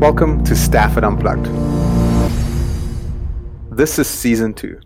Welcome 0.00 0.42
to 0.44 0.56
Stafford 0.56 1.04
Unplugged. 1.04 1.44
This 3.70 3.98
is 3.98 4.06
season 4.06 4.54
two. 4.54 4.80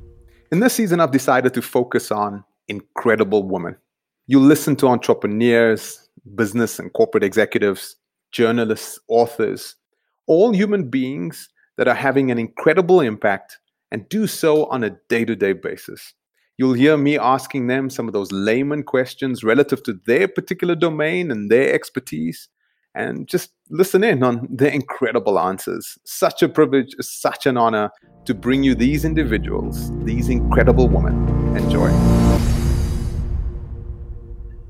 In 0.50 0.58
this 0.58 0.74
season, 0.74 0.98
I've 0.98 1.12
decided 1.12 1.54
to 1.54 1.62
focus 1.62 2.10
on 2.10 2.42
incredible 2.66 3.44
women. 3.44 3.76
You 4.26 4.40
listen 4.40 4.74
to 4.74 4.88
entrepreneurs, 4.88 6.08
business 6.34 6.80
and 6.80 6.92
corporate 6.92 7.22
executives, 7.22 7.94
journalists, 8.32 8.98
authors, 9.06 9.76
all 10.26 10.50
human 10.50 10.90
beings 10.90 11.48
that 11.76 11.86
are 11.86 11.94
having 11.94 12.32
an 12.32 12.38
incredible 12.40 13.00
impact 13.00 13.60
and 13.92 14.08
do 14.08 14.26
so 14.26 14.66
on 14.66 14.82
a 14.82 14.98
day 15.08 15.24
to 15.24 15.36
day 15.36 15.52
basis. 15.52 16.12
You'll 16.58 16.72
hear 16.72 16.96
me 16.96 17.18
asking 17.18 17.68
them 17.68 17.88
some 17.88 18.08
of 18.08 18.14
those 18.14 18.32
layman 18.32 18.82
questions 18.82 19.44
relative 19.44 19.84
to 19.84 20.00
their 20.06 20.26
particular 20.26 20.74
domain 20.74 21.30
and 21.30 21.52
their 21.52 21.72
expertise, 21.72 22.48
and 22.94 23.26
just 23.26 23.52
listen 23.70 24.04
in 24.04 24.22
on 24.22 24.46
their 24.50 24.70
incredible 24.70 25.38
answers. 25.38 25.98
Such 26.04 26.42
a 26.42 26.48
privilege, 26.48 26.94
such 27.00 27.46
an 27.46 27.56
honor 27.56 27.90
to 28.24 28.34
bring 28.34 28.62
you 28.62 28.74
these 28.74 29.04
individuals, 29.04 29.90
these 30.04 30.28
incredible 30.28 30.88
women. 30.88 31.28
Enjoy. 31.56 31.90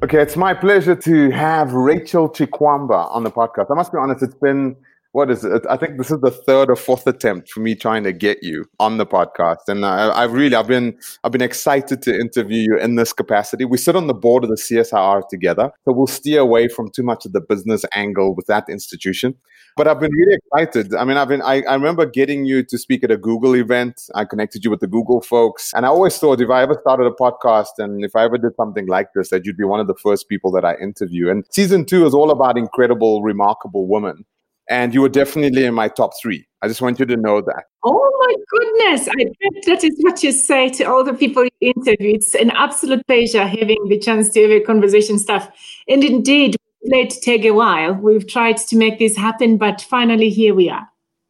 Okay, 0.03 0.21
it's 0.21 0.37
my 0.37 0.53
pleasure 0.53 0.95
to 0.95 1.31
have 1.31 1.73
Rachel 1.73 2.29
Chikwamba 2.29 3.11
on 3.11 3.25
the 3.25 3.31
podcast. 3.31 3.71
I 3.71 3.75
must 3.75 3.91
be 3.93 3.99
honest, 3.99 4.23
it's 4.23 4.35
been 4.35 4.77
what 5.15 5.31
is 5.31 5.45
it? 5.45 5.63
I 5.71 5.77
think 5.77 5.97
this 5.97 6.11
is 6.11 6.19
the 6.23 6.33
third 6.33 6.69
or 6.69 6.75
fourth 6.75 7.07
attempt 7.07 7.49
for 7.53 7.61
me 7.61 7.77
trying 7.77 8.03
to 8.03 8.13
get 8.13 8.43
you 8.43 8.65
on 8.81 8.99
the 8.99 9.07
podcast, 9.07 9.69
and 9.69 9.87
I, 9.87 10.11
I've 10.11 10.33
really, 10.33 10.57
I've 10.57 10.67
been, 10.67 10.99
I've 11.23 11.31
been 11.31 11.41
excited 11.41 12.03
to 12.03 12.19
interview 12.19 12.73
you 12.73 12.79
in 12.79 12.97
this 12.97 13.13
capacity. 13.13 13.65
We 13.65 13.79
sit 13.79 13.95
on 13.95 14.09
the 14.09 14.15
board 14.15 14.43
of 14.43 14.51
the 14.51 14.57
CSIR 14.57 15.29
together, 15.29 15.71
so 15.85 15.93
we'll 15.93 16.09
steer 16.09 16.41
away 16.41 16.67
from 16.67 16.91
too 16.91 17.05
much 17.05 17.27
of 17.27 17.33
the 17.33 17.41
business 17.41 17.85
angle 17.95 18.35
with 18.35 18.47
that 18.47 18.69
institution. 18.69 19.37
But 19.77 19.87
I've 19.87 20.01
been 20.01 20.11
really 20.13 20.37
excited. 20.37 20.97
I 20.97 21.05
mean, 21.05 21.17
I've 21.17 21.29
been, 21.29 21.43
I, 21.43 21.63
I 21.63 21.75
remember 21.75 22.07
getting 22.07 22.45
you 22.45 22.65
to 22.65 22.77
speak 22.77 23.05
at 23.05 23.13
a 23.13 23.17
Google 23.17 23.55
event. 23.55 24.03
I 24.17 24.25
connected 24.25 24.65
you 24.65 24.71
with 24.71 24.81
the 24.81 24.89
Google 24.89 25.21
folks, 25.21 25.73
and 25.75 25.87
I 25.87 25.91
always 25.91 26.19
thought 26.19 26.41
if 26.41 26.51
I 26.51 26.63
ever 26.63 26.77
started 26.81 27.07
a 27.07 27.13
podcast 27.13 27.79
and 27.79 28.05
if 28.05 28.17
I 28.17 28.25
ever 28.25 28.37
did 28.37 28.57
something 28.57 28.89
like 28.89 29.13
this, 29.15 29.31
that 29.31 29.47
you'd 29.47 29.57
be 29.57 29.65
one 29.65 29.79
of 29.79 29.87
the 29.87 29.95
first 29.95 30.29
people 30.29 30.51
that 30.53 30.65
I 30.65 30.75
interview. 30.83 31.31
And 31.31 31.45
season 31.51 31.85
two 31.85 32.05
is 32.05 32.15
all 32.15 32.33
about 32.33 32.59
incredible, 32.59 33.23
remarkable 33.23 33.87
women 33.87 34.25
and 34.69 34.95
you 34.95 35.03
were 35.03 35.09
definitely 35.09 35.65
in 35.65 35.75
my 35.75 35.89
top 35.89 36.13
three. 36.21 36.47
I 36.63 36.69
just 36.69 36.81
want 36.81 36.99
you 36.99 37.07
to 37.07 37.17
know 37.17 37.41
that. 37.43 37.65
Oh 37.85 38.11
my 38.27 38.35
goodness. 38.49 39.09
I 39.09 39.25
bet 39.25 39.65
that 39.67 39.85
is 39.85 39.97
what 40.01 40.23
you 40.23 40.33
say 40.33 40.71
to 40.71 40.85
all 40.85 41.05
the 41.05 41.13
people 41.13 41.45
you 41.45 41.73
interview. 41.77 42.15
It's 42.15 42.35
an 42.35 42.51
absolute 42.51 43.07
pleasure 43.07 43.47
having 43.47 43.87
the 43.89 43.99
chance 43.99 44.31
to 44.31 44.43
have 44.43 44.51
a 44.51 44.61
conversation 44.61 45.19
stuff. 45.19 45.51
And 45.89 46.03
indeed, 46.03 46.57
it 46.81 47.15
take 47.23 47.45
a 47.45 47.53
while. 47.53 47.95
We've 47.95 48.27
tried 48.27 48.59
to 48.59 48.77
make 48.77 48.99
this 48.99 49.17
happen, 49.17 49.57
but 49.57 49.81
finally 49.83 50.31
here 50.31 50.55
we 50.55 50.71
are. 50.71 50.89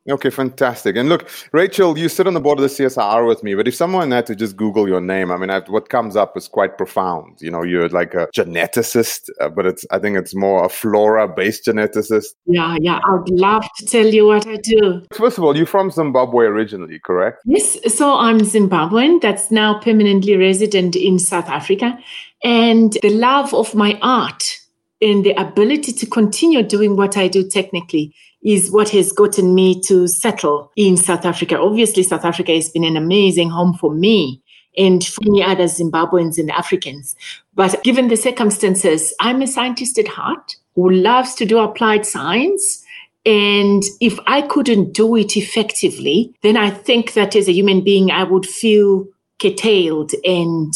Okay, 0.09 0.29
fantastic. 0.29 0.97
And 0.97 1.09
look, 1.09 1.31
Rachel, 1.53 1.97
you 1.97 2.11
sit 2.11 2.27
on 2.27 2.35
the 2.35 2.41
board 2.41 2.59
of 2.59 2.63
the 2.63 2.69
CSIR 2.69 3.27
with 3.27 3.43
me, 3.43 3.55
but 3.55 3.67
if 3.67 3.75
someone 3.75 4.11
had 4.11 4.27
to 4.27 4.37
just 4.37 4.55
Google 4.55 4.87
your 4.87 5.01
name, 5.01 5.31
I 5.31 5.39
mean, 5.39 5.49
I, 5.49 5.61
what 5.61 5.89
comes 5.89 6.15
up 6.15 6.37
is 6.37 6.47
quite 6.47 6.77
profound. 6.77 7.41
You 7.41 7.51
know, 7.51 7.63
you're 7.63 7.89
like 7.89 8.13
a 8.13 8.29
geneticist, 8.35 9.31
uh, 9.41 9.49
but 9.49 9.65
it's 9.65 9.87
I 9.91 9.99
think 9.99 10.19
it's 10.19 10.35
more 10.35 10.63
a 10.65 10.69
flora-based 10.69 11.65
geneticist. 11.65 12.35
Yeah, 12.45 12.77
yeah. 12.81 13.01
I'd 13.09 13.31
love 13.31 13.67
to 13.79 13.87
tell 13.87 14.07
you 14.07 14.27
what 14.27 14.47
I 14.47 14.57
do. 14.57 15.03
First 15.13 15.39
of 15.39 15.45
all, 15.45 15.57
you're 15.57 15.65
from 15.65 15.91
Zimbabwe 15.91 16.45
originally, 16.45 16.99
correct? 16.99 17.39
Yes. 17.47 17.79
So 17.95 18.19
I'm 18.19 18.41
Zimbabwean. 18.41 19.23
That's 19.23 19.51
now 19.51 19.81
permanently 19.81 20.37
resident 20.37 20.97
in 20.97 21.19
South 21.19 21.49
Africa, 21.49 21.99
and 22.43 22.93
the 23.01 23.11
love 23.11 23.55
of 23.55 23.75
my 23.75 23.99
art 24.03 24.59
and 25.01 25.25
the 25.25 25.33
ability 25.33 25.93
to 25.93 26.07
continue 26.07 26.63
doing 26.63 26.97
what 26.97 27.17
I 27.17 27.29
do 27.29 27.49
technically 27.49 28.15
is 28.45 28.71
what 28.71 28.91
has 28.91 29.13
gotten 29.13 29.55
me 29.55 29.81
to 29.83 30.07
settle 30.07 30.71
in 30.77 30.97
South 30.97 31.25
Africa. 31.25 31.59
Obviously, 31.59 32.03
South 32.03 32.25
Africa 32.25 32.53
has 32.55 32.69
been 32.69 32.85
an 32.85 32.97
amazing 32.97 33.51
home 33.51 33.75
for 33.75 33.93
me 33.93 34.43
and 34.77 35.05
for 35.05 35.23
many 35.25 35.43
other 35.43 35.65
Zimbabweans 35.65 36.39
and 36.39 36.51
Africans. 36.51 37.17
But 37.55 37.83
given 37.85 38.09
the 38.09 38.17
circumstances, 38.17 39.15
I'm 39.21 39.41
a 39.41 39.47
scientist 39.47 39.99
at 39.99 40.09
heart 40.09 40.57
who 40.75 40.91
loves 40.91 41.35
to 41.37 41.47
do 41.47 41.59
applied 41.59 42.05
science. 42.05 42.85
And 43.25 43.83
if 44.01 44.19
I 44.27 44.43
couldn't 44.43 44.93
do 44.93 45.17
it 45.17 45.37
effectively, 45.37 46.35
then 46.43 46.57
I 46.57 46.71
think 46.71 47.15
that 47.15 47.35
as 47.35 47.49
a 47.49 47.53
human 47.53 47.83
being, 47.83 48.11
I 48.11 48.25
would 48.25 48.45
feel 48.45 49.07
curtailed 49.41 50.13
and 50.25 50.75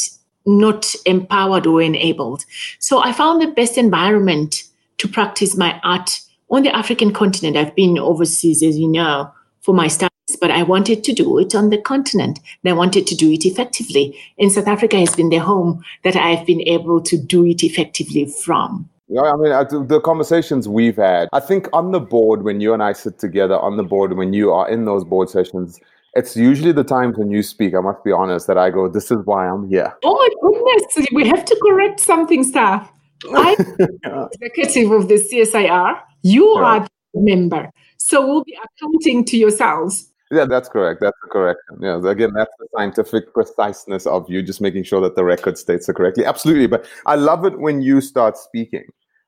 not 0.49 0.95
empowered 1.07 1.67
or 1.67 1.83
enabled. 1.83 2.45
So 2.79 3.01
I 3.03 3.13
found 3.13 3.41
the 3.41 3.49
best 3.49 3.79
environment 3.79 4.65
to 4.99 5.09
practice 5.09 5.57
my 5.57 5.81
art 5.85 6.21
on 6.51 6.63
the 6.63 6.75
African 6.75 7.13
continent. 7.13 7.57
I've 7.57 7.75
been 7.75 7.99
overseas, 7.99 8.63
as 8.63 8.79
you 8.79 8.89
know, 8.89 9.31
for 9.61 9.75
my 9.75 9.89
studies, 9.89 10.37
but 10.41 10.51
I 10.51 10.63
wanted 10.63 11.05
to 11.05 11.13
do 11.13 11.39
it 11.39 11.55
on 11.55 11.71
the 11.71 11.79
continent 11.79 12.41
and 12.65 12.71
I 12.71 12.75
wanted 12.75 13.07
to 13.09 13.15
do 13.15 13.31
it 13.31 13.45
effectively. 13.45 14.19
And 14.39 14.51
South 14.51 14.67
Africa 14.67 14.99
has 14.99 15.15
been 15.15 15.29
the 15.29 15.39
home 15.39 15.85
that 16.05 16.17
I've 16.17 16.47
been 16.47 16.63
able 16.63 17.01
to 17.03 17.19
do 17.19 17.45
it 17.45 17.63
effectively 17.63 18.27
from. 18.27 18.89
Yeah, 19.11 19.23
I 19.23 19.37
mean, 19.37 19.53
uh, 19.53 19.65
the 19.65 20.01
conversations 20.01 20.69
we've 20.69 20.97
had, 20.97 21.31
I 21.33 21.41
think 21.41 21.69
on 21.73 21.93
the 21.93 22.01
board, 22.01 22.43
when 22.43 22.61
you 22.61 22.75
and 22.75 22.83
I 22.83 22.93
sit 22.93 23.19
together 23.19 23.59
on 23.59 23.79
the 23.79 23.83
board, 23.83 24.17
when 24.19 24.35
you 24.35 24.53
are 24.53 24.69
in 24.69 24.85
those 24.85 25.03
board 25.03 25.31
sessions, 25.31 25.81
it's 26.19 26.37
usually 26.37 26.73
the 26.73 26.85
times 26.85 27.17
when 27.17 27.31
you 27.31 27.43
speak, 27.43 27.75
I 27.75 27.81
must 27.81 28.03
be 28.03 28.11
honest, 28.11 28.49
that 28.49 28.59
I 28.59 28.71
go, 28.71 28.89
this 28.89 29.11
is 29.11 29.19
why 29.25 29.49
I'm 29.49 29.69
here. 29.69 29.97
Oh 30.05 30.15
my 30.15 30.29
goodness. 30.43 31.09
We 31.13 31.27
have 31.29 31.45
to 31.45 31.61
correct 31.63 32.01
something, 32.01 32.43
staff. 32.43 32.91
I'm 33.35 33.57
executive 34.41 34.91
of 34.91 35.09
the 35.09 35.15
CSIR. 35.15 36.01
You 36.23 36.49
are 36.49 36.81
the 37.15 37.21
member. 37.21 37.71
So 37.99 38.27
we'll 38.27 38.45
be 38.45 38.59
accounting 38.65 39.25
to 39.27 39.37
yourselves. 39.37 40.11
Yeah, 40.31 40.45
that's 40.45 40.69
correct. 40.69 41.01
That's 41.01 41.17
the 41.23 41.31
correction. 41.31 41.79
Yeah, 41.81 42.11
again, 42.11 42.33
that's 42.35 42.53
the 42.59 42.67
scientific 42.77 43.33
preciseness 43.33 44.07
of 44.07 44.29
you, 44.29 44.43
just 44.43 44.61
making 44.61 44.85
sure 44.85 45.01
that 45.01 45.15
the 45.15 45.25
record 45.25 45.57
states 45.57 45.89
it 45.89 45.95
correctly. 45.95 46.25
Absolutely. 46.25 46.67
But 46.67 46.85
I 47.07 47.15
love 47.15 47.45
it 47.45 47.59
when 47.61 47.81
you 47.81 48.01
start 48.01 48.37
speaking 48.37 48.85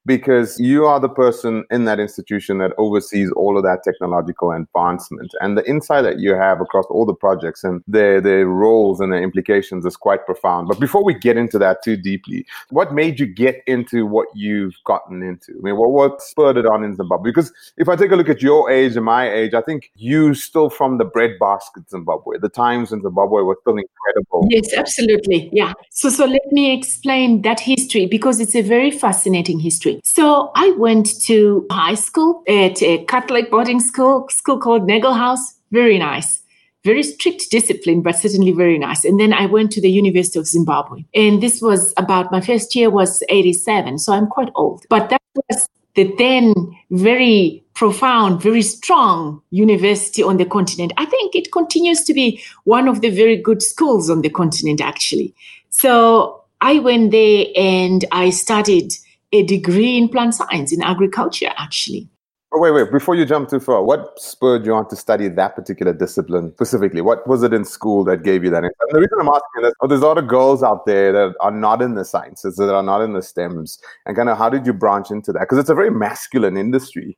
because 0.07 0.59
you 0.59 0.87
are 0.87 1.01
the 1.01 1.09
person 1.09 1.65
in 1.71 1.85
that 1.85 2.01
institution 2.01 2.59
that 2.59 2.73
oversees 2.79 3.31
all 3.33 3.57
of 3.57 3.65
that 3.65 3.83
technological 3.85 4.53
advancement. 4.53 5.33
And 5.41 5.57
the 5.57 5.69
insight 5.69 6.05
that 6.05 6.19
you 6.19 6.35
have 6.35 6.61
across 6.61 6.87
all 6.91 7.07
the 7.07 7.15
projects 7.15 7.65
and 7.65 7.83
their 7.87 8.21
their 8.21 8.47
roles 8.47 9.01
and 9.01 9.13
their 9.13 9.23
implications 9.23 9.85
is 9.85 9.97
quite 9.97 10.27
profound. 10.27 10.69
But 10.69 10.81
before 10.81 11.05
we 11.05 11.15
get 11.15 11.37
into 11.37 11.59
that 11.59 11.83
too 11.83 11.97
deeply 11.97 12.47
what 12.71 12.93
made 12.93 13.19
you 13.19 13.27
get 13.27 13.63
into 13.67 14.07
what 14.07 14.29
you've 14.35 14.75
gotten 14.85 15.23
into? 15.23 15.53
I 15.59 15.63
mean 15.63 15.77
what, 15.77 15.91
what 15.91 16.23
spurred 16.23 16.57
it 16.57 16.67
on 16.67 16.85
in 16.85 16.97
zimbabwe? 16.97 17.31
Because 17.31 17.53
if 17.77 17.89
i 17.89 17.97
take 17.97 18.11
a 18.11 18.17
look 18.17 18.29
at 18.29 18.43
your 18.43 18.71
age 18.71 18.97
and 18.97 19.05
my 19.05 19.31
age 19.31 19.55
i 19.55 19.61
think 19.61 19.91
you 19.95 20.35
still 20.35 20.71
from 20.71 20.99
the 20.99 21.05
breadbasket 21.05 21.89
zimbabwe. 21.91 22.39
The 22.39 22.49
times 22.49 22.93
in 22.93 23.03
zimbabwe 23.03 23.43
were 23.43 23.59
still 23.63 23.77
incredible. 23.77 24.47
Yes 24.51 24.73
absolutely. 24.77 25.51
Yeah. 25.53 25.73
So 25.91 26.09
so 26.09 26.25
let 26.27 26.47
me 26.53 26.73
explain 26.73 27.43
that 27.43 27.61
history 27.61 28.07
because 28.07 28.41
it's 28.41 28.55
a 28.55 28.63
very 28.63 28.91
fascinating 28.91 29.61
history 29.61 30.00
So 30.05 30.51
I 30.55 30.71
went 30.73 31.21
to 31.23 31.67
high 31.71 31.95
school 31.95 32.43
at 32.49 32.83
a 32.83 33.05
Catholic 33.05 33.51
boarding 33.51 33.81
school, 33.81 34.29
school 34.31 34.59
called 34.59 34.87
Nagle 34.87 35.15
House. 35.15 35.55
Very 35.71 35.99
nice. 35.99 36.41
Very 36.85 37.03
strict 37.03 37.51
discipline, 37.51 38.01
but 38.01 38.17
certainly 38.17 38.53
very 38.53 38.79
nice. 38.79 39.05
And 39.05 39.21
then 39.21 39.35
I 39.35 39.47
went 39.47 39.71
to 39.73 39.81
the 39.81 39.91
University 39.91 40.39
of 40.39 40.47
Zimbabwe. 40.47 41.05
And 41.15 41.43
this 41.43 41.61
was 41.61 41.93
about 41.99 42.33
my 42.33 42.41
first 42.41 42.75
year 42.75 42.89
was 42.89 43.23
87. 43.29 43.99
So 43.99 44.13
I'm 44.15 44.27
quite 44.27 44.49
old. 44.55 44.85
But 44.89 45.11
that 45.11 45.21
was 45.35 45.69
the 45.95 46.13
then 46.17 46.55
very 46.91 47.63
profound, 47.75 48.41
very 48.43 48.63
strong 48.63 49.43
university 49.51 50.23
on 50.23 50.39
the 50.39 50.47
continent. 50.47 50.93
I 50.97 51.05
think 51.05 51.35
it 51.35 51.53
continues 51.53 52.03
to 52.05 52.15
be 52.15 52.43
one 52.65 52.89
of 52.89 53.01
the 53.01 53.11
very 53.11 53.37
good 53.37 53.63
schools 53.63 54.09
on 54.09 54.23
the 54.23 54.31
continent, 54.31 54.81
actually. 54.81 55.35
So 55.69 56.45
I 56.61 56.79
went 56.79 57.11
there 57.11 57.47
and 57.57 58.05
I 58.13 58.31
studied 58.31 58.93
a 59.33 59.43
degree 59.45 59.97
in 59.97 60.09
plant 60.09 60.35
science, 60.35 60.73
in 60.73 60.83
agriculture, 60.83 61.53
actually. 61.57 62.09
Oh, 62.53 62.59
wait, 62.59 62.73
wait. 62.73 62.91
Before 62.91 63.15
you 63.15 63.25
jump 63.25 63.49
too 63.49 63.61
far, 63.61 63.85
what 63.85 64.19
spurred 64.19 64.67
you 64.67 64.75
on 64.75 64.89
to 64.89 64.97
study 64.97 65.29
that 65.29 65.55
particular 65.55 65.93
discipline 65.93 66.53
specifically? 66.55 67.01
What 67.01 67.25
was 67.29 67.45
it 67.45 67.53
in 67.53 67.65
school 67.65 68.03
that 68.05 68.25
gave 68.25 68.43
you 68.43 68.51
that? 68.51 68.65
And 68.65 68.73
the 68.91 68.99
reason 68.99 69.19
I'm 69.21 69.29
asking 69.29 69.63
this, 69.63 69.73
oh, 69.81 69.87
there's 69.87 70.01
a 70.01 70.07
lot 70.07 70.19
of 70.19 70.27
girls 70.27 70.65
out 70.65 70.85
there 70.85 71.13
that 71.13 71.35
are 71.39 71.53
not 71.53 71.81
in 71.81 71.95
the 71.95 72.05
sciences, 72.05 72.57
that 72.57 72.75
are 72.75 72.83
not 72.83 73.03
in 73.03 73.13
the 73.13 73.21
STEMs. 73.21 73.79
And 74.05 74.17
kind 74.17 74.29
of 74.29 74.37
how 74.37 74.49
did 74.49 74.67
you 74.67 74.73
branch 74.73 75.13
into 75.13 75.33
that? 75.33 75.41
Because 75.41 75.59
it's 75.59 75.71
a 75.71 75.77
very 75.77 75.93
masculine 75.93 76.57
industry. 76.57 77.17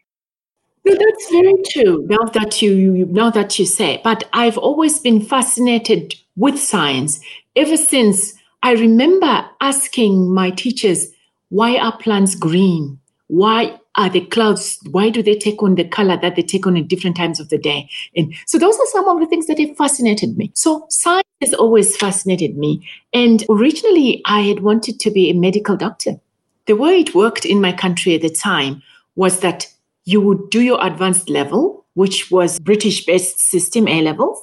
No, 0.85 0.95
that's 0.95 1.31
very 1.31 1.55
true. 1.71 2.05
Now 2.11 2.25
that 2.33 2.61
you 2.61 3.07
now 3.07 3.31
that 3.31 3.59
you 3.59 3.65
say, 3.65 4.01
but 4.03 4.29
I've 4.33 4.59
always 4.59 4.99
been 4.99 5.23
fascinated 5.23 6.15
with 6.37 6.59
science 6.59 7.21
ever 7.55 7.77
since 7.77 8.35
I 8.65 8.73
remember 8.73 9.47
asking 9.61 10.35
my 10.35 10.51
teachers, 10.51 11.12
why 11.53 11.77
are 11.77 11.95
plants 11.99 12.35
green? 12.35 12.99
Why 13.27 13.79
are 13.97 14.09
the 14.09 14.23
clouds, 14.23 14.79
why 14.91 15.11
do 15.11 15.23
they 15.23 15.37
take 15.37 15.63
on 15.63 15.75
the 15.75 15.87
color 15.87 16.17
that 16.17 16.35
they 16.35 16.43
take 16.43 16.67
on 16.67 16.79
at 16.79 16.89
different 16.89 17.15
times 17.15 17.39
of 17.41 17.51
the 17.51 17.59
day? 17.59 17.91
And 18.17 18.33
so 18.47 18.57
those 18.57 18.75
are 18.75 18.87
some 18.87 19.07
of 19.07 19.21
the 19.21 19.27
things 19.27 19.49
that 19.49 19.59
have 19.59 19.77
fascinated 19.77 20.39
me. 20.39 20.51
So 20.55 20.87
science 20.89 21.29
has 21.43 21.53
always 21.53 21.95
fascinated 21.95 22.57
me. 22.57 22.89
And 23.13 23.45
originally 23.51 24.23
I 24.25 24.41
had 24.41 24.61
wanted 24.61 24.99
to 25.01 25.11
be 25.11 25.29
a 25.29 25.35
medical 25.35 25.77
doctor. 25.77 26.19
The 26.67 26.77
way 26.77 27.01
it 27.01 27.15
worked 27.15 27.45
in 27.45 27.61
my 27.61 27.73
country 27.73 28.15
at 28.15 28.23
the 28.23 28.31
time 28.31 28.83
was 29.15 29.41
that 29.41 29.67
you 30.07 30.23
would 30.23 30.49
do 30.49 30.63
your 30.63 30.83
advanced 30.83 31.29
level 31.29 31.85
which 31.95 32.31
was 32.31 32.59
British 32.61 33.05
based 33.05 33.39
system 33.39 33.87
A 33.89 34.01
levels. 34.01 34.43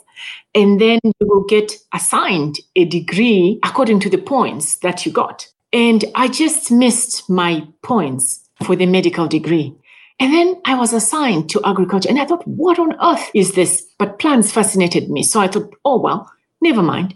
And 0.54 0.80
then 0.80 1.00
you 1.04 1.28
will 1.28 1.46
get 1.46 1.74
assigned 1.92 2.60
a 2.76 2.86
degree 2.86 3.60
according 3.64 4.00
to 4.02 4.12
the 4.12 4.20
points 4.20 4.76
that 4.78 5.08
you 5.08 5.12
got. 5.12 5.48
And 5.72 6.06
I 6.16 6.28
just 6.28 6.72
missed 6.72 7.30
my 7.30 7.68
points 7.84 8.50
for 8.64 8.76
the 8.76 8.86
medical 8.86 9.28
degree. 9.28 9.76
And 10.20 10.34
then 10.34 10.62
I 10.66 10.76
was 10.76 10.94
assigned 10.94 11.50
to 11.52 11.62
agriculture. 11.64 12.10
And 12.10 12.20
I 12.20 12.26
thought, 12.26 12.46
what 12.48 12.80
on 12.80 12.96
earth 13.02 13.30
is 13.34 13.54
this? 13.54 13.86
But 13.98 14.20
plants 14.20 14.52
fascinated 14.52 15.10
me. 15.10 15.24
So 15.24 15.40
I 15.40 15.48
thought, 15.48 15.74
oh, 15.86 16.00
well, 16.00 16.30
never 16.62 16.82
mind. 16.82 17.16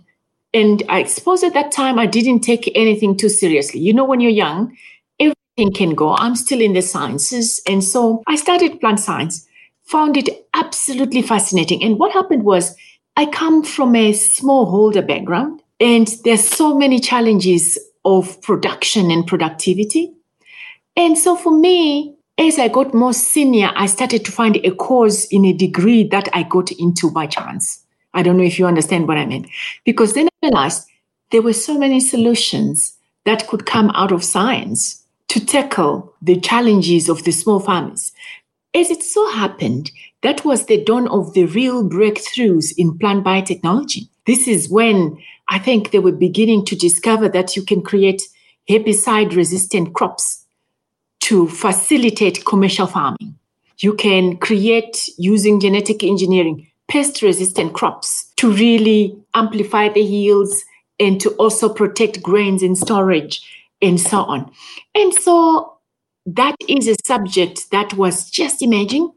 And 0.54 0.84
I 0.88 1.04
suppose 1.04 1.44
at 1.44 1.54
that 1.56 1.72
time, 1.72 1.98
I 1.98 2.06
didn't 2.06 2.42
take 2.42 2.72
anything 2.76 3.18
too 3.18 3.30
seriously. 3.30 3.80
You 3.80 3.94
know, 3.94 4.06
when 4.06 4.22
you're 4.22 4.32
young, 4.32 4.78
everything 5.20 5.74
can 5.74 5.96
go. 5.96 6.16
I'm 6.16 6.36
still 6.36 6.62
in 6.62 6.74
the 6.74 6.82
sciences. 6.82 7.62
And 7.68 7.84
so 7.84 8.24
I 8.28 8.36
started 8.36 8.80
plant 8.80 9.00
science, 9.00 9.48
found 9.84 10.16
it 10.16 10.48
absolutely 10.54 11.24
fascinating. 11.24 11.84
And 11.84 11.98
what 11.98 12.14
happened 12.14 12.44
was, 12.44 12.76
I 13.16 13.26
come 13.26 13.64
from 13.64 13.96
a 13.96 14.12
smallholder 14.12 15.06
background, 15.06 15.62
and 15.80 16.08
there's 16.24 16.48
so 16.48 16.76
many 16.76 17.00
challenges 17.00 17.78
of 18.06 18.42
production 18.42 19.12
and 19.12 19.26
productivity. 19.26 20.14
And 20.96 21.18
so 21.18 21.36
for 21.36 21.58
me, 21.58 22.16
as 22.38 22.58
I 22.58 22.68
got 22.68 22.94
more 22.94 23.14
senior, 23.14 23.72
I 23.76 23.86
started 23.86 24.26
to 24.26 24.32
find 24.32 24.58
a 24.58 24.72
course 24.72 25.26
in 25.26 25.46
a 25.46 25.54
degree 25.54 26.08
that 26.10 26.30
I 26.34 26.44
got 26.44 26.72
into 26.72 27.12
by 27.12 27.28
chance. 27.28 27.84
I 28.14 28.24
don't 28.24 28.38
know 28.38 28.44
if 28.44 28.60
you 28.60 28.66
understand 28.66 29.08
what 29.08 29.18
I 29.18 29.26
mean. 29.26 29.50
Because 29.86 30.14
then 30.14 30.28
I 30.28 30.48
realized 30.48 30.88
there 31.32 31.42
were 31.42 31.54
so 31.54 31.78
many 31.78 32.00
solutions 32.00 32.98
that 33.26 33.48
could 33.48 33.66
come 33.66 33.90
out 33.92 34.12
of 34.12 34.24
science 34.24 35.04
to 35.30 35.44
tackle 35.44 36.14
the 36.22 36.40
challenges 36.40 37.10
of 37.10 37.24
the 37.24 37.32
small 37.32 37.60
farmers. 37.60 38.12
As 38.76 38.90
it 38.92 39.04
so 39.04 39.32
happened, 39.32 39.92
that 40.22 40.46
was 40.46 40.66
the 40.66 40.84
dawn 40.84 41.08
of 41.08 41.34
the 41.34 41.46
real 41.46 41.88
breakthroughs 41.88 42.74
in 42.78 42.98
plant 42.98 43.24
biotechnology. 43.24 44.08
This 44.26 44.48
is 44.48 44.70
when 44.70 45.18
I 45.54 45.60
think 45.60 45.92
they 45.92 46.00
were 46.00 46.12
beginning 46.12 46.66
to 46.66 46.76
discover 46.76 47.30
that 47.30 47.56
you 47.56 47.62
can 47.62 47.84
create 47.84 48.24
herbicide 48.68 49.36
resistant 49.36 49.94
crops 49.94 50.44
to 51.20 51.48
facilitate 51.48 52.44
commercial 52.44 52.88
farming. 52.88 53.38
You 53.78 53.94
can 53.94 54.38
create 54.38 55.08
using 55.20 55.60
genetic 55.60 56.04
engineering 56.04 56.72
pest 56.88 57.22
resistant 57.22 57.74
crops 57.74 58.32
to 58.38 58.52
really 58.52 59.16
amplify 59.36 59.90
the 59.90 60.02
yields 60.02 60.66
and 61.00 61.22
to 61.22 61.30
also 61.36 61.72
protect 61.72 62.24
grains 62.24 62.64
in 62.64 62.76
storage 62.76 63.40
and 63.80 64.02
so 64.02 64.24
on. 64.24 64.52
And 64.96 65.14
so 65.14 65.78
that 66.26 66.56
is 66.68 66.88
a 66.88 66.96
subject 67.06 67.70
that 67.70 67.94
was 67.94 68.28
just 68.28 68.64
emerging, 68.64 69.14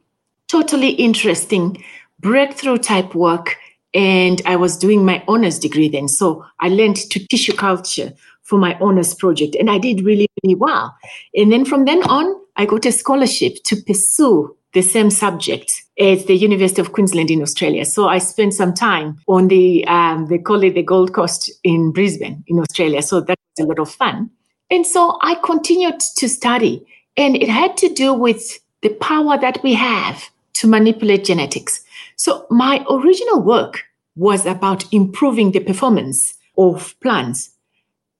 totally 0.48 0.90
interesting, 0.90 1.82
breakthrough 2.20 2.76
type 2.76 3.14
work. 3.14 3.56
And 3.96 4.42
I 4.44 4.56
was 4.56 4.76
doing 4.76 5.06
my 5.06 5.24
honors 5.26 5.58
degree 5.58 5.88
then. 5.88 6.06
So 6.06 6.44
I 6.60 6.68
learned 6.68 6.96
to 6.96 7.26
tissue 7.28 7.54
culture 7.54 8.12
for 8.42 8.58
my 8.58 8.78
honors 8.78 9.14
project. 9.14 9.56
And 9.58 9.70
I 9.70 9.78
did 9.78 10.04
really, 10.04 10.28
really 10.44 10.54
well. 10.54 10.94
And 11.34 11.50
then 11.50 11.64
from 11.64 11.86
then 11.86 12.02
on, 12.04 12.38
I 12.56 12.66
got 12.66 12.84
a 12.84 12.92
scholarship 12.92 13.56
to 13.64 13.76
pursue 13.76 14.54
the 14.74 14.82
same 14.82 15.08
subject 15.08 15.72
at 15.98 16.26
the 16.26 16.34
University 16.34 16.82
of 16.82 16.92
Queensland 16.92 17.30
in 17.30 17.40
Australia. 17.40 17.86
So 17.86 18.06
I 18.06 18.18
spent 18.18 18.52
some 18.52 18.74
time 18.74 19.18
on 19.26 19.48
the, 19.48 19.86
um, 19.86 20.26
they 20.26 20.38
call 20.38 20.62
it 20.62 20.74
the 20.74 20.82
Gold 20.82 21.14
Coast 21.14 21.50
in 21.64 21.90
Brisbane 21.90 22.44
in 22.46 22.58
Australia. 22.58 23.00
So 23.00 23.20
that 23.20 23.38
was 23.56 23.64
a 23.64 23.66
lot 23.66 23.78
of 23.78 23.90
fun. 23.90 24.30
And 24.70 24.86
so 24.86 25.18
I 25.22 25.36
continued 25.36 26.00
to 26.16 26.28
study 26.28 26.86
and 27.16 27.34
it 27.34 27.48
had 27.48 27.78
to 27.78 27.88
do 27.88 28.12
with 28.12 28.58
the 28.82 28.90
power 28.90 29.38
that 29.38 29.62
we 29.62 29.72
have 29.72 30.28
to 30.54 30.66
manipulate 30.66 31.24
genetics. 31.24 31.80
So 32.16 32.46
my 32.50 32.84
original 32.90 33.42
work 33.42 33.84
was 34.16 34.46
about 34.46 34.92
improving 34.92 35.52
the 35.52 35.60
performance 35.60 36.34
of 36.56 36.94
plants. 37.00 37.50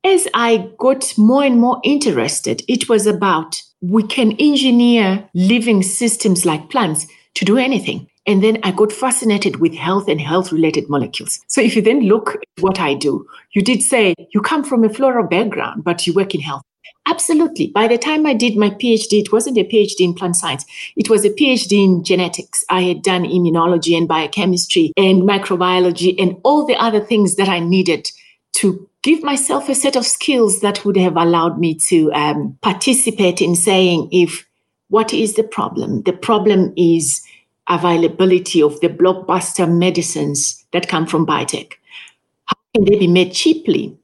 As 0.05 0.29
I 0.35 0.71
got 0.79 1.15
more 1.17 1.43
and 1.43 1.59
more 1.59 1.81
interested, 1.83 2.63
it 2.69 2.89
was 2.89 3.07
about 3.07 3.61
we 3.81 4.03
can 4.03 4.33
engineer 4.39 5.29
living 5.35 5.83
systems 5.83 6.45
like 6.47 6.71
plants 6.71 7.07
to 7.35 7.45
do 7.45 7.57
anything. 7.57 8.09
And 8.27 8.43
then 8.43 8.59
I 8.63 8.73
got 8.73 8.93
fascinated 8.93 9.57
with 9.57 9.75
health 9.75 10.09
and 10.09 10.21
health 10.21 10.53
related 10.53 10.89
molecules. 10.89 11.41
So 11.47 11.61
if 11.61 11.77
you 11.77 11.83
then 11.83 12.01
look 12.01 12.35
at 12.35 12.63
what 12.63 12.81
I 12.81 12.95
do, 12.95 13.27
you 13.53 13.63
did 13.63 13.83
say 13.83 14.15
you 14.35 14.41
come 14.41 14.65
from 14.65 14.85
a 14.85 14.89
floral 14.89 15.27
background, 15.27 15.85
but 15.85 16.07
you 16.07 16.13
work 16.13 16.35
in 16.35 16.41
health. 16.41 16.63
Absolutely. 17.09 17.69
By 17.69 17.87
the 17.87 17.99
time 17.99 18.27
I 18.27 18.35
did 18.35 18.57
my 18.57 18.71
PhD, 18.71 19.21
it 19.21 19.33
wasn't 19.33 19.59
a 19.59 19.65
PhD 19.65 20.01
in 20.01 20.13
plant 20.15 20.35
science. 20.35 20.65
It 20.97 21.09
was 21.09 21.25
a 21.25 21.31
PhD 21.31 21.85
in 21.85 22.03
genetics. 22.03 22.65
I 22.69 22.83
had 22.83 23.03
done 23.03 23.23
immunology 23.23 23.97
and 23.97 24.09
biochemistry 24.09 24.93
and 24.97 25.23
microbiology 25.23 26.21
and 26.21 26.37
all 26.43 26.67
the 26.67 26.75
other 26.75 27.01
things 27.01 27.37
that 27.37 27.49
I 27.49 27.61
needed 27.61 28.11
to 28.55 28.89
give 29.03 29.23
myself 29.23 29.69
a 29.69 29.75
set 29.75 29.95
of 29.95 30.05
skills 30.05 30.61
that 30.61 30.85
would 30.85 30.97
have 30.97 31.17
allowed 31.17 31.61
me 31.61 31.77
to 31.89 32.13
um, 32.13 32.59
participate 32.61 33.41
in 33.41 33.55
saying 33.55 34.09
if 34.11 34.45
what 34.89 35.15
is 35.15 35.35
the 35.35 35.45
problem? 35.45 36.03
The 36.03 36.13
problem 36.13 36.73
is 36.77 37.23
availability 37.69 38.63
of 38.63 38.81
the 38.81 38.89
blockbuster 38.89 39.71
medicines 39.73 40.65
that 40.73 40.89
come 40.89 41.07
from 41.07 41.27
biotech. 41.27 41.75
How 42.47 42.57
can 42.75 42.85
they 42.85 42.99
be 42.99 43.07
made 43.07 43.33
cheaply? 43.33 43.97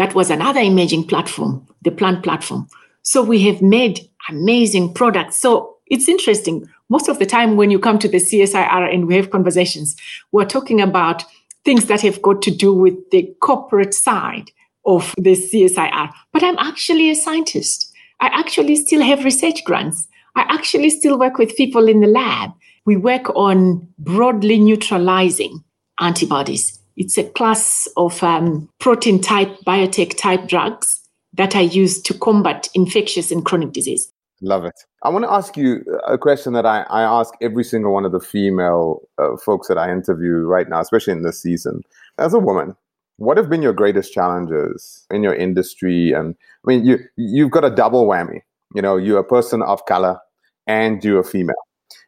That 0.00 0.14
was 0.14 0.30
another 0.30 0.60
emerging 0.60 1.08
platform, 1.08 1.66
the 1.82 1.90
plant 1.90 2.22
platform. 2.22 2.66
So 3.02 3.22
we 3.22 3.42
have 3.42 3.60
made 3.60 4.00
amazing 4.30 4.94
products. 4.94 5.36
So 5.36 5.76
it's 5.88 6.08
interesting. 6.08 6.66
Most 6.88 7.10
of 7.10 7.18
the 7.18 7.26
time, 7.26 7.58
when 7.58 7.70
you 7.70 7.78
come 7.78 7.98
to 7.98 8.08
the 8.08 8.16
CSIR 8.16 8.94
and 8.94 9.06
we 9.06 9.16
have 9.16 9.30
conversations, 9.30 9.94
we're 10.32 10.46
talking 10.46 10.80
about 10.80 11.24
things 11.66 11.84
that 11.84 12.00
have 12.00 12.22
got 12.22 12.40
to 12.40 12.50
do 12.50 12.72
with 12.72 12.94
the 13.10 13.30
corporate 13.42 13.92
side 13.92 14.50
of 14.86 15.14
the 15.18 15.32
CSIR. 15.32 16.10
But 16.32 16.44
I'm 16.44 16.56
actually 16.56 17.10
a 17.10 17.14
scientist. 17.14 17.92
I 18.20 18.28
actually 18.28 18.76
still 18.76 19.02
have 19.02 19.22
research 19.22 19.64
grants. 19.64 20.08
I 20.34 20.46
actually 20.48 20.88
still 20.88 21.18
work 21.18 21.36
with 21.36 21.58
people 21.58 21.88
in 21.88 22.00
the 22.00 22.06
lab. 22.06 22.52
We 22.86 22.96
work 22.96 23.28
on 23.36 23.86
broadly 23.98 24.60
neutralizing 24.60 25.62
antibodies. 26.00 26.79
It's 27.00 27.16
a 27.16 27.24
class 27.24 27.88
of 27.96 28.22
um, 28.22 28.68
protein 28.78 29.22
type, 29.22 29.48
biotech 29.66 30.18
type 30.18 30.46
drugs 30.46 31.00
that 31.32 31.56
are 31.56 31.62
used 31.62 32.04
to 32.04 32.12
combat 32.12 32.68
infectious 32.74 33.30
and 33.30 33.42
chronic 33.42 33.72
disease. 33.72 34.12
Love 34.42 34.66
it. 34.66 34.74
I 35.02 35.08
want 35.08 35.24
to 35.24 35.32
ask 35.32 35.56
you 35.56 35.82
a 36.06 36.18
question 36.18 36.52
that 36.52 36.66
I, 36.66 36.82
I 36.90 37.00
ask 37.00 37.32
every 37.40 37.64
single 37.64 37.94
one 37.94 38.04
of 38.04 38.12
the 38.12 38.20
female 38.20 39.00
uh, 39.16 39.38
folks 39.38 39.66
that 39.68 39.78
I 39.78 39.90
interview 39.90 40.40
right 40.40 40.68
now, 40.68 40.78
especially 40.82 41.14
in 41.14 41.22
this 41.22 41.40
season. 41.40 41.80
As 42.18 42.34
a 42.34 42.38
woman, 42.38 42.76
what 43.16 43.38
have 43.38 43.48
been 43.48 43.62
your 43.62 43.72
greatest 43.72 44.12
challenges 44.12 45.06
in 45.10 45.22
your 45.22 45.34
industry? 45.34 46.12
And 46.12 46.34
I 46.66 46.70
mean, 46.70 46.84
you 46.84 46.98
you've 47.16 47.50
got 47.50 47.64
a 47.64 47.70
double 47.70 48.06
whammy. 48.06 48.40
You 48.74 48.82
know, 48.82 48.98
you're 48.98 49.20
a 49.20 49.24
person 49.24 49.62
of 49.62 49.86
color 49.86 50.18
and 50.66 51.02
you're 51.02 51.20
a 51.20 51.24
female 51.24 51.56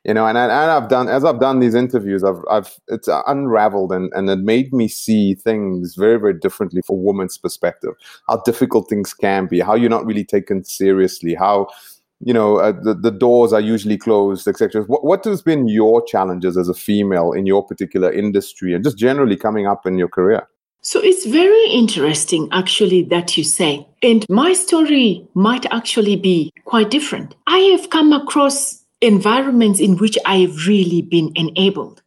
you 0.05 0.15
know 0.15 0.27
and, 0.27 0.37
I, 0.37 0.45
and 0.45 0.53
i've 0.53 0.89
done 0.89 1.09
as 1.09 1.25
i've 1.25 1.41
done 1.41 1.61
these 1.61 1.75
interviews 1.75 2.25
i've 2.25 2.43
i've 2.51 2.79
it's 2.89 3.09
unraveled 3.27 3.93
and 3.93 4.13
and 4.15 4.29
it 4.29 4.39
made 4.39 4.73
me 4.73 4.89
see 4.89 5.35
things 5.35 5.95
very 5.95 6.19
very 6.19 6.39
differently 6.39 6.83
from 6.83 6.97
a 6.97 6.99
woman's 6.99 7.39
perspective 7.39 7.95
how 8.29 8.39
difficult 8.39 8.89
things 8.89 9.15
can 9.15 9.47
be 9.47 9.61
how 9.61 9.75
you're 9.75 9.91
not 9.91 10.07
really 10.07 10.25
taken 10.25 10.65
seriously 10.65 11.35
how 11.35 11.69
you 12.21 12.33
know 12.33 12.57
uh, 12.57 12.73
the, 12.73 12.95
the 12.95 13.11
doors 13.11 13.53
are 13.53 13.61
usually 13.61 13.99
closed 13.99 14.47
etc 14.49 14.83
what, 14.83 15.05
what 15.05 15.25
has 15.25 15.43
been 15.43 15.69
your 15.69 16.05
challenges 16.05 16.57
as 16.57 16.69
a 16.69 16.75
female 16.75 17.33
in 17.33 17.47
your 17.47 17.65
particular 17.65 18.13
industry 18.13 18.75
and 18.75 18.85
just 18.85 18.99
generally 18.99 19.37
coming 19.37 19.67
up 19.67 19.87
in 19.87 19.99
your 19.99 20.09
career 20.09 20.47
so 20.85 20.99
it's 21.01 21.27
very 21.27 21.71
interesting, 21.71 22.49
actually, 22.51 23.05
that 23.05 23.39
you 23.39 23.45
say. 23.45 23.87
And 24.03 24.27
my 24.29 24.53
story 24.53 25.25
might 25.35 25.65
actually 25.73 26.17
be 26.17 26.53
quite 26.65 26.91
different. 26.91 27.37
I 27.47 27.59
have 27.59 27.91
come 27.91 28.13
across 28.13 28.82
environments 29.03 29.81
in 29.81 29.99
which 29.99 30.17
I 30.25 30.39
have 30.39 30.67
really 30.67 31.03
been 31.03 31.33
enabled. 31.35 32.03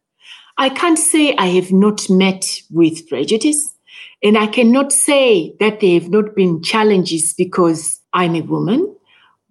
I 0.56 0.70
can't 0.70 0.98
say 0.98 1.36
I 1.36 1.46
have 1.48 1.70
not 1.70 2.08
met 2.08 2.44
with 2.70 3.08
prejudice, 3.08 3.74
and 4.22 4.38
I 4.38 4.46
cannot 4.46 4.90
say 4.90 5.54
that 5.60 5.80
there 5.80 6.00
have 6.00 6.08
not 6.08 6.34
been 6.34 6.62
challenges 6.62 7.34
because 7.34 8.00
I'm 8.12 8.34
a 8.34 8.40
woman. 8.40 8.96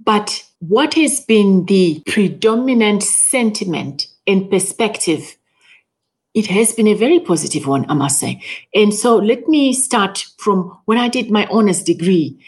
But 0.04 0.44
what 0.60 0.96
has 0.96 1.22
been 1.22 1.66
the 1.66 2.02
predominant 2.08 3.04
sentiment 3.04 4.08
and 4.26 4.50
perspective? 4.50 5.38
It 6.34 6.48
has 6.48 6.74
been 6.74 6.88
a 6.88 6.96
very 6.96 7.20
positive 7.20 7.66
one, 7.66 7.90
I 7.90 7.94
must 7.94 8.20
say. 8.20 8.42
And 8.74 8.94
so 8.94 9.16
let 9.16 9.48
me 9.48 9.72
start 9.72 10.26
from 10.38 10.78
when 10.86 10.98
I 10.98 11.08
did 11.08 11.32
my 11.32 11.48
honors 11.52 11.84
degree. 11.84 12.44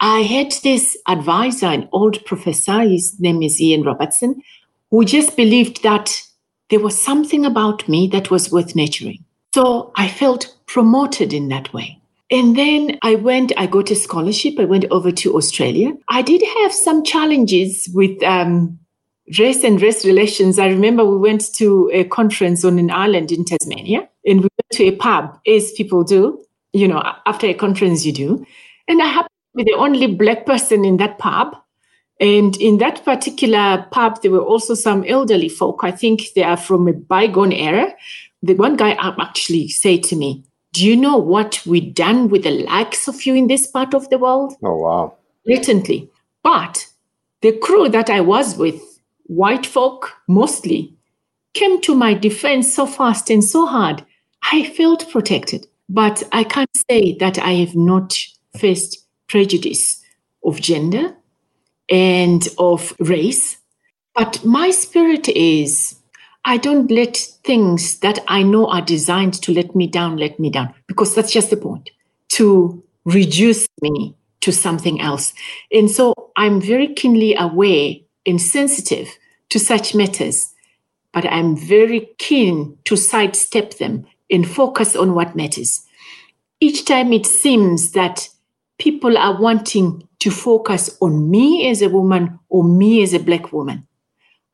I 0.00 0.20
had 0.20 0.52
this 0.62 0.96
advisor, 1.06 1.66
an 1.66 1.88
old 1.92 2.24
professor, 2.24 2.80
his 2.80 3.18
name 3.20 3.42
is 3.42 3.60
Ian 3.60 3.82
Robertson, 3.82 4.42
who 4.90 5.04
just 5.04 5.36
believed 5.36 5.82
that 5.82 6.22
there 6.70 6.80
was 6.80 7.00
something 7.00 7.44
about 7.44 7.88
me 7.88 8.06
that 8.08 8.30
was 8.30 8.50
worth 8.50 8.74
nurturing. 8.74 9.24
So 9.54 9.92
I 9.96 10.08
felt 10.08 10.56
promoted 10.66 11.32
in 11.32 11.48
that 11.48 11.72
way. 11.74 12.00
And 12.30 12.56
then 12.56 12.98
I 13.02 13.16
went, 13.16 13.52
I 13.56 13.66
got 13.66 13.90
a 13.90 13.96
scholarship. 13.96 14.58
I 14.58 14.64
went 14.64 14.84
over 14.92 15.10
to 15.10 15.36
Australia. 15.36 15.92
I 16.08 16.22
did 16.22 16.42
have 16.60 16.72
some 16.72 17.02
challenges 17.02 17.88
with 17.92 18.22
um, 18.22 18.78
race 19.38 19.62
and 19.64 19.80
race 19.80 20.04
relations, 20.04 20.58
I 20.58 20.68
remember 20.68 21.04
we 21.04 21.18
went 21.18 21.52
to 21.54 21.90
a 21.92 22.04
conference 22.04 22.64
on 22.64 22.78
an 22.78 22.90
island 22.90 23.30
in 23.30 23.44
Tasmania 23.44 24.08
and 24.26 24.40
we 24.40 24.48
went 24.48 24.70
to 24.72 24.84
a 24.84 24.96
pub, 24.96 25.38
as 25.46 25.72
people 25.72 26.04
do. 26.04 26.42
You 26.72 26.88
know, 26.88 27.02
after 27.26 27.46
a 27.46 27.54
conference, 27.54 28.06
you 28.06 28.12
do. 28.12 28.46
And 28.86 29.02
I 29.02 29.06
happened 29.06 29.30
the 29.54 29.74
only 29.74 30.06
black 30.06 30.46
person 30.46 30.84
in 30.84 30.96
that 30.98 31.18
pub. 31.18 31.56
And 32.20 32.56
in 32.58 32.78
that 32.78 33.04
particular 33.04 33.86
pub, 33.90 34.20
there 34.22 34.30
were 34.30 34.44
also 34.44 34.74
some 34.74 35.04
elderly 35.04 35.48
folk. 35.48 35.80
I 35.82 35.90
think 35.90 36.34
they 36.34 36.42
are 36.42 36.56
from 36.56 36.86
a 36.86 36.92
bygone 36.92 37.52
era. 37.52 37.94
The 38.42 38.54
one 38.54 38.76
guy 38.76 38.90
actually 38.92 39.68
said 39.68 40.02
to 40.04 40.16
me, 40.16 40.44
Do 40.72 40.86
you 40.86 40.96
know 40.96 41.16
what 41.16 41.62
we've 41.66 41.94
done 41.94 42.28
with 42.28 42.42
the 42.42 42.62
likes 42.64 43.08
of 43.08 43.24
you 43.24 43.34
in 43.34 43.46
this 43.46 43.66
part 43.66 43.94
of 43.94 44.08
the 44.10 44.18
world? 44.18 44.54
Oh, 44.62 44.76
wow. 44.76 45.14
Blatantly. 45.46 46.10
But 46.42 46.86
the 47.40 47.52
crew 47.52 47.88
that 47.88 48.10
I 48.10 48.20
was 48.20 48.56
with, 48.56 48.80
white 49.24 49.64
folk 49.64 50.12
mostly, 50.28 50.94
came 51.54 51.80
to 51.82 51.94
my 51.94 52.14
defense 52.14 52.72
so 52.72 52.86
fast 52.86 53.30
and 53.30 53.42
so 53.42 53.66
hard. 53.66 54.04
I 54.42 54.64
felt 54.64 55.10
protected. 55.10 55.66
But 55.88 56.22
I 56.32 56.44
can't 56.44 56.70
say 56.90 57.16
that 57.18 57.38
I 57.38 57.52
have 57.54 57.74
not 57.74 58.16
faced 58.56 58.99
prejudice 59.30 60.02
of 60.44 60.60
gender 60.60 61.16
and 61.88 62.48
of 62.58 62.92
race. 62.98 63.58
But 64.14 64.44
my 64.44 64.70
spirit 64.70 65.28
is 65.28 65.96
I 66.44 66.56
don't 66.56 66.90
let 66.90 67.16
things 67.44 67.98
that 68.00 68.18
I 68.26 68.42
know 68.42 68.66
are 68.66 68.80
designed 68.82 69.34
to 69.42 69.52
let 69.52 69.76
me 69.76 69.86
down, 69.86 70.16
let 70.16 70.40
me 70.40 70.50
down, 70.50 70.74
because 70.86 71.14
that's 71.14 71.32
just 71.32 71.50
the 71.50 71.56
point 71.56 71.90
to 72.30 72.82
reduce 73.04 73.66
me 73.82 74.14
to 74.40 74.52
something 74.52 75.00
else. 75.00 75.32
And 75.70 75.90
so 75.90 76.14
I'm 76.36 76.60
very 76.60 76.94
keenly 76.94 77.34
aware 77.34 77.94
and 78.26 78.40
sensitive 78.40 79.08
to 79.50 79.58
such 79.58 79.94
matters, 79.94 80.52
but 81.12 81.26
I'm 81.26 81.56
very 81.56 82.08
keen 82.18 82.78
to 82.84 82.96
sidestep 82.96 83.78
them 83.78 84.06
and 84.30 84.48
focus 84.48 84.96
on 84.96 85.14
what 85.14 85.36
matters. 85.36 85.84
Each 86.60 86.84
time 86.84 87.12
it 87.12 87.26
seems 87.26 87.92
that 87.92 88.28
people 88.80 89.16
are 89.18 89.40
wanting 89.40 90.08
to 90.18 90.30
focus 90.30 90.96
on 91.00 91.30
me 91.30 91.68
as 91.68 91.82
a 91.82 91.90
woman 91.90 92.40
or 92.48 92.64
me 92.64 93.02
as 93.02 93.12
a 93.12 93.20
black 93.20 93.52
woman, 93.52 93.86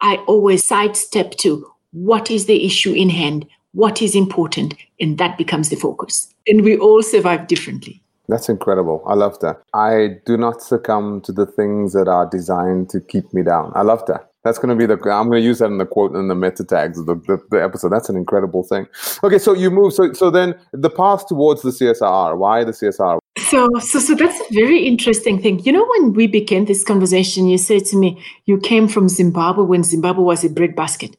I 0.00 0.16
always 0.26 0.66
sidestep 0.66 1.30
to 1.38 1.66
what 1.92 2.30
is 2.30 2.46
the 2.46 2.66
issue 2.66 2.92
in 2.92 3.08
hand, 3.08 3.46
what 3.72 4.02
is 4.02 4.14
important, 4.14 4.74
and 5.00 5.16
that 5.18 5.38
becomes 5.38 5.70
the 5.70 5.76
focus. 5.76 6.34
And 6.46 6.62
we 6.62 6.76
all 6.76 7.02
survive 7.02 7.46
differently. 7.46 8.02
That's 8.28 8.48
incredible. 8.48 9.02
I 9.06 9.14
love 9.14 9.38
that. 9.40 9.62
I 9.72 10.18
do 10.26 10.36
not 10.36 10.60
succumb 10.60 11.20
to 11.22 11.32
the 11.32 11.46
things 11.46 11.92
that 11.92 12.08
are 12.08 12.28
designed 12.28 12.90
to 12.90 13.00
keep 13.00 13.32
me 13.32 13.44
down. 13.44 13.72
I 13.76 13.82
love 13.82 14.04
that. 14.06 14.32
That's 14.42 14.58
going 14.58 14.76
to 14.76 14.76
be 14.76 14.86
the. 14.86 14.94
I'm 14.94 15.28
going 15.28 15.40
to 15.42 15.46
use 15.46 15.60
that 15.60 15.66
in 15.66 15.78
the 15.78 15.86
quote 15.86 16.14
in 16.14 16.28
the 16.28 16.34
meta 16.34 16.64
tags 16.64 16.98
of 16.98 17.06
the, 17.06 17.14
the, 17.14 17.40
the, 17.50 17.62
episode. 17.62 17.90
That's 17.90 18.08
an 18.08 18.16
incredible 18.16 18.62
thing. 18.62 18.86
Okay, 19.24 19.38
so 19.38 19.54
you 19.54 19.70
move. 19.70 19.92
So 19.92 20.12
so 20.12 20.30
then 20.30 20.54
the 20.72 20.90
path 20.90 21.26
towards 21.26 21.62
the 21.62 21.70
CSIR. 21.70 22.36
Why 22.36 22.62
the 22.62 22.72
CSIR? 22.72 23.18
So 23.48 23.68
so 23.78 24.00
so 24.00 24.14
that's 24.14 24.40
a 24.40 24.54
very 24.54 24.86
interesting 24.86 25.40
thing. 25.40 25.60
You 25.60 25.72
know, 25.72 25.86
when 25.96 26.14
we 26.14 26.26
began 26.26 26.64
this 26.64 26.82
conversation, 26.82 27.46
you 27.46 27.58
said 27.58 27.84
to 27.86 27.96
me 27.96 28.22
you 28.46 28.58
came 28.58 28.88
from 28.88 29.08
Zimbabwe 29.08 29.64
when 29.64 29.84
Zimbabwe 29.84 30.24
was 30.24 30.44
a 30.44 30.50
breadbasket. 30.50 31.16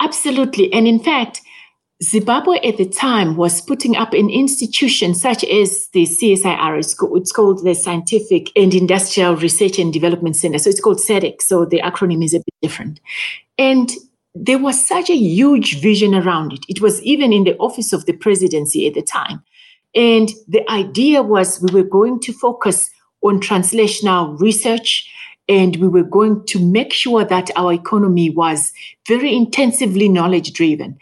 Absolutely, 0.00 0.72
and 0.72 0.88
in 0.88 0.98
fact, 0.98 1.40
Zimbabwe 2.02 2.58
at 2.58 2.76
the 2.76 2.88
time 2.88 3.36
was 3.36 3.60
putting 3.60 3.96
up 3.96 4.12
an 4.12 4.28
institution 4.30 5.14
such 5.14 5.44
as 5.44 5.88
the 5.92 6.04
CSIR. 6.04 6.78
It's 6.78 7.32
called 7.32 7.64
the 7.64 7.74
Scientific 7.74 8.50
and 8.56 8.74
Industrial 8.74 9.36
Research 9.36 9.78
and 9.78 9.92
Development 9.92 10.34
Center. 10.34 10.58
So 10.58 10.70
it's 10.70 10.80
called 10.80 10.98
SIRDC. 10.98 11.40
So 11.40 11.64
the 11.64 11.80
acronym 11.80 12.24
is 12.24 12.34
a 12.34 12.38
bit 12.38 12.54
different. 12.62 13.00
And 13.58 13.90
there 14.34 14.58
was 14.58 14.84
such 14.84 15.08
a 15.08 15.16
huge 15.16 15.80
vision 15.80 16.14
around 16.14 16.52
it. 16.52 16.64
It 16.68 16.80
was 16.80 17.00
even 17.02 17.32
in 17.32 17.44
the 17.44 17.56
office 17.58 17.92
of 17.92 18.06
the 18.06 18.12
presidency 18.12 18.86
at 18.88 18.94
the 18.94 19.02
time. 19.02 19.42
And 19.94 20.30
the 20.48 20.68
idea 20.70 21.22
was 21.22 21.60
we 21.60 21.72
were 21.72 21.88
going 21.88 22.20
to 22.20 22.32
focus 22.32 22.90
on 23.22 23.40
translational 23.40 24.38
research 24.40 25.10
and 25.48 25.76
we 25.76 25.88
were 25.88 26.04
going 26.04 26.44
to 26.46 26.58
make 26.58 26.92
sure 26.92 27.24
that 27.24 27.50
our 27.56 27.72
economy 27.72 28.30
was 28.30 28.72
very 29.06 29.34
intensively 29.34 30.08
knowledge 30.08 30.52
driven. 30.52 30.98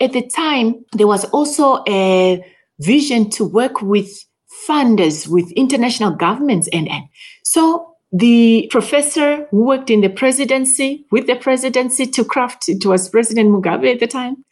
At 0.00 0.12
the 0.12 0.22
time, 0.22 0.84
there 0.92 1.06
was 1.06 1.24
also 1.26 1.82
a 1.88 2.44
vision 2.80 3.30
to 3.30 3.44
work 3.44 3.82
with 3.82 4.24
funders, 4.68 5.28
with 5.28 5.50
international 5.52 6.10
governments, 6.10 6.68
and, 6.72 6.88
and 6.88 7.04
so 7.44 7.94
the 8.12 8.68
professor 8.70 9.46
who 9.50 9.64
worked 9.64 9.90
in 9.90 10.00
the 10.00 10.08
presidency 10.08 11.04
with 11.10 11.26
the 11.26 11.36
presidency 11.36 12.06
to 12.06 12.24
craft 12.24 12.68
it 12.68 12.84
was 12.86 13.08
President 13.08 13.50
Mugabe 13.50 13.92
at 13.92 14.00
the 14.00 14.06
time, 14.06 14.44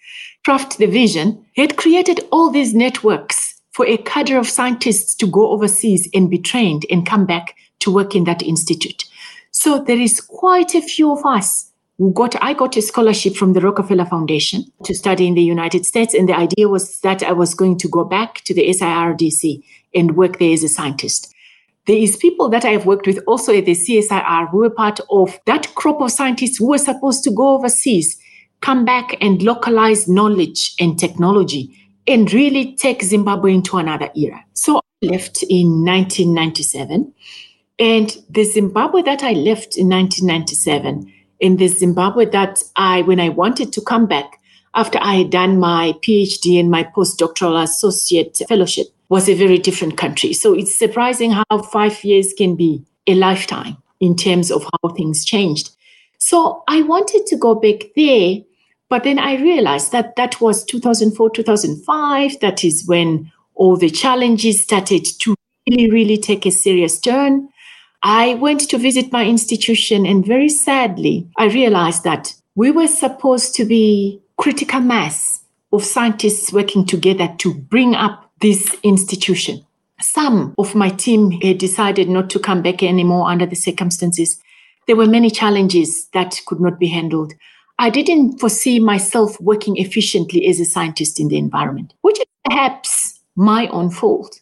craft 0.44 0.78
the 0.78 0.86
vision. 0.86 1.44
He 1.52 1.62
had 1.62 1.76
created 1.76 2.20
all 2.30 2.50
these 2.50 2.74
networks 2.74 3.51
for 3.72 3.86
a 3.86 3.96
cadre 3.96 4.36
of 4.36 4.48
scientists 4.48 5.14
to 5.16 5.26
go 5.26 5.50
overseas 5.50 6.08
and 6.14 6.30
be 6.30 6.38
trained 6.38 6.86
and 6.90 7.06
come 7.06 7.26
back 7.26 7.56
to 7.80 7.92
work 7.92 8.14
in 8.14 8.24
that 8.24 8.42
institute. 8.42 9.04
So 9.50 9.82
there 9.82 10.00
is 10.00 10.20
quite 10.20 10.74
a 10.74 10.82
few 10.82 11.12
of 11.12 11.24
us 11.24 11.72
got 12.10 12.34
I 12.42 12.54
got 12.54 12.76
a 12.76 12.82
scholarship 12.82 13.36
from 13.36 13.52
the 13.52 13.60
Rockefeller 13.60 14.06
Foundation 14.06 14.64
to 14.84 14.94
study 14.94 15.26
in 15.26 15.34
the 15.34 15.42
United 15.42 15.86
States, 15.86 16.14
and 16.14 16.28
the 16.28 16.36
idea 16.36 16.68
was 16.68 17.00
that 17.00 17.22
I 17.22 17.32
was 17.32 17.54
going 17.54 17.78
to 17.78 17.88
go 17.88 18.04
back 18.04 18.42
to 18.44 18.54
the 18.54 18.68
SIRDC 18.68 19.62
and 19.94 20.16
work 20.16 20.38
there 20.38 20.52
as 20.52 20.64
a 20.64 20.68
scientist. 20.68 21.32
There 21.86 21.96
is 21.96 22.16
people 22.16 22.48
that 22.48 22.64
I 22.64 22.70
have 22.70 22.86
worked 22.86 23.06
with 23.06 23.20
also 23.26 23.56
at 23.56 23.66
the 23.66 23.72
CSIR 23.72 24.48
who 24.50 24.58
were 24.58 24.70
part 24.70 25.00
of 25.10 25.38
that 25.46 25.74
crop 25.74 26.00
of 26.00 26.10
scientists 26.10 26.58
who 26.58 26.68
were 26.68 26.78
supposed 26.78 27.24
to 27.24 27.30
go 27.30 27.54
overseas, 27.54 28.18
come 28.60 28.84
back 28.84 29.16
and 29.20 29.42
localize 29.42 30.08
knowledge 30.08 30.74
and 30.78 30.98
technology, 30.98 31.76
and 32.06 32.32
really 32.32 32.74
take 32.74 33.02
Zimbabwe 33.02 33.54
into 33.54 33.76
another 33.76 34.10
era. 34.16 34.44
So 34.54 34.78
I 34.78 35.06
left 35.06 35.42
in 35.42 35.84
1997, 35.84 37.12
and 37.78 38.16
the 38.28 38.44
Zimbabwe 38.44 39.02
that 39.02 39.22
I 39.22 39.32
left 39.32 39.76
in 39.76 39.88
1997 39.88 41.12
in 41.40 41.56
the 41.56 41.66
Zimbabwe 41.66 42.24
that 42.26 42.62
I, 42.76 43.02
when 43.02 43.18
I 43.18 43.28
wanted 43.28 43.72
to 43.72 43.80
come 43.80 44.06
back 44.06 44.38
after 44.74 44.98
I 45.02 45.16
had 45.16 45.30
done 45.30 45.58
my 45.58 45.92
PhD 46.00 46.58
and 46.58 46.70
my 46.70 46.84
postdoctoral 46.84 47.62
associate 47.62 48.40
fellowship, 48.48 48.86
was 49.08 49.28
a 49.28 49.34
very 49.34 49.58
different 49.58 49.98
country. 49.98 50.32
So 50.32 50.54
it's 50.54 50.78
surprising 50.78 51.32
how 51.32 51.62
five 51.70 52.02
years 52.02 52.32
can 52.32 52.56
be 52.56 52.82
a 53.06 53.14
lifetime 53.14 53.76
in 54.00 54.16
terms 54.16 54.50
of 54.50 54.64
how 54.64 54.90
things 54.90 55.24
changed. 55.24 55.70
So 56.18 56.62
I 56.68 56.82
wanted 56.82 57.26
to 57.26 57.36
go 57.36 57.54
back 57.56 57.82
there, 57.96 58.36
but 58.92 59.04
then 59.04 59.18
I 59.18 59.36
realized 59.36 59.90
that 59.92 60.16
that 60.16 60.38
was 60.38 60.64
2004, 60.64 61.30
2005. 61.30 62.40
That 62.40 62.62
is 62.62 62.84
when 62.86 63.32
all 63.54 63.78
the 63.78 63.88
challenges 63.88 64.62
started 64.62 65.06
to 65.20 65.34
really, 65.66 65.90
really 65.90 66.18
take 66.18 66.44
a 66.44 66.50
serious 66.50 67.00
turn. 67.00 67.48
I 68.02 68.34
went 68.34 68.68
to 68.68 68.76
visit 68.76 69.10
my 69.10 69.24
institution, 69.24 70.04
and 70.04 70.26
very 70.26 70.50
sadly, 70.50 71.26
I 71.38 71.46
realized 71.46 72.04
that 72.04 72.34
we 72.54 72.70
were 72.70 72.86
supposed 72.86 73.54
to 73.54 73.64
be 73.64 74.20
critical 74.36 74.80
mass 74.80 75.40
of 75.72 75.82
scientists 75.82 76.52
working 76.52 76.84
together 76.84 77.34
to 77.38 77.54
bring 77.54 77.94
up 77.94 78.30
this 78.42 78.76
institution. 78.82 79.64
Some 80.02 80.54
of 80.58 80.74
my 80.74 80.90
team 80.90 81.30
had 81.40 81.56
decided 81.56 82.10
not 82.10 82.28
to 82.28 82.38
come 82.38 82.60
back 82.60 82.82
anymore 82.82 83.30
under 83.30 83.46
the 83.46 83.56
circumstances. 83.56 84.38
There 84.86 84.96
were 84.96 85.06
many 85.06 85.30
challenges 85.30 86.08
that 86.08 86.38
could 86.44 86.60
not 86.60 86.78
be 86.78 86.88
handled. 86.88 87.32
I 87.78 87.90
didn't 87.90 88.38
foresee 88.38 88.78
myself 88.78 89.40
working 89.40 89.76
efficiently 89.76 90.46
as 90.46 90.60
a 90.60 90.64
scientist 90.64 91.18
in 91.18 91.28
the 91.28 91.38
environment, 91.38 91.94
which 92.02 92.18
is 92.18 92.26
perhaps 92.44 93.20
my 93.36 93.66
own 93.68 93.90
fault. 93.90 94.40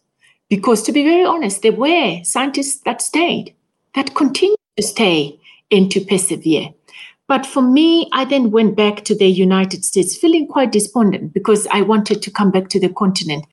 Because 0.49 0.83
to 0.83 0.93
be 0.93 1.05
very 1.05 1.25
honest, 1.25 1.63
there 1.63 1.73
were 1.73 2.23
scientists 2.25 2.81
that 2.81 3.01
stayed, 3.01 3.55
that 3.95 4.15
continued 4.15 4.59
to 4.77 4.83
stay 4.83 5.39
and 5.71 5.91
to 5.93 6.01
persevere. 6.01 6.71
But 7.29 7.47
for 7.47 7.63
me, 7.63 8.09
I 8.13 8.25
then 8.25 8.51
went 8.51 8.75
back 8.75 9.05
to 9.05 9.15
the 9.15 9.29
United 9.29 9.85
States 9.85 10.17
feeling 10.17 10.49
quite 10.49 10.73
despondent 10.73 11.33
because 11.33 11.69
I 11.69 11.83
wanted 11.83 12.23
to 12.23 12.31
come 12.31 12.51
back 12.51 12.69
to 12.71 12.81
the 12.81 12.89
continent. 12.89 13.47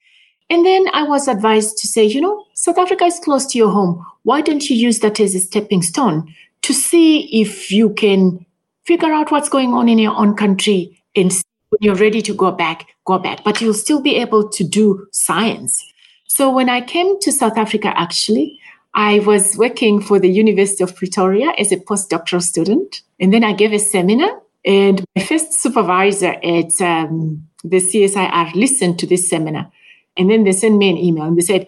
And 0.50 0.66
then 0.66 0.88
I 0.94 1.04
was 1.04 1.28
advised 1.28 1.78
to 1.78 1.88
say, 1.88 2.04
you 2.04 2.20
know, 2.20 2.44
South 2.56 2.80
Africa 2.80 3.04
is 3.06 3.20
close 3.20 3.46
to 3.48 3.58
your 3.60 3.70
home. 3.70 4.04
Why 4.24 4.42
don't 4.42 4.68
you 4.68 4.76
use 4.76 5.00
that 5.02 5.20
as 5.20 5.36
a 5.36 5.40
stepping 5.40 5.84
stone 5.84 6.34
to 6.64 6.74
see 6.74 7.40
if 7.40 7.72
you 7.72 7.92
can 7.92 8.47
figure 8.88 9.12
out 9.12 9.32
what's 9.32 9.50
going 9.50 9.74
on 9.74 9.90
in 9.90 10.00
your 10.00 10.16
own 10.16 10.34
country 10.36 11.04
and 11.16 11.32
when 11.70 11.80
you're 11.82 11.96
ready 11.96 12.22
to 12.22 12.34
go 12.34 12.52
back, 12.52 12.88
go 13.06 13.20
back. 13.20 13.44
But 13.44 13.60
you'll 13.60 13.74
still 13.74 14.02
be 14.02 14.16
able 14.16 14.48
to 14.50 14.64
do 14.64 15.06
science. 15.12 15.84
So 16.28 16.50
when 16.50 16.70
I 16.70 16.82
came 16.82 17.20
to 17.20 17.32
South 17.32 17.58
Africa, 17.58 17.92
actually, 17.96 18.58
I 18.94 19.20
was 19.20 19.58
working 19.58 20.02
for 20.02 20.20
the 20.20 20.30
University 20.30 20.84
of 20.84 20.96
Pretoria 20.96 21.52
as 21.60 21.72
a 21.72 21.78
postdoctoral 21.78 22.42
student. 22.42 23.02
And 23.20 23.34
then 23.34 23.44
I 23.44 23.54
gave 23.54 23.74
a 23.74 23.80
seminar, 23.80 24.42
and 24.66 25.04
my 25.16 25.24
first 25.24 25.54
supervisor 25.54 26.36
at 26.44 26.82
um, 26.82 27.48
the 27.64 27.78
CSIR 27.78 28.56
listened 28.56 29.00
to 29.00 29.08
this 29.08 29.30
seminar. 29.30 29.72
And 30.16 30.30
then 30.30 30.46
they 30.46 30.54
sent 30.54 30.78
me 30.78 30.90
an 30.90 30.98
email 30.98 31.26
and 31.26 31.38
they 31.38 31.42
said, 31.42 31.68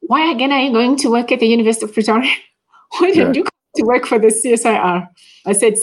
Why 0.00 0.30
again 0.32 0.52
are 0.52 0.60
you 0.60 0.72
going 0.72 0.96
to 0.96 1.10
work 1.10 1.32
at 1.32 1.40
the 1.40 1.46
University 1.46 1.86
of 1.86 1.94
Pretoria? 1.94 2.30
Why 2.98 3.10
didn't 3.10 3.34
yeah. 3.34 3.40
you 3.40 3.44
come 3.44 3.52
to 3.76 3.84
work 3.84 4.06
for 4.06 4.18
the 4.18 4.28
CSIR? 4.28 5.08
I 5.46 5.52
said, 5.52 5.78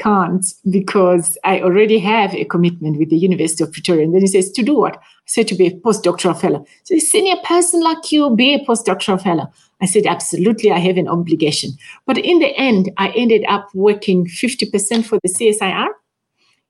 can't 0.00 0.44
because 0.68 1.38
I 1.44 1.60
already 1.60 1.98
have 1.98 2.34
a 2.34 2.44
commitment 2.44 2.98
with 2.98 3.10
the 3.10 3.16
University 3.16 3.62
of 3.62 3.72
Pretoria. 3.72 4.04
And 4.04 4.14
then 4.14 4.22
he 4.22 4.26
says, 4.26 4.50
To 4.52 4.62
do 4.62 4.74
what? 4.74 4.96
I 4.96 5.00
said, 5.26 5.48
To 5.48 5.54
be 5.54 5.66
a 5.66 5.76
postdoctoral 5.76 6.40
fellow. 6.40 6.64
So, 6.84 6.94
a 6.94 7.00
senior 7.00 7.36
person 7.44 7.80
like 7.82 8.10
you, 8.10 8.34
be 8.34 8.54
a 8.54 8.64
postdoctoral 8.64 9.22
fellow. 9.22 9.52
I 9.80 9.86
said, 9.86 10.06
Absolutely, 10.06 10.72
I 10.72 10.78
have 10.78 10.96
an 10.96 11.08
obligation. 11.08 11.72
But 12.06 12.18
in 12.18 12.38
the 12.38 12.56
end, 12.56 12.90
I 12.96 13.10
ended 13.10 13.44
up 13.48 13.68
working 13.74 14.26
50% 14.26 15.04
for 15.04 15.18
the 15.22 15.28
CSIR 15.28 15.88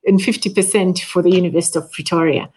and 0.05 0.21
50% 0.21 1.01
for 1.01 1.23
the 1.23 1.31
University 1.31 1.79
of 1.79 1.91
Pretoria. 1.93 2.51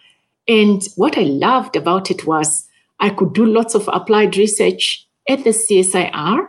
And 0.48 0.82
what 0.96 1.18
I 1.18 1.22
loved 1.22 1.76
about 1.76 2.12
it 2.12 2.26
was 2.26 2.68
I 3.00 3.10
could 3.10 3.34
do 3.34 3.46
lots 3.46 3.76
of 3.76 3.90
applied 3.92 4.38
research 4.38 5.08
at 5.28 5.44
the 5.44 5.52
CSIR, 5.52 6.48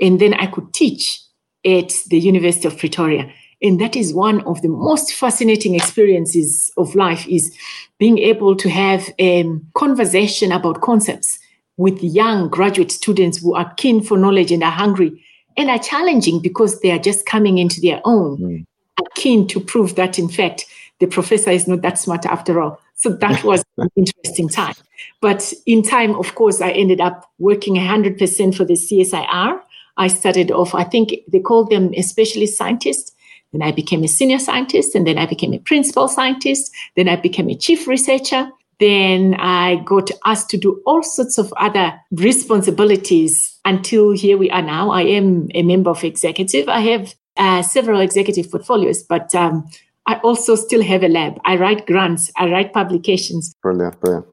and 0.00 0.20
then 0.20 0.34
I 0.34 0.46
could 0.46 0.72
teach 0.72 1.20
at 1.64 1.92
the 2.08 2.18
University 2.18 2.68
of 2.68 2.78
Pretoria. 2.78 3.32
And 3.62 3.80
that 3.80 3.94
is 3.94 4.14
one 4.14 4.40
of 4.42 4.62
the 4.62 4.68
most 4.68 5.12
fascinating 5.12 5.74
experiences 5.74 6.72
of 6.76 6.94
life 6.94 7.26
is 7.28 7.54
being 7.98 8.18
able 8.18 8.56
to 8.56 8.70
have 8.70 9.10
a 9.18 9.44
conversation 9.74 10.50
about 10.50 10.80
concepts 10.80 11.38
with 11.76 12.02
young 12.02 12.48
graduate 12.48 12.90
students 12.90 13.38
who 13.38 13.54
are 13.54 13.72
keen 13.74 14.02
for 14.02 14.16
knowledge 14.16 14.50
and 14.50 14.62
are 14.62 14.70
hungry 14.70 15.24
and 15.56 15.70
are 15.70 15.78
challenging 15.78 16.40
because 16.40 16.80
they 16.80 16.90
are 16.90 16.98
just 16.98 17.26
coming 17.26 17.58
into 17.58 17.80
their 17.80 18.00
own, 18.04 18.38
mm. 18.38 18.66
are 18.98 19.08
keen 19.14 19.46
to 19.48 19.60
prove 19.60 19.94
that, 19.96 20.18
in 20.18 20.28
fact, 20.28 20.64
the 20.98 21.06
professor 21.06 21.50
is 21.50 21.66
not 21.66 21.82
that 21.82 21.98
smart 21.98 22.24
after 22.26 22.60
all. 22.60 22.80
So 22.94 23.10
that 23.10 23.44
was 23.44 23.62
an 23.76 23.88
interesting 23.96 24.48
time. 24.48 24.74
But 25.20 25.52
in 25.66 25.82
time, 25.82 26.14
of 26.16 26.34
course, 26.34 26.60
I 26.60 26.70
ended 26.70 27.00
up 27.00 27.30
working 27.38 27.74
100% 27.74 28.54
for 28.54 28.64
the 28.64 28.74
CSIR 28.74 29.60
I 30.00 30.08
started 30.08 30.50
off, 30.50 30.74
I 30.74 30.84
think 30.84 31.14
they 31.28 31.40
called 31.40 31.70
them 31.70 31.92
a 31.94 32.00
specialist 32.00 32.56
scientist. 32.56 33.14
Then 33.52 33.62
I 33.62 33.72
became 33.72 34.04
a 34.04 34.08
senior 34.08 34.38
scientist, 34.38 34.94
and 34.94 35.06
then 35.06 35.18
I 35.18 35.26
became 35.26 35.52
a 35.52 35.58
principal 35.58 36.08
scientist. 36.08 36.70
Then 36.96 37.08
I 37.08 37.16
became 37.16 37.48
a 37.48 37.56
chief 37.56 37.86
researcher. 37.86 38.50
Then 38.78 39.34
I 39.34 39.76
got 39.84 40.10
asked 40.24 40.48
to 40.50 40.56
do 40.56 40.80
all 40.86 41.02
sorts 41.02 41.36
of 41.36 41.52
other 41.58 42.00
responsibilities 42.12 43.58
until 43.64 44.12
here 44.12 44.38
we 44.38 44.50
are 44.50 44.62
now. 44.62 44.90
I 44.90 45.02
am 45.02 45.48
a 45.54 45.62
member 45.62 45.90
of 45.90 46.02
executive. 46.02 46.68
I 46.68 46.80
have 46.80 47.14
uh, 47.36 47.62
several 47.62 48.00
executive 48.00 48.50
portfolios, 48.50 49.02
but 49.02 49.34
um, 49.34 49.68
I 50.06 50.14
also 50.24 50.54
still 50.54 50.82
have 50.82 51.02
a 51.02 51.08
lab. 51.08 51.38
I 51.44 51.56
write 51.56 51.86
grants, 51.86 52.32
I 52.36 52.50
write 52.50 52.72
publications. 52.72 53.54
Brilliant, 53.62 54.00
brilliant. 54.00 54.26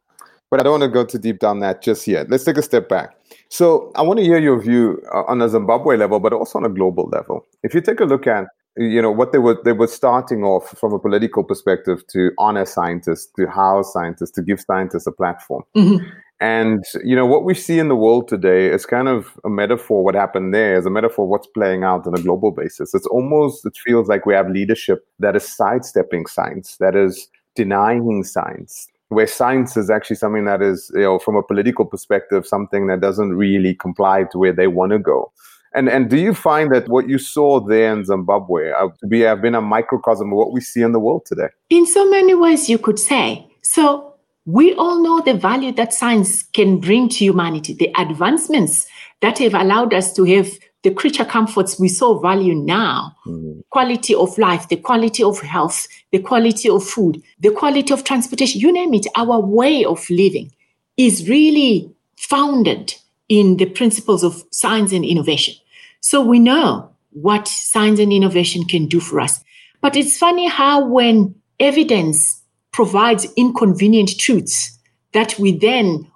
But 0.49 0.61
I 0.61 0.63
don't 0.63 0.79
want 0.79 0.83
to 0.83 0.89
go 0.89 1.03
too 1.03 1.17
deep 1.17 1.39
down 1.39 1.59
that 1.59 1.81
just 1.81 2.07
yet. 2.07 2.29
Let's 2.29 2.45
take 2.45 2.57
a 2.57 2.61
step 2.61 2.87
back. 2.87 3.15
So 3.49 3.91
I 3.95 4.01
want 4.01 4.19
to 4.19 4.25
hear 4.25 4.39
your 4.39 4.59
view 4.61 5.01
uh, 5.13 5.23
on 5.27 5.41
a 5.41 5.49
Zimbabwe 5.49 5.97
level, 5.97 6.19
but 6.19 6.31
also 6.31 6.57
on 6.59 6.65
a 6.65 6.69
global 6.69 7.09
level. 7.11 7.45
If 7.63 7.73
you 7.73 7.81
take 7.81 7.99
a 7.99 8.05
look 8.05 8.27
at 8.27 8.45
you 8.77 9.01
know 9.01 9.11
what 9.11 9.31
they 9.31 9.39
were 9.39 9.59
they 9.63 9.73
were 9.73 9.87
starting 9.87 10.43
off 10.43 10.69
from 10.77 10.93
a 10.93 10.99
political 10.99 11.43
perspective 11.43 12.05
to 12.07 12.31
honor 12.37 12.65
scientists, 12.65 13.31
to 13.35 13.47
house 13.47 13.91
scientists, 13.93 14.31
to 14.31 14.41
give 14.41 14.61
scientists 14.61 15.07
a 15.07 15.11
platform. 15.11 15.63
Mm-hmm. 15.75 16.05
And 16.39 16.83
you 17.03 17.15
know 17.15 17.25
what 17.25 17.43
we 17.43 17.55
see 17.55 17.79
in 17.79 17.87
the 17.87 17.95
world 17.95 18.27
today 18.27 18.67
is 18.67 18.85
kind 18.85 19.07
of 19.07 19.39
a 19.43 19.49
metaphor. 19.49 20.03
What 20.03 20.13
happened 20.13 20.53
there 20.53 20.77
is 20.77 20.85
a 20.85 20.91
metaphor. 20.91 21.25
of 21.25 21.29
What's 21.29 21.47
playing 21.47 21.83
out 21.83 22.05
on 22.05 22.13
a 22.13 22.21
global 22.21 22.51
basis. 22.51 22.93
It's 22.93 23.07
almost 23.07 23.65
it 23.65 23.75
feels 23.75 24.07
like 24.07 24.25
we 24.25 24.35
have 24.35 24.49
leadership 24.49 25.07
that 25.19 25.35
is 25.35 25.47
sidestepping 25.47 26.27
science, 26.27 26.77
that 26.77 26.95
is 26.95 27.27
denying 27.55 28.23
science, 28.23 28.87
where 29.09 29.25
science 29.25 29.75
is 29.77 29.89
actually 29.89 30.17
something 30.17 30.45
that 30.45 30.61
is, 30.61 30.91
you 30.93 31.01
know, 31.01 31.17
from 31.17 31.35
a 31.35 31.41
political 31.41 31.85
perspective, 31.85 32.45
something 32.45 32.85
that 32.85 33.01
doesn't 33.01 33.33
really 33.35 33.73
comply 33.73 34.25
to 34.31 34.37
where 34.37 34.53
they 34.53 34.67
want 34.67 34.91
to 34.91 34.99
go. 34.99 35.31
And 35.73 35.89
and 35.89 36.09
do 36.09 36.17
you 36.17 36.33
find 36.33 36.73
that 36.73 36.87
what 36.87 37.07
you 37.09 37.17
saw 37.17 37.59
there 37.59 37.93
in 37.93 38.05
Zimbabwe 38.05 38.71
uh, 38.71 38.89
to 38.99 39.07
be 39.07 39.21
have 39.21 39.41
been 39.41 39.55
a 39.55 39.61
microcosm 39.61 40.31
of 40.31 40.37
what 40.37 40.51
we 40.51 40.61
see 40.61 40.81
in 40.81 40.91
the 40.91 40.99
world 40.99 41.25
today? 41.25 41.49
In 41.69 41.85
so 41.85 42.09
many 42.09 42.33
ways, 42.33 42.69
you 42.69 42.77
could 42.77 42.99
say. 42.99 43.47
So 43.63 44.15
we 44.45 44.73
all 44.75 45.03
know 45.03 45.21
the 45.21 45.33
value 45.33 45.73
that 45.73 45.93
science 45.93 46.43
can 46.43 46.79
bring 46.79 47.09
to 47.09 47.25
humanity, 47.25 47.73
the 47.73 47.91
advancements 47.97 48.87
that 49.21 49.39
have 49.39 49.53
allowed 49.53 49.93
us 49.93 50.13
to 50.13 50.23
have 50.23 50.49
the 50.83 50.93
creature 50.93 51.25
comforts 51.25 51.79
we 51.79 51.89
so 51.89 52.19
value 52.19 52.55
now 52.55 53.13
mm. 53.25 53.61
quality 53.71 54.15
of 54.15 54.37
life, 54.37 54.69
the 54.69 54.77
quality 54.77 55.21
of 55.21 55.41
health, 55.41 55.85
the 56.11 56.19
quality 56.19 56.69
of 56.69 56.81
food, 56.81 57.21
the 57.39 57.51
quality 57.51 57.93
of 57.93 58.05
transportation, 58.05 58.61
you 58.61 58.71
name 58.71 58.93
it, 58.93 59.05
our 59.17 59.39
way 59.39 59.83
of 59.83 60.09
living 60.09 60.49
is 60.95 61.27
really 61.27 61.91
founded 62.15 62.95
in 63.29 63.57
the 63.57 63.65
principles 63.65 64.23
of 64.23 64.43
science 64.51 64.91
and 64.91 65.05
innovation. 65.05 65.55
So 66.01 66.21
we 66.21 66.39
know 66.39 66.89
what 67.11 67.47
science 67.47 67.99
and 67.99 68.13
innovation 68.13 68.63
can 68.63 68.87
do 68.87 68.99
for 68.99 69.19
us. 69.19 69.43
But 69.81 69.95
it's 69.95 70.17
funny 70.17 70.47
how 70.47 70.85
when 70.85 71.35
evidence 71.59 72.41
provides 72.71 73.27
inconvenient 73.35 74.17
truths 74.19 74.77
that 75.13 75.37
we 75.39 75.57
then 75.57 76.09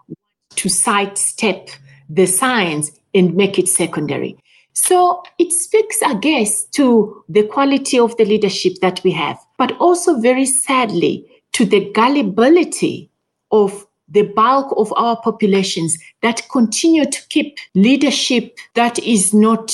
to 0.56 0.70
sidestep 0.70 1.70
the 2.10 2.26
science 2.26 2.92
and 3.14 3.36
make 3.36 3.58
it 3.58 3.68
secondary. 3.68 4.38
So 4.74 5.24
it 5.38 5.52
speaks, 5.52 6.02
I 6.02 6.14
guess, 6.16 6.64
to 6.66 7.24
the 7.28 7.44
quality 7.44 8.00
of 8.00 8.16
the 8.18 8.26
leadership 8.26 8.74
that 8.82 9.02
we 9.04 9.12
have, 9.12 9.40
but 9.58 9.76
also 9.78 10.20
very 10.20 10.46
sadly 10.46 11.26
to 11.54 11.66
the 11.66 11.92
gullibility 11.92 13.10
of 13.52 13.86
the 14.12 14.24
bulk 14.24 14.74
of 14.78 14.94
our 14.96 15.20
populations 15.22 15.98
that 16.22 16.48
continue 16.52 17.06
to 17.06 17.28
keep 17.30 17.58
leadership 17.76 18.58
that 18.76 19.00
is 19.00 19.34
not 19.34 19.74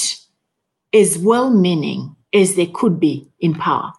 as 0.94 1.18
well 1.18 1.50
meaning 1.50 2.16
as 2.34 2.56
they 2.56 2.68
could 2.68 3.00
be 3.00 3.28
in 3.40 3.54
power 3.54 3.92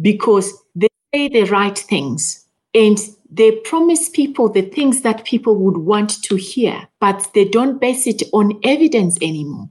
because 0.00 0.52
they 0.74 0.88
say 1.12 1.28
the 1.28 1.42
right 1.44 1.78
things 1.78 2.46
and 2.74 2.98
they 3.30 3.52
promise 3.52 4.08
people 4.08 4.48
the 4.48 4.62
things 4.62 5.02
that 5.02 5.24
people 5.24 5.54
would 5.56 5.76
want 5.76 6.22
to 6.22 6.34
hear, 6.34 6.88
but 6.98 7.28
they 7.34 7.44
don't 7.44 7.80
base 7.80 8.06
it 8.06 8.22
on 8.32 8.58
evidence 8.64 9.16
anymore 9.22 9.68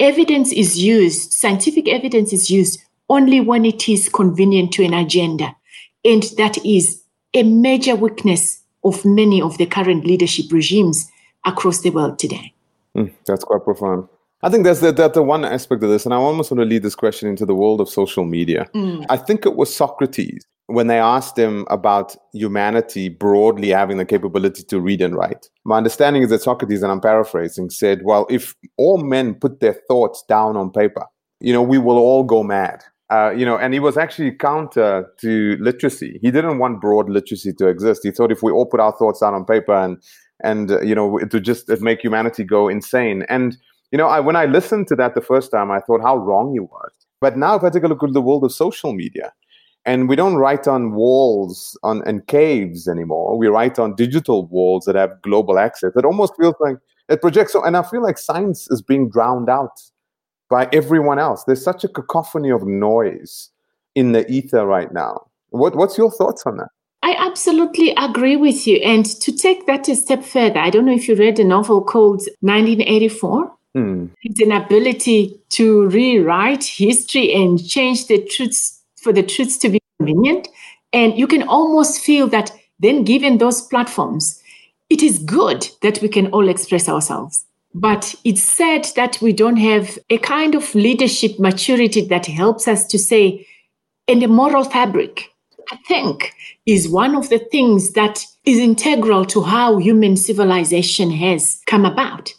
evidence 0.00 0.52
is 0.52 0.78
used, 0.78 1.32
scientific 1.32 1.88
evidence 1.88 2.32
is 2.32 2.50
used 2.50 2.80
only 3.08 3.40
when 3.40 3.64
it 3.64 3.88
is 3.88 4.08
convenient 4.08 4.72
to 4.72 4.84
an 4.84 4.94
agenda. 4.94 5.56
And 6.04 6.22
that 6.36 6.64
is 6.64 7.02
a 7.34 7.42
major 7.42 7.96
weakness 7.96 8.62
of 8.88 9.04
many 9.04 9.40
of 9.40 9.58
the 9.58 9.66
current 9.66 10.04
leadership 10.04 10.52
regimes 10.52 11.10
across 11.44 11.80
the 11.80 11.90
world 11.90 12.18
today. 12.18 12.52
Mm, 12.96 13.12
that's 13.26 13.44
quite 13.44 13.64
profound. 13.64 14.08
I 14.42 14.50
think 14.50 14.64
that's 14.64 14.80
the, 14.80 14.92
that's 14.92 15.14
the 15.14 15.22
one 15.22 15.44
aspect 15.44 15.82
of 15.82 15.90
this, 15.90 16.04
and 16.04 16.14
I 16.14 16.16
almost 16.16 16.50
want 16.50 16.60
to 16.60 16.64
lead 16.64 16.82
this 16.82 16.94
question 16.94 17.28
into 17.28 17.44
the 17.44 17.54
world 17.54 17.80
of 17.80 17.88
social 17.88 18.24
media. 18.24 18.68
Mm. 18.74 19.04
I 19.08 19.16
think 19.16 19.44
it 19.44 19.56
was 19.56 19.74
Socrates 19.74 20.46
when 20.66 20.86
they 20.86 20.98
asked 20.98 21.36
him 21.36 21.66
about 21.70 22.14
humanity 22.32 23.08
broadly 23.08 23.70
having 23.70 23.96
the 23.96 24.04
capability 24.04 24.62
to 24.62 24.80
read 24.80 25.00
and 25.00 25.16
write. 25.16 25.48
My 25.64 25.78
understanding 25.78 26.22
is 26.22 26.30
that 26.30 26.42
Socrates, 26.42 26.82
and 26.82 26.92
I'm 26.92 27.00
paraphrasing, 27.00 27.70
said, 27.70 28.02
Well, 28.04 28.26
if 28.30 28.54
all 28.76 28.98
men 28.98 29.34
put 29.34 29.60
their 29.60 29.72
thoughts 29.88 30.22
down 30.28 30.56
on 30.56 30.70
paper, 30.70 31.06
you 31.40 31.52
know, 31.52 31.62
we 31.62 31.78
will 31.78 31.96
all 31.96 32.22
go 32.22 32.42
mad. 32.42 32.84
Uh, 33.10 33.30
you 33.30 33.46
know, 33.46 33.56
and 33.56 33.72
he 33.72 33.80
was 33.80 33.96
actually 33.96 34.30
counter 34.32 35.06
to 35.18 35.56
literacy. 35.60 36.18
He 36.20 36.30
didn't 36.30 36.58
want 36.58 36.80
broad 36.80 37.08
literacy 37.08 37.54
to 37.54 37.66
exist. 37.66 38.02
He 38.02 38.10
thought 38.10 38.30
if 38.30 38.42
we 38.42 38.52
all 38.52 38.66
put 38.66 38.80
our 38.80 38.92
thoughts 38.92 39.20
down 39.20 39.34
on 39.34 39.46
paper 39.46 39.74
and 39.74 39.96
and 40.44 40.70
uh, 40.70 40.80
you 40.82 40.94
know 40.94 41.16
it 41.18 41.32
would 41.32 41.44
just 41.44 41.70
it 41.70 41.80
make 41.80 42.02
humanity 42.02 42.44
go 42.44 42.68
insane. 42.68 43.24
And 43.30 43.56
you 43.92 43.96
know, 43.96 44.08
I, 44.08 44.20
when 44.20 44.36
I 44.36 44.44
listened 44.44 44.88
to 44.88 44.96
that 44.96 45.14
the 45.14 45.22
first 45.22 45.50
time, 45.50 45.70
I 45.70 45.80
thought 45.80 46.02
how 46.02 46.18
wrong 46.18 46.52
he 46.52 46.60
was. 46.60 46.90
But 47.20 47.38
now, 47.38 47.56
if 47.56 47.64
I 47.64 47.70
take 47.70 47.84
a 47.84 47.88
look 47.88 48.02
at 48.02 48.12
the 48.12 48.20
world 48.20 48.44
of 48.44 48.52
social 48.52 48.92
media, 48.92 49.32
and 49.86 50.06
we 50.06 50.16
don't 50.16 50.36
write 50.36 50.68
on 50.68 50.92
walls 50.92 51.78
on 51.82 52.02
and 52.06 52.26
caves 52.26 52.88
anymore. 52.88 53.38
We 53.38 53.46
write 53.46 53.78
on 53.78 53.94
digital 53.94 54.46
walls 54.48 54.84
that 54.84 54.96
have 54.96 55.22
global 55.22 55.58
access. 55.58 55.92
It 55.96 56.04
almost 56.04 56.34
feels 56.38 56.56
like 56.60 56.76
it 57.08 57.22
projects. 57.22 57.54
So, 57.54 57.64
And 57.64 57.74
I 57.74 57.82
feel 57.82 58.02
like 58.02 58.18
science 58.18 58.68
is 58.70 58.82
being 58.82 59.08
drowned 59.08 59.48
out 59.48 59.80
by 60.48 60.68
everyone 60.72 61.18
else. 61.18 61.44
There's 61.44 61.62
such 61.62 61.84
a 61.84 61.88
cacophony 61.88 62.50
of 62.50 62.66
noise 62.66 63.50
in 63.94 64.12
the 64.12 64.30
ether 64.30 64.66
right 64.66 64.92
now. 64.92 65.26
What, 65.50 65.76
what's 65.76 65.98
your 65.98 66.10
thoughts 66.10 66.44
on 66.46 66.58
that? 66.58 66.68
I 67.02 67.14
absolutely 67.18 67.94
agree 67.96 68.36
with 68.36 68.66
you. 68.66 68.76
And 68.78 69.06
to 69.20 69.32
take 69.32 69.66
that 69.66 69.88
a 69.88 69.96
step 69.96 70.24
further, 70.24 70.58
I 70.58 70.70
don't 70.70 70.84
know 70.84 70.92
if 70.92 71.08
you 71.08 71.14
read 71.14 71.38
a 71.38 71.44
novel 71.44 71.82
called 71.82 72.22
1984. 72.40 73.52
Hmm. 73.74 74.06
It's 74.22 74.40
an 74.40 74.52
ability 74.52 75.38
to 75.50 75.86
rewrite 75.88 76.64
history 76.64 77.32
and 77.32 77.64
change 77.66 78.06
the 78.06 78.24
truths 78.24 78.82
for 78.96 79.12
the 79.12 79.22
truths 79.22 79.58
to 79.58 79.68
be 79.68 79.80
convenient. 79.98 80.48
And 80.92 81.16
you 81.18 81.26
can 81.26 81.44
almost 81.44 82.00
feel 82.00 82.26
that 82.28 82.50
then, 82.80 83.04
given 83.04 83.38
those 83.38 83.62
platforms, 83.62 84.42
it 84.90 85.02
is 85.02 85.18
good 85.18 85.68
that 85.82 86.00
we 86.00 86.08
can 86.08 86.28
all 86.28 86.48
express 86.48 86.88
ourselves. 86.88 87.44
But 87.74 88.14
it's 88.24 88.42
said 88.42 88.88
that 88.96 89.18
we 89.20 89.32
don't 89.32 89.58
have 89.58 89.98
a 90.10 90.18
kind 90.18 90.54
of 90.54 90.74
leadership 90.74 91.38
maturity 91.38 92.00
that 92.06 92.26
helps 92.26 92.66
us 92.66 92.86
to 92.88 92.98
say, 92.98 93.46
and 94.06 94.22
the 94.22 94.26
moral 94.26 94.64
fabric, 94.64 95.30
I 95.70 95.76
think, 95.86 96.32
is 96.64 96.88
one 96.88 97.14
of 97.14 97.28
the 97.28 97.38
things 97.38 97.92
that 97.92 98.24
is 98.44 98.58
integral 98.58 99.24
to 99.26 99.42
how 99.42 99.78
human 99.78 100.16
civilization 100.16 101.10
has 101.10 101.62
come 101.66 101.84
about. 101.84 102.32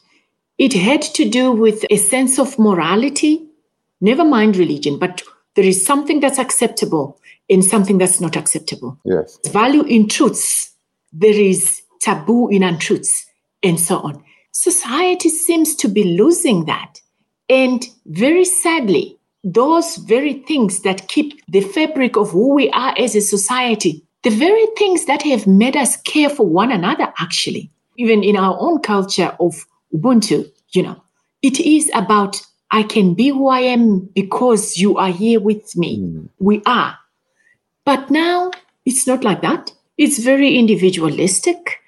It 0.57 0.73
had 0.73 1.01
to 1.01 1.29
do 1.29 1.51
with 1.51 1.85
a 1.89 1.97
sense 1.97 2.39
of 2.39 2.59
morality, 2.59 3.47
never 4.01 4.25
mind 4.25 4.57
religion, 4.57 4.97
but 4.99 5.21
there 5.55 5.65
is 5.65 5.85
something 5.85 6.19
that's 6.19 6.39
acceptable 6.39 7.19
and 7.49 7.63
something 7.63 7.97
that's 7.97 8.19
not 8.19 8.35
acceptable. 8.35 8.99
Yes. 9.05 9.37
Value 9.49 9.83
in 9.83 10.07
truths, 10.07 10.71
there 11.13 11.33
is 11.33 11.81
taboo 12.01 12.49
in 12.49 12.63
untruths, 12.63 13.25
and 13.63 13.79
so 13.79 13.99
on. 13.99 14.23
Society 14.59 15.29
seems 15.29 15.73
to 15.73 15.87
be 15.87 16.03
losing 16.03 16.65
that. 16.65 16.99
And 17.47 17.81
very 18.07 18.43
sadly, 18.43 19.17
those 19.41 19.95
very 19.95 20.33
things 20.33 20.81
that 20.81 21.07
keep 21.07 21.41
the 21.47 21.61
fabric 21.61 22.17
of 22.17 22.31
who 22.31 22.55
we 22.55 22.69
are 22.71 22.93
as 22.97 23.15
a 23.15 23.21
society, 23.21 24.03
the 24.23 24.31
very 24.31 24.67
things 24.77 25.05
that 25.05 25.21
have 25.21 25.47
made 25.47 25.77
us 25.77 25.95
care 26.01 26.29
for 26.29 26.45
one 26.45 26.73
another, 26.73 27.07
actually, 27.19 27.71
even 27.97 28.21
in 28.21 28.35
our 28.35 28.57
own 28.59 28.81
culture 28.81 29.33
of 29.39 29.65
Ubuntu, 29.93 30.51
you 30.71 30.83
know, 30.83 31.01
it 31.41 31.61
is 31.61 31.89
about 31.95 32.41
I 32.69 32.83
can 32.83 33.13
be 33.13 33.29
who 33.29 33.47
I 33.47 33.61
am 33.61 34.09
because 34.13 34.75
you 34.75 34.97
are 34.97 35.07
here 35.11 35.39
with 35.39 35.73
me. 35.77 35.99
Mm. 35.99 36.27
We 36.37 36.61
are. 36.65 36.97
But 37.85 38.11
now 38.11 38.51
it's 38.85 39.07
not 39.07 39.23
like 39.23 39.41
that. 39.41 39.71
It's 39.97 40.19
very 40.19 40.57
individualistic. 40.57 41.79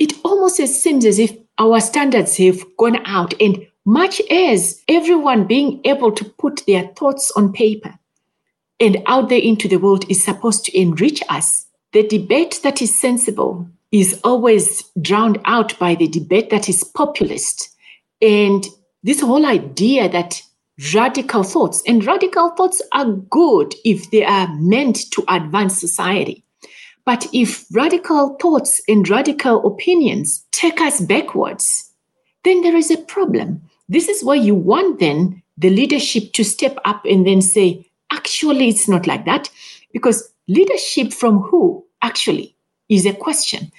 It 0.00 0.14
almost 0.24 0.56
seems 0.56 1.04
as 1.04 1.20
if 1.20 1.36
our 1.58 1.80
standards 1.80 2.36
have 2.36 2.64
gone 2.76 3.04
out 3.06 3.34
and 3.40 3.66
much 3.84 4.20
as 4.30 4.82
everyone 4.88 5.46
being 5.46 5.80
able 5.84 6.12
to 6.12 6.24
put 6.24 6.62
their 6.66 6.88
thoughts 6.88 7.32
on 7.36 7.52
paper 7.52 7.98
and 8.80 9.02
out 9.06 9.28
there 9.28 9.40
into 9.40 9.68
the 9.68 9.78
world 9.78 10.08
is 10.10 10.22
supposed 10.22 10.64
to 10.66 10.78
enrich 10.78 11.22
us, 11.28 11.66
the 11.92 12.06
debate 12.06 12.60
that 12.62 12.80
is 12.80 12.98
sensible 12.98 13.68
is 13.90 14.20
always 14.22 14.84
drowned 15.00 15.38
out 15.44 15.78
by 15.78 15.94
the 15.94 16.08
debate 16.08 16.50
that 16.50 16.68
is 16.68 16.84
populist. 16.84 17.74
And 18.20 18.66
this 19.02 19.20
whole 19.20 19.46
idea 19.46 20.08
that 20.08 20.42
radical 20.94 21.42
thoughts, 21.42 21.82
and 21.86 22.04
radical 22.04 22.50
thoughts 22.50 22.80
are 22.92 23.10
good 23.30 23.74
if 23.84 24.10
they 24.10 24.24
are 24.24 24.48
meant 24.56 25.10
to 25.12 25.24
advance 25.28 25.80
society. 25.80 26.44
But 27.04 27.26
if 27.32 27.64
radical 27.72 28.36
thoughts 28.40 28.80
and 28.86 29.08
radical 29.08 29.66
opinions 29.66 30.44
take 30.58 30.80
us 30.80 31.00
backwards, 31.00 31.92
then 32.42 32.62
there 32.62 32.76
is 32.76 32.90
a 32.90 32.98
problem. 32.98 33.62
This 33.88 34.08
is 34.08 34.24
where 34.24 34.36
you 34.36 34.56
want 34.56 34.98
then 34.98 35.40
the 35.56 35.70
leadership 35.70 36.32
to 36.32 36.44
step 36.44 36.76
up 36.84 37.04
and 37.04 37.26
then 37.26 37.40
say, 37.40 37.86
actually, 38.10 38.68
it's 38.68 38.88
not 38.88 39.06
like 39.06 39.24
that. 39.24 39.50
Because 39.92 40.32
leadership 40.48 41.12
from 41.12 41.38
who 41.38 41.84
actually 42.02 42.56
is 42.88 43.06
a 43.06 43.12
question. 43.12 43.70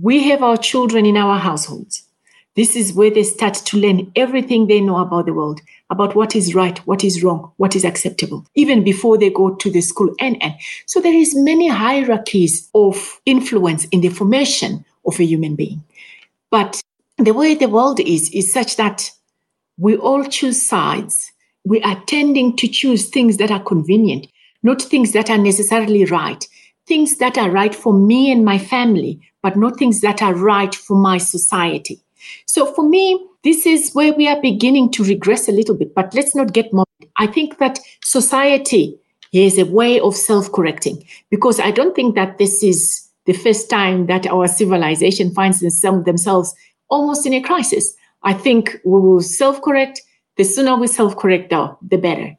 We 0.00 0.28
have 0.28 0.42
our 0.42 0.58
children 0.58 1.06
in 1.06 1.16
our 1.16 1.38
households. 1.38 2.02
This 2.54 2.76
is 2.76 2.92
where 2.92 3.10
they 3.10 3.22
start 3.22 3.54
to 3.54 3.78
learn 3.78 4.12
everything 4.14 4.66
they 4.66 4.80
know 4.80 4.96
about 4.96 5.26
the 5.26 5.34
world, 5.34 5.60
about 5.90 6.14
what 6.14 6.36
is 6.36 6.54
right, 6.54 6.78
what 6.86 7.04
is 7.04 7.22
wrong, 7.22 7.52
what 7.56 7.76
is 7.76 7.84
acceptable, 7.84 8.46
even 8.54 8.84
before 8.84 9.16
they 9.18 9.30
go 9.30 9.54
to 9.54 9.70
the 9.70 9.80
school 9.80 10.14
and 10.20 10.42
and. 10.42 10.54
So 10.86 11.00
there 11.00 11.14
is 11.14 11.34
many 11.34 11.68
hierarchies 11.68 12.68
of 12.74 13.20
influence 13.24 13.84
in 13.86 14.00
the 14.00 14.08
formation 14.08 14.84
of 15.06 15.20
a 15.20 15.24
human 15.24 15.54
being. 15.54 15.82
But 16.50 16.80
the 17.18 17.34
way 17.34 17.54
the 17.54 17.68
world 17.68 18.00
is, 18.00 18.30
is 18.30 18.52
such 18.52 18.76
that 18.76 19.10
we 19.78 19.96
all 19.96 20.24
choose 20.24 20.60
sides. 20.60 21.32
We 21.64 21.82
are 21.82 22.02
tending 22.06 22.56
to 22.56 22.68
choose 22.68 23.08
things 23.08 23.36
that 23.38 23.50
are 23.50 23.62
convenient, 23.62 24.26
not 24.62 24.82
things 24.82 25.12
that 25.12 25.30
are 25.30 25.38
necessarily 25.38 26.04
right, 26.04 26.46
things 26.86 27.16
that 27.18 27.36
are 27.36 27.50
right 27.50 27.74
for 27.74 27.92
me 27.92 28.30
and 28.30 28.44
my 28.44 28.58
family, 28.58 29.20
but 29.42 29.56
not 29.56 29.78
things 29.78 30.00
that 30.00 30.22
are 30.22 30.34
right 30.34 30.74
for 30.74 30.96
my 30.96 31.18
society. 31.18 32.00
So 32.46 32.72
for 32.72 32.88
me, 32.88 33.24
this 33.44 33.66
is 33.66 33.92
where 33.92 34.12
we 34.12 34.26
are 34.28 34.40
beginning 34.40 34.90
to 34.92 35.04
regress 35.04 35.48
a 35.48 35.52
little 35.52 35.76
bit, 35.76 35.94
but 35.94 36.14
let's 36.14 36.34
not 36.34 36.52
get 36.52 36.72
more. 36.72 36.86
I 37.18 37.26
think 37.26 37.58
that 37.58 37.78
society 38.04 38.98
is 39.32 39.58
a 39.58 39.66
way 39.66 40.00
of 40.00 40.16
self 40.16 40.50
correcting 40.52 41.04
because 41.30 41.60
I 41.60 41.70
don't 41.70 41.94
think 41.94 42.14
that 42.14 42.38
this 42.38 42.62
is 42.62 43.05
the 43.26 43.32
first 43.32 43.68
time 43.68 44.06
that 44.06 44.26
our 44.26 44.48
civilization 44.48 45.32
finds 45.32 45.60
themselves 45.60 46.54
almost 46.88 47.26
in 47.26 47.34
a 47.34 47.42
crisis. 47.42 47.94
I 48.22 48.32
think 48.32 48.80
we 48.84 49.00
will 49.00 49.20
self 49.20 49.60
correct. 49.62 50.02
The 50.36 50.44
sooner 50.44 50.76
we 50.76 50.86
self 50.86 51.16
correct, 51.16 51.50
though, 51.50 51.78
the 51.82 51.98
better. 51.98 52.36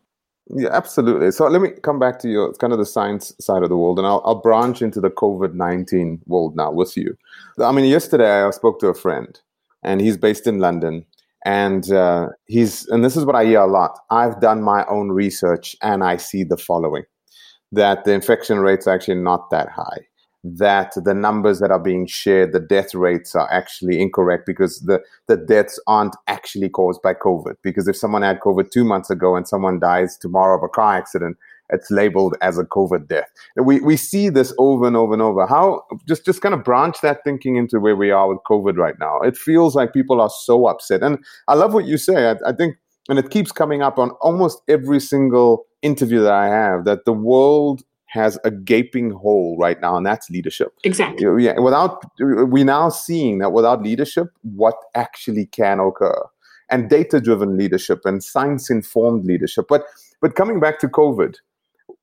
Yeah, 0.50 0.69
absolutely. 0.71 1.32
So 1.32 1.47
let 1.47 1.62
me 1.62 1.71
come 1.82 2.00
back 2.00 2.19
to 2.19 2.30
your 2.30 2.54
kind 2.54 2.71
of 2.71 2.80
the 2.80 2.86
science 2.86 3.34
side 3.39 3.63
of 3.63 3.69
the 3.69 3.78
world, 3.78 4.00
and 4.00 4.08
I'll, 4.08 4.21
I'll 4.26 4.41
branch 4.41 4.82
into 4.82 5.02
the 5.02 5.10
COVID 5.10 5.54
19 5.54 6.21
world 6.26 6.56
now 6.56 6.71
with 6.71 6.95
you. 6.95 7.17
I 7.60 7.71
mean, 7.71 7.86
yesterday 7.86 8.43
I 8.43 8.50
spoke 8.52 8.80
to 8.80 8.88
a 8.88 8.93
friend 8.93 9.39
and 9.84 10.02
he's 10.02 10.17
based 10.17 10.47
in 10.47 10.60
London. 10.60 11.06
And 11.45 11.91
uh, 11.91 12.30
he's 12.47 12.88
and 12.88 13.06
this 13.06 13.15
is 13.15 13.23
what 13.23 13.36
I 13.36 13.45
hear 13.45 13.62
a 13.62 13.67
lot. 13.67 14.00
I've 14.10 14.41
done 14.41 14.62
my 14.62 14.86
own 14.88 15.12
research, 15.12 15.76
and 15.82 16.04
I 16.04 16.17
see 16.17 16.43
the 16.43 16.58
following: 16.58 17.04
that 17.71 18.04
the 18.04 18.12
infection 18.12 18.60
rates 18.60 18.86
actually 18.86 19.15
not 19.15 19.50
that 19.52 19.69
high. 19.69 20.00
That 20.43 20.93
the 20.95 21.13
numbers 21.13 21.60
that 21.60 21.71
are 21.71 21.80
being 21.80 22.06
shared, 22.08 22.54
the 22.54 22.60
death 22.60 22.93
rates 22.93 23.36
are 23.36 23.52
actually 23.52 24.00
incorrect 24.00 24.45
because 24.45 24.80
the, 24.82 25.02
the 25.28 25.36
deaths 25.36 25.80
aren't 25.88 26.15
actually 26.28 26.69
caused 26.69 27.02
by 27.02 27.15
COVID. 27.15 27.56
Because 27.63 27.88
if 27.88 27.97
someone 27.97 28.21
had 28.21 28.39
COVID 28.39 28.69
two 28.71 28.86
months 28.86 29.10
ago 29.10 29.36
and 29.36 29.47
someone 29.47 29.80
dies 29.80 30.15
tomorrow 30.15 30.56
of 30.56 30.63
a 30.63 30.69
car 30.69 30.95
accident, 30.95 31.38
it's 31.69 31.91
labeled 31.91 32.36
as 32.41 32.58
a 32.58 32.63
COVID 32.63 33.08
death. 33.08 33.30
We 33.56 33.82
we 33.82 33.97
see 33.97 34.30
this 34.30 34.54
over 34.58 34.88
and 34.88 34.95
over 34.95 35.13
and 35.13 35.21
over. 35.21 35.45
How 35.45 35.84
just 36.08 36.23
just 36.26 36.41
kind 36.41 36.56
of 36.56 36.63
branch 36.63 36.97
that 37.02 37.23
thinking 37.23 37.58
into 37.58 37.80
where 37.80 37.95
we 37.95 38.12
are 38.12 38.30
with 38.30 38.39
COVID 38.50 38.78
right 38.78 38.95
now. 39.00 39.19
It 39.21 39.36
feels 39.36 39.76
like 39.76 39.91
people 39.91 40.21
are 40.21 40.30
so 40.30 40.67
upset, 40.67 41.04
and 41.04 41.17
I 41.47 41.56
love 41.56 41.73
what 41.73 41.86
you 41.86 41.97
say. 41.97 42.32
I, 42.32 42.36
I 42.45 42.54
think, 42.54 42.78
and 43.10 43.19
it 43.19 43.30
keeps 43.30 43.52
coming 43.52 43.82
up 43.82 44.00
on 44.00 44.12
almost 44.21 44.62
every 44.69 45.00
single 45.00 45.65
interview 45.82 46.21
that 46.21 46.34
I 46.34 46.47
have 46.47 46.86
that 46.86 47.06
the 47.06 47.13
world 47.13 47.84
has 48.17 48.38
a 48.43 48.51
gaping 48.51 49.12
hole 49.12 49.56
right 49.58 49.80
now, 49.80 49.95
and 49.95 50.06
that's 50.06 50.30
leadership. 50.30 50.73
Exactly. 50.84 51.25
Yeah. 51.43 51.58
Without 51.60 52.03
we're 52.19 52.65
now 52.65 52.89
seeing 52.89 53.38
that 53.39 53.53
without 53.53 53.82
leadership, 53.82 54.27
what 54.41 54.75
actually 54.93 55.45
can 55.45 55.80
occur, 55.80 56.19
and 56.69 56.89
data-driven 56.89 57.58
leadership 57.58 58.01
and 58.03 58.21
science-informed 58.21 59.25
leadership. 59.25 59.67
But 59.69 59.86
but 60.19 60.36
coming 60.36 60.60
back 60.60 60.80
to 60.80 60.88
COVID, 60.88 61.36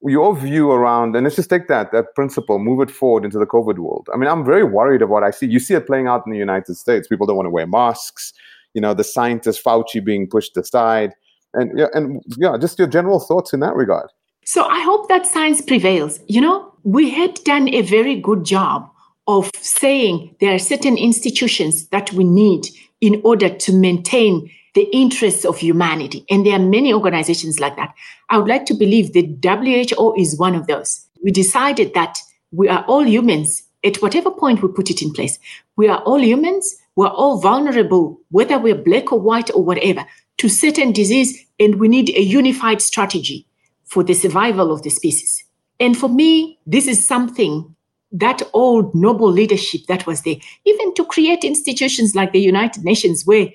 your 0.03 0.35
view 0.35 0.71
around, 0.71 1.17
and 1.17 1.25
let's 1.25 1.37
just 1.37 1.51
take 1.51 1.69
that 1.69 1.93
that 1.93 2.15
principle, 2.15 2.59
move 2.59 2.81
it 2.81 2.91
forward 2.91 3.25
into 3.25 3.39
the 3.39 3.47
COVID 3.47 3.79
world. 3.79 4.09
I 4.15 4.17
mean, 4.17 4.29
I'm 4.31 4.45
very 4.45 4.65
worried 4.65 5.03
of 5.03 5.11
what 5.11 5.23
I 5.23 5.31
see. 5.31 5.47
You 5.47 5.61
see 5.61 5.75
it 5.75 5.87
playing 5.87 6.07
out 6.07 6.23
in 6.27 6.33
the 6.33 6.39
United 6.39 6.77
States. 6.77 7.09
People 7.09 7.27
don't 7.27 7.37
want 7.37 7.47
to 7.47 7.51
wear 7.51 7.67
masks. 7.67 8.33
You 8.73 8.81
know, 8.81 8.95
the 8.95 9.05
scientist 9.05 9.63
Fauci 9.63 10.05
being 10.05 10.29
pushed 10.29 10.57
aside, 10.57 11.13
and 11.53 11.79
yeah, 11.79 11.87
and 11.95 12.23
yeah, 12.37 12.57
just 12.59 12.79
your 12.79 12.89
general 12.89 13.21
thoughts 13.21 13.53
in 13.53 13.61
that 13.61 13.77
regard. 13.77 14.11
So 14.45 14.65
I 14.65 14.81
hope 14.81 15.09
that 15.09 15.27
science 15.27 15.63
prevails. 15.63 16.21
You 16.29 16.41
know, 16.41 16.73
we 16.83 17.11
had 17.11 17.35
done 17.45 17.69
a 17.69 17.81
very 17.81 18.21
good 18.21 18.45
job 18.45 18.91
of 19.27 19.51
saying 19.59 20.37
there 20.41 20.55
are 20.55 20.59
certain 20.59 20.99
institutions 20.99 21.87
that 21.89 22.13
we 22.13 22.25
need 22.25 22.67
in 23.01 23.23
order 23.25 23.49
to 23.49 23.73
maintain 23.73 24.51
the 24.75 24.89
interests 24.93 25.45
of 25.45 25.57
humanity. 25.59 26.27
And 26.29 26.45
there 26.45 26.55
are 26.55 26.59
many 26.59 26.93
organizations 26.93 27.59
like 27.59 27.77
that. 27.77 27.95
I 28.29 28.39
would 28.39 28.49
like 28.49 28.67
to 28.67 28.75
believe 28.75 29.13
the 29.13 29.23
WHO 29.43 30.15
is 30.19 30.39
one 30.39 30.55
of 30.55 30.67
those. 30.67 31.07
We 31.23 31.31
decided 31.31 31.95
that 31.95 32.19
we 32.53 32.69
are 32.69 32.85
all 32.85 33.07
humans 33.07 33.63
at 33.85 33.97
whatever 34.03 34.31
point 34.31 34.63
we 34.63 34.69
put 34.69 34.91
it 34.91 35.01
in 35.01 35.13
place. 35.13 35.39
We 35.77 35.89
are 35.89 36.03
all 36.03 36.21
humans. 36.21 36.75
We're 36.97 37.09
all 37.09 37.41
vulnerable, 37.41 38.21
whether 38.31 38.59
we're 38.59 38.75
black 38.75 39.13
or 39.13 39.21
white 39.21 39.51
or 39.55 39.63
whatever, 39.65 40.05
to 40.39 40.49
certain 40.49 40.93
disease. 40.93 41.47
And 41.59 41.77
we 41.77 41.89
need 41.89 42.11
a 42.11 42.23
unified 42.23 42.83
strategy 42.83 43.47
for 43.85 44.03
the 44.03 44.15
survival 44.15 44.73
of 44.73 44.83
the 44.83 44.91
species. 44.91 45.45
And 45.81 45.97
for 45.97 46.09
me, 46.09 46.59
this 46.67 46.87
is 46.87 47.05
something 47.05 47.75
that 48.13 48.43
old 48.53 48.95
noble 48.95 49.31
leadership 49.31 49.83
that 49.89 50.07
was 50.07 50.23
there, 50.23 50.37
even 50.65 50.95
to 50.95 51.05
create 51.05 51.45
institutions 51.45 52.15
like 52.15 52.33
the 52.33 52.41
United 52.41 52.85
Nations, 52.85 53.27
where 53.27 53.49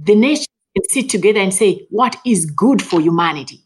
the 0.00 0.14
nation 0.14 0.46
can 0.74 0.84
sit 0.88 1.10
together 1.10 1.40
and 1.40 1.52
say, 1.52 1.86
what 1.90 2.16
is 2.24 2.46
good 2.46 2.80
for 2.82 3.00
humanity? 3.00 3.62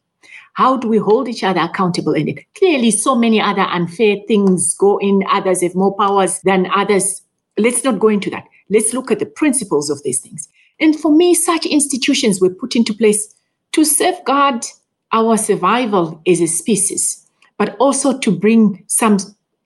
How 0.55 0.77
do 0.77 0.89
we 0.89 0.99
hold 0.99 1.29
each 1.29 1.45
other 1.45 1.61
accountable 1.61 2.15
And? 2.15 2.45
Clearly, 2.59 2.91
so 2.91 3.15
many 3.15 3.41
other 3.41 3.63
unfair 3.63 4.17
things 4.27 4.75
go 4.75 4.99
in. 4.99 5.23
Others 5.31 5.63
have 5.63 5.75
more 5.77 5.97
powers 5.97 6.41
than 6.41 6.69
others. 6.75 7.23
Let's 7.57 7.85
not 7.85 8.01
go 8.01 8.09
into 8.09 8.31
that. 8.31 8.45
Let's 8.69 8.93
look 8.93 9.11
at 9.11 9.21
the 9.21 9.27
principles 9.27 9.89
of 9.89 10.03
these 10.03 10.21
things. 10.21 10.49
And 10.81 10.99
for 10.99 11.13
me, 11.13 11.35
such 11.35 11.67
institutions 11.67 12.41
were 12.41 12.51
put 12.51 12.75
into 12.75 12.93
place 12.93 13.35
to 13.73 13.85
safeguard 13.85 14.65
our 15.13 15.37
survival 15.37 16.21
as 16.27 16.41
a 16.41 16.47
species, 16.47 17.27
but 17.59 17.77
also 17.79 18.19
to 18.19 18.31
bring 18.31 18.85
some 18.87 19.19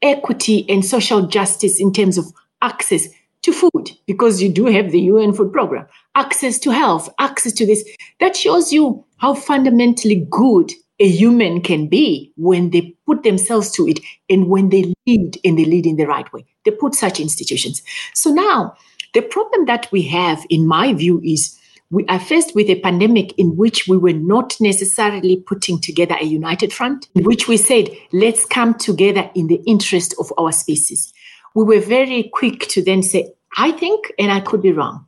equity 0.02 0.68
and 0.68 0.84
social 0.84 1.26
justice 1.26 1.80
in 1.80 1.92
terms 1.92 2.18
of 2.18 2.26
access 2.62 3.08
to 3.42 3.52
food, 3.52 3.90
because 4.06 4.42
you 4.42 4.48
do 4.48 4.66
have 4.66 4.90
the 4.90 5.00
UN 5.00 5.34
food 5.34 5.52
program, 5.52 5.86
access 6.14 6.58
to 6.60 6.70
health, 6.70 7.10
access 7.18 7.52
to 7.52 7.66
this. 7.66 7.84
That 8.20 8.34
shows 8.34 8.72
you 8.72 9.04
how 9.18 9.34
fundamentally 9.34 10.26
good 10.30 10.72
a 11.00 11.08
human 11.08 11.60
can 11.60 11.88
be 11.88 12.32
when 12.36 12.70
they 12.70 12.94
put 13.04 13.22
themselves 13.22 13.70
to 13.72 13.86
it 13.86 14.00
and 14.30 14.48
when 14.48 14.70
they 14.70 14.94
lead 15.06 15.38
and 15.44 15.58
they 15.58 15.64
lead 15.64 15.86
in 15.86 15.96
the 15.96 16.06
right 16.06 16.32
way. 16.32 16.44
They 16.64 16.70
put 16.70 16.94
such 16.94 17.20
institutions. 17.20 17.82
So 18.14 18.30
now, 18.30 18.76
the 19.12 19.22
problem 19.22 19.66
that 19.66 19.90
we 19.92 20.02
have, 20.02 20.44
in 20.48 20.66
my 20.66 20.92
view, 20.94 21.20
is 21.24 21.58
we 21.90 22.04
are 22.06 22.18
faced 22.18 22.54
with 22.54 22.68
a 22.68 22.80
pandemic 22.80 23.38
in 23.38 23.56
which 23.56 23.86
we 23.86 23.96
were 23.96 24.12
not 24.12 24.56
necessarily 24.60 25.36
putting 25.36 25.80
together 25.80 26.16
a 26.20 26.24
united 26.24 26.72
front, 26.72 27.08
in 27.14 27.24
which 27.24 27.46
we 27.46 27.56
said, 27.56 27.88
let's 28.12 28.44
come 28.44 28.74
together 28.74 29.30
in 29.34 29.46
the 29.46 29.62
interest 29.66 30.14
of 30.18 30.32
our 30.38 30.50
species. 30.50 31.12
We 31.54 31.64
were 31.64 31.80
very 31.80 32.30
quick 32.32 32.68
to 32.70 32.82
then 32.82 33.02
say, 33.02 33.32
I 33.56 33.70
think, 33.72 34.12
and 34.18 34.32
I 34.32 34.40
could 34.40 34.62
be 34.62 34.72
wrong. 34.72 35.06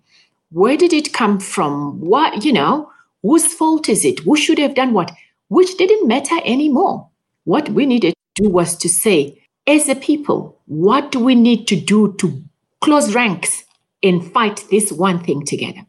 Where 0.50 0.76
did 0.76 0.92
it 0.92 1.12
come 1.12 1.40
from? 1.40 2.00
What, 2.00 2.44
you 2.44 2.52
know, 2.52 2.90
whose 3.22 3.46
fault 3.46 3.88
is 3.88 4.04
it? 4.04 4.20
Who 4.20 4.36
should 4.36 4.58
have 4.58 4.74
done 4.74 4.92
what? 4.92 5.10
Which 5.48 5.76
didn't 5.76 6.06
matter 6.06 6.36
anymore. 6.44 7.08
What 7.44 7.68
we 7.70 7.86
needed 7.86 8.14
to 8.36 8.42
do 8.44 8.50
was 8.50 8.76
to 8.76 8.88
say, 8.88 9.42
as 9.66 9.88
a 9.88 9.96
people, 9.96 10.60
what 10.66 11.10
do 11.10 11.18
we 11.18 11.34
need 11.34 11.66
to 11.68 11.80
do 11.80 12.14
to 12.18 12.44
close 12.80 13.14
ranks 13.14 13.64
and 14.02 14.32
fight 14.32 14.64
this 14.70 14.92
one 14.92 15.24
thing 15.24 15.44
together? 15.44 15.80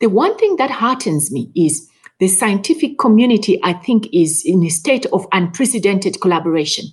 The 0.00 0.08
one 0.08 0.36
thing 0.38 0.56
that 0.56 0.70
heartens 0.70 1.32
me 1.32 1.50
is 1.54 1.88
the 2.18 2.28
scientific 2.28 2.98
community, 2.98 3.60
I 3.62 3.72
think, 3.72 4.08
is 4.12 4.42
in 4.44 4.64
a 4.64 4.68
state 4.68 5.06
of 5.06 5.26
unprecedented 5.32 6.20
collaboration 6.20 6.86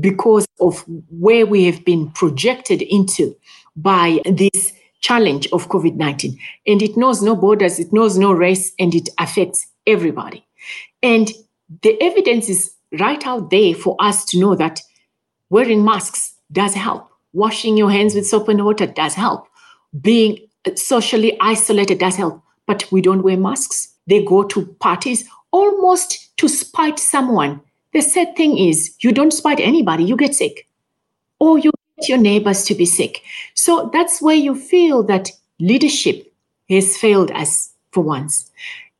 because 0.00 0.46
of 0.60 0.84
where 1.10 1.46
we 1.46 1.64
have 1.64 1.84
been 1.84 2.10
projected 2.10 2.82
into 2.82 3.36
by 3.76 4.20
this 4.24 4.72
challenge 5.00 5.46
of 5.52 5.68
COVID 5.68 5.96
19. 5.96 6.38
And 6.66 6.82
it 6.82 6.96
knows 6.96 7.22
no 7.22 7.36
borders, 7.36 7.78
it 7.78 7.92
knows 7.92 8.16
no 8.16 8.32
race, 8.32 8.72
and 8.78 8.94
it 8.94 9.08
affects 9.18 9.66
everybody. 9.86 10.44
And 11.02 11.30
the 11.82 12.00
evidence 12.02 12.48
is 12.48 12.74
right 12.98 13.24
out 13.26 13.50
there 13.50 13.74
for 13.74 13.96
us 14.00 14.24
to 14.26 14.40
know 14.40 14.54
that 14.54 14.80
wearing 15.50 15.84
masks 15.84 16.34
does 16.52 16.74
help, 16.74 17.08
washing 17.32 17.76
your 17.76 17.90
hands 17.90 18.14
with 18.14 18.26
soap 18.26 18.48
and 18.48 18.64
water 18.64 18.86
does 18.86 19.14
help, 19.14 19.46
being 20.00 20.38
socially 20.74 21.36
isolated 21.40 22.00
help. 22.02 22.42
But 22.66 22.90
we 22.90 23.00
don't 23.00 23.22
wear 23.22 23.36
masks. 23.36 23.94
They 24.06 24.24
go 24.24 24.42
to 24.44 24.66
parties 24.80 25.28
almost 25.50 26.36
to 26.38 26.48
spite 26.48 26.98
someone. 26.98 27.60
The 27.92 28.00
sad 28.00 28.36
thing 28.36 28.58
is, 28.58 28.94
you 29.00 29.12
don't 29.12 29.32
spite 29.32 29.60
anybody, 29.60 30.04
you 30.04 30.16
get 30.16 30.34
sick. 30.34 30.66
Or 31.38 31.58
you 31.58 31.70
get 31.98 32.08
your 32.08 32.18
neighbors 32.18 32.64
to 32.64 32.74
be 32.74 32.86
sick. 32.86 33.22
So 33.54 33.90
that's 33.92 34.20
where 34.20 34.34
you 34.36 34.54
feel 34.54 35.02
that 35.04 35.30
leadership 35.60 36.32
has 36.68 36.96
failed 36.96 37.30
us 37.30 37.72
for 37.92 38.02
once. 38.02 38.50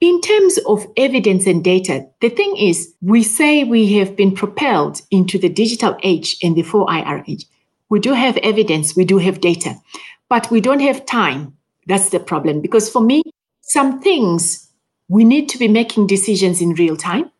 In 0.00 0.20
terms 0.20 0.58
of 0.66 0.86
evidence 0.96 1.46
and 1.46 1.64
data, 1.64 2.06
the 2.20 2.28
thing 2.28 2.56
is, 2.56 2.92
we 3.00 3.22
say 3.22 3.64
we 3.64 3.94
have 3.94 4.16
been 4.16 4.34
propelled 4.34 5.00
into 5.10 5.38
the 5.38 5.48
digital 5.48 5.96
age 6.02 6.36
and 6.42 6.54
the 6.54 6.62
4IR 6.62 7.24
age. 7.26 7.46
We 7.88 8.00
do 8.00 8.12
have 8.12 8.36
evidence, 8.38 8.94
we 8.94 9.04
do 9.04 9.18
have 9.18 9.40
data, 9.40 9.76
but 10.28 10.50
we 10.50 10.60
don't 10.60 10.80
have 10.80 11.06
time. 11.06 11.56
That's 11.86 12.10
the 12.10 12.20
problem. 12.20 12.60
Because 12.60 12.88
for 12.88 13.00
me, 13.00 13.22
some 13.62 14.00
things 14.00 14.70
we 15.08 15.24
need 15.24 15.48
to 15.50 15.58
be 15.58 15.68
making 15.68 16.06
decisions 16.06 16.60
in 16.60 16.74
real 16.74 16.96
time. 16.96 17.30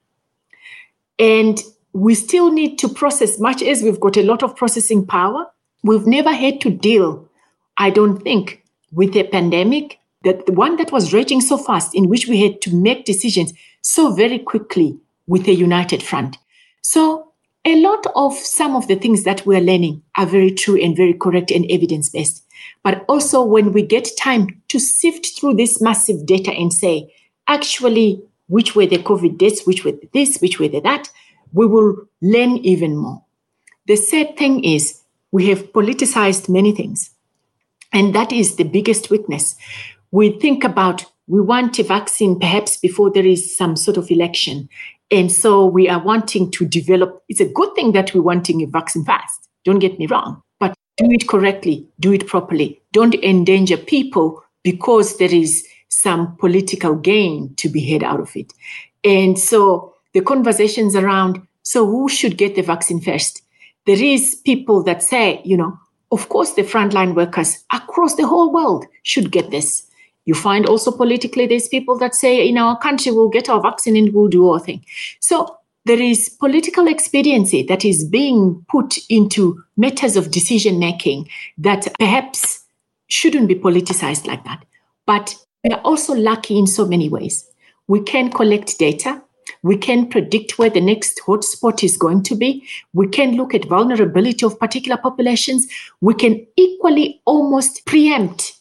And 1.18 1.62
we 1.92 2.14
still 2.14 2.50
need 2.50 2.78
to 2.80 2.88
process, 2.88 3.38
much 3.38 3.62
as 3.62 3.82
we've 3.82 4.00
got 4.00 4.16
a 4.16 4.22
lot 4.22 4.42
of 4.42 4.56
processing 4.56 5.06
power. 5.06 5.46
We've 5.82 6.06
never 6.06 6.32
had 6.32 6.60
to 6.62 6.70
deal, 6.70 7.28
I 7.76 7.90
don't 7.90 8.22
think, 8.22 8.64
with 8.92 9.16
a 9.16 9.24
pandemic, 9.24 9.98
that 10.24 10.46
the 10.46 10.52
one 10.52 10.76
that 10.76 10.92
was 10.92 11.12
raging 11.12 11.40
so 11.40 11.56
fast, 11.56 11.94
in 11.94 12.08
which 12.08 12.26
we 12.26 12.42
had 12.42 12.60
to 12.62 12.74
make 12.74 13.04
decisions 13.04 13.52
so 13.82 14.12
very 14.12 14.38
quickly 14.38 14.98
with 15.26 15.46
a 15.46 15.54
united 15.54 16.02
front. 16.02 16.38
So, 16.82 17.30
a 17.66 17.80
lot 17.80 18.06
of 18.14 18.34
some 18.34 18.76
of 18.76 18.88
the 18.88 18.96
things 18.96 19.24
that 19.24 19.46
we're 19.46 19.60
learning 19.60 20.02
are 20.18 20.26
very 20.26 20.50
true 20.50 20.78
and 20.82 20.94
very 20.94 21.14
correct 21.14 21.50
and 21.50 21.64
evidence 21.70 22.10
based. 22.10 22.43
But 22.82 23.04
also, 23.08 23.42
when 23.42 23.72
we 23.72 23.82
get 23.82 24.08
time 24.18 24.62
to 24.68 24.78
sift 24.78 25.38
through 25.38 25.54
this 25.54 25.80
massive 25.80 26.26
data 26.26 26.52
and 26.52 26.72
say, 26.72 27.14
actually, 27.48 28.22
which 28.48 28.74
were 28.76 28.86
the 28.86 28.98
COVID 28.98 29.38
deaths, 29.38 29.66
which 29.66 29.84
were 29.84 29.94
this, 30.12 30.38
which 30.38 30.58
were 30.58 30.68
the 30.68 30.80
that, 30.80 31.08
we 31.52 31.66
will 31.66 31.96
learn 32.20 32.58
even 32.58 32.96
more. 32.96 33.22
The 33.86 33.96
sad 33.96 34.36
thing 34.36 34.64
is, 34.64 35.00
we 35.32 35.48
have 35.48 35.72
politicized 35.72 36.48
many 36.48 36.72
things. 36.72 37.10
And 37.92 38.14
that 38.14 38.32
is 38.32 38.56
the 38.56 38.64
biggest 38.64 39.10
weakness. 39.10 39.56
We 40.10 40.38
think 40.38 40.64
about 40.64 41.04
we 41.26 41.40
want 41.40 41.78
a 41.78 41.82
vaccine 41.82 42.38
perhaps 42.38 42.76
before 42.76 43.10
there 43.10 43.26
is 43.26 43.56
some 43.56 43.76
sort 43.76 43.96
of 43.96 44.10
election. 44.10 44.68
And 45.10 45.32
so 45.32 45.64
we 45.64 45.88
are 45.88 46.02
wanting 46.02 46.50
to 46.52 46.66
develop. 46.66 47.22
It's 47.28 47.40
a 47.40 47.48
good 47.48 47.74
thing 47.74 47.92
that 47.92 48.14
we're 48.14 48.22
wanting 48.22 48.62
a 48.62 48.66
vaccine 48.66 49.04
fast. 49.04 49.48
Don't 49.64 49.78
get 49.78 49.98
me 49.98 50.06
wrong. 50.06 50.42
Do 50.96 51.10
it 51.10 51.28
correctly, 51.28 51.86
do 51.98 52.12
it 52.12 52.26
properly. 52.26 52.80
Don't 52.92 53.14
endanger 53.16 53.76
people 53.76 54.42
because 54.62 55.18
there 55.18 55.32
is 55.34 55.66
some 55.88 56.36
political 56.36 56.94
gain 56.94 57.54
to 57.56 57.68
be 57.68 57.80
had 57.80 58.02
out 58.02 58.20
of 58.20 58.36
it. 58.36 58.52
And 59.02 59.38
so 59.38 59.94
the 60.12 60.20
conversations 60.20 60.94
around 60.94 61.46
so 61.62 61.86
who 61.86 62.08
should 62.08 62.36
get 62.36 62.54
the 62.54 62.62
vaccine 62.62 63.00
first? 63.00 63.42
There 63.86 64.00
is 64.00 64.36
people 64.44 64.82
that 64.84 65.02
say, 65.02 65.40
you 65.44 65.56
know, 65.56 65.78
of 66.12 66.28
course 66.28 66.52
the 66.52 66.62
frontline 66.62 67.14
workers 67.14 67.64
across 67.72 68.14
the 68.14 68.26
whole 68.26 68.52
world 68.52 68.86
should 69.02 69.32
get 69.32 69.50
this. 69.50 69.86
You 70.26 70.34
find 70.34 70.66
also 70.66 70.90
politically 70.90 71.46
there's 71.46 71.68
people 71.68 71.98
that 71.98 72.14
say 72.14 72.48
in 72.48 72.56
our 72.56 72.78
country 72.78 73.12
we'll 73.12 73.28
get 73.28 73.48
our 73.48 73.60
vaccine 73.60 73.96
and 73.96 74.14
we'll 74.14 74.28
do 74.28 74.48
our 74.48 74.60
thing. 74.60 74.84
So 75.20 75.58
there 75.84 76.00
is 76.00 76.28
political 76.28 76.86
expediency 76.86 77.62
that 77.64 77.84
is 77.84 78.04
being 78.04 78.64
put 78.70 78.98
into 79.08 79.62
matters 79.76 80.16
of 80.16 80.30
decision 80.30 80.78
making 80.78 81.28
that 81.58 81.86
perhaps 81.98 82.64
shouldn't 83.08 83.48
be 83.48 83.54
politicized 83.54 84.26
like 84.26 84.44
that. 84.44 84.64
But 85.06 85.34
we 85.62 85.70
are 85.70 85.80
also 85.80 86.14
lucky 86.14 86.58
in 86.58 86.66
so 86.66 86.86
many 86.86 87.08
ways. 87.08 87.48
We 87.86 88.02
can 88.02 88.30
collect 88.30 88.78
data 88.78 89.22
we 89.64 89.78
can 89.78 90.06
predict 90.08 90.58
where 90.58 90.68
the 90.68 90.80
next 90.80 91.20
hotspot 91.26 91.82
is 91.82 91.96
going 91.96 92.22
to 92.24 92.36
be. 92.36 92.66
We 92.92 93.08
can 93.08 93.36
look 93.36 93.54
at 93.54 93.64
vulnerability 93.64 94.44
of 94.44 94.58
particular 94.58 94.98
populations. 94.98 95.66
We 96.02 96.14
can 96.14 96.46
equally 96.56 97.22
almost 97.24 97.86
preempt 97.86 98.52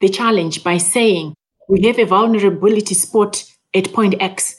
the 0.00 0.10
challenge 0.10 0.62
by 0.62 0.76
saying 0.76 1.34
we 1.68 1.82
have 1.86 1.98
a 1.98 2.04
vulnerability 2.04 2.94
spot 2.94 3.44
at 3.74 3.92
point 3.94 4.14
X. 4.20 4.56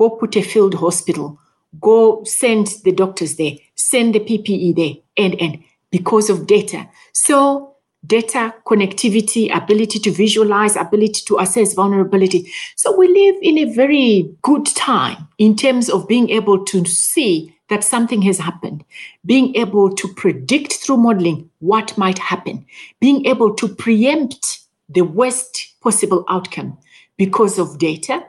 Go 0.00 0.08
put 0.08 0.34
a 0.34 0.40
field 0.40 0.76
hospital. 0.76 1.38
Go 1.78 2.24
send 2.24 2.68
the 2.84 2.92
doctors 2.92 3.36
there. 3.36 3.56
Send 3.74 4.14
the 4.14 4.20
PPE 4.20 4.74
there. 4.74 4.94
And 5.18 5.38
and 5.38 5.62
because 5.90 6.30
of 6.30 6.46
data. 6.46 6.88
So 7.12 7.76
data 8.06 8.54
connectivity, 8.66 9.54
ability 9.54 9.98
to 9.98 10.10
visualize, 10.10 10.74
ability 10.74 11.22
to 11.26 11.38
assess 11.38 11.74
vulnerability. 11.74 12.50
So 12.76 12.96
we 12.96 13.08
live 13.08 13.36
in 13.42 13.58
a 13.58 13.74
very 13.74 14.34
good 14.40 14.64
time 14.68 15.28
in 15.36 15.54
terms 15.54 15.90
of 15.90 16.08
being 16.08 16.30
able 16.30 16.64
to 16.64 16.86
see 16.86 17.54
that 17.68 17.84
something 17.84 18.22
has 18.22 18.38
happened, 18.38 18.82
being 19.26 19.54
able 19.54 19.94
to 19.94 20.08
predict 20.14 20.72
through 20.76 20.96
modeling 20.96 21.50
what 21.58 21.98
might 21.98 22.18
happen, 22.18 22.64
being 23.00 23.26
able 23.26 23.54
to 23.56 23.68
preempt 23.68 24.60
the 24.88 25.02
worst 25.02 25.74
possible 25.82 26.24
outcome 26.30 26.78
because 27.18 27.58
of 27.58 27.78
data. 27.78 28.24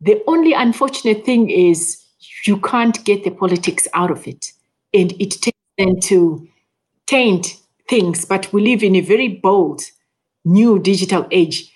The 0.00 0.22
only 0.26 0.52
unfortunate 0.52 1.24
thing 1.24 1.50
is 1.50 2.02
you 2.46 2.58
can't 2.58 3.02
get 3.04 3.24
the 3.24 3.30
politics 3.30 3.88
out 3.94 4.10
of 4.10 4.26
it. 4.26 4.52
And 4.92 5.12
it 5.20 5.36
tends 5.76 6.06
to 6.08 6.46
taint 7.06 7.56
things, 7.88 8.24
but 8.24 8.52
we 8.52 8.62
live 8.62 8.82
in 8.82 8.96
a 8.96 9.00
very 9.00 9.28
bold 9.28 9.82
new 10.44 10.78
digital 10.78 11.26
age. 11.30 11.72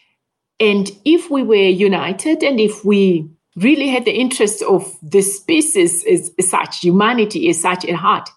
And 0.59 0.91
if 1.05 1.31
we 1.31 1.43
were 1.43 1.57
united 1.57 2.43
and 2.43 2.61
if 2.61 2.85
we 2.85 3.31
really 3.57 3.89
had 3.89 4.05
the 4.05 4.19
interest 4.19 4.63
of 4.63 4.97
the 5.03 5.23
species 5.23 6.05
as, 6.05 6.31
such, 6.49 6.81
humanity 6.81 7.49
as 7.49 7.61
such 7.61 7.85
at 7.85 7.97
heart, 7.97 8.29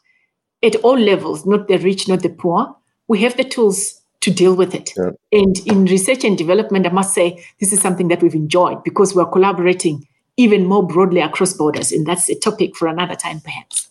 at 0.64 0.76
all 0.78 0.98
levels, 0.98 1.46
not 1.46 1.68
the 1.68 1.78
rich, 1.78 2.08
not 2.08 2.22
the 2.22 2.30
poor, 2.30 2.76
we 3.08 3.22
have 3.22 3.36
the 3.36 3.44
tools 3.44 4.02
to 4.24 4.32
deal 4.32 4.56
with 4.56 4.74
it. 4.74 4.94
Yeah. 4.96 5.12
And 5.32 5.56
in 5.66 5.86
research 5.86 6.24
and 6.24 6.38
development, 6.38 6.88
I 6.88 6.90
must 6.90 7.14
say, 7.14 7.44
this 7.60 7.74
is 7.74 7.82
something 7.82 8.08
that 8.08 8.24
we've 8.24 8.34
enjoyed 8.34 8.84
because 8.84 9.14
we're 9.14 9.26
collaborating 9.26 10.08
even 10.38 10.66
more 10.66 10.86
broadly 10.86 11.20
across 11.20 11.54
borders. 11.54 11.92
And 11.92 12.08
that's 12.08 12.30
a 12.30 12.40
topic 12.40 12.76
for 12.76 12.88
another 12.88 13.16
time, 13.16 13.42
perhaps. 13.42 13.90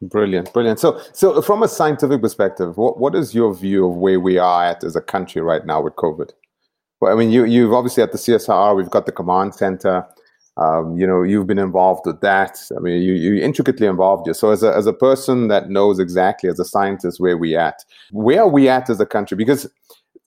Brilliant, 0.00 0.52
brilliant. 0.52 0.80
So, 0.80 1.00
so 1.12 1.40
from 1.42 1.62
a 1.62 1.68
scientific 1.68 2.20
perspective, 2.20 2.76
what, 2.76 2.98
what 2.98 3.14
is 3.14 3.34
your 3.34 3.54
view 3.54 3.86
of 3.86 3.96
where 3.96 4.20
we 4.20 4.38
are 4.38 4.64
at 4.64 4.82
as 4.84 4.96
a 4.96 5.00
country 5.00 5.42
right 5.42 5.64
now 5.64 5.82
with 5.82 5.94
COVID? 5.96 6.30
Well, 7.00 7.12
I 7.12 7.18
mean, 7.18 7.30
you 7.30 7.44
you've 7.44 7.72
obviously 7.72 8.02
at 8.02 8.12
the 8.12 8.18
CSIR, 8.18 8.76
we've 8.76 8.90
got 8.90 9.06
the 9.06 9.12
command 9.12 9.54
center. 9.54 10.06
Um, 10.56 10.96
you 10.96 11.06
know, 11.06 11.22
you've 11.22 11.48
been 11.48 11.58
involved 11.58 12.02
with 12.06 12.20
that. 12.20 12.60
I 12.76 12.80
mean, 12.80 13.02
you 13.02 13.14
you 13.14 13.42
intricately 13.42 13.86
involved. 13.86 14.26
You 14.26 14.34
so 14.34 14.50
as 14.50 14.62
a 14.62 14.72
as 14.74 14.86
a 14.86 14.92
person 14.92 15.48
that 15.48 15.68
knows 15.68 15.98
exactly 15.98 16.48
as 16.48 16.60
a 16.60 16.64
scientist 16.64 17.18
where 17.18 17.36
we 17.36 17.56
at, 17.56 17.84
where 18.12 18.42
are 18.42 18.48
we 18.48 18.68
at 18.68 18.88
as 18.88 19.00
a 19.00 19.06
country? 19.06 19.36
Because 19.36 19.68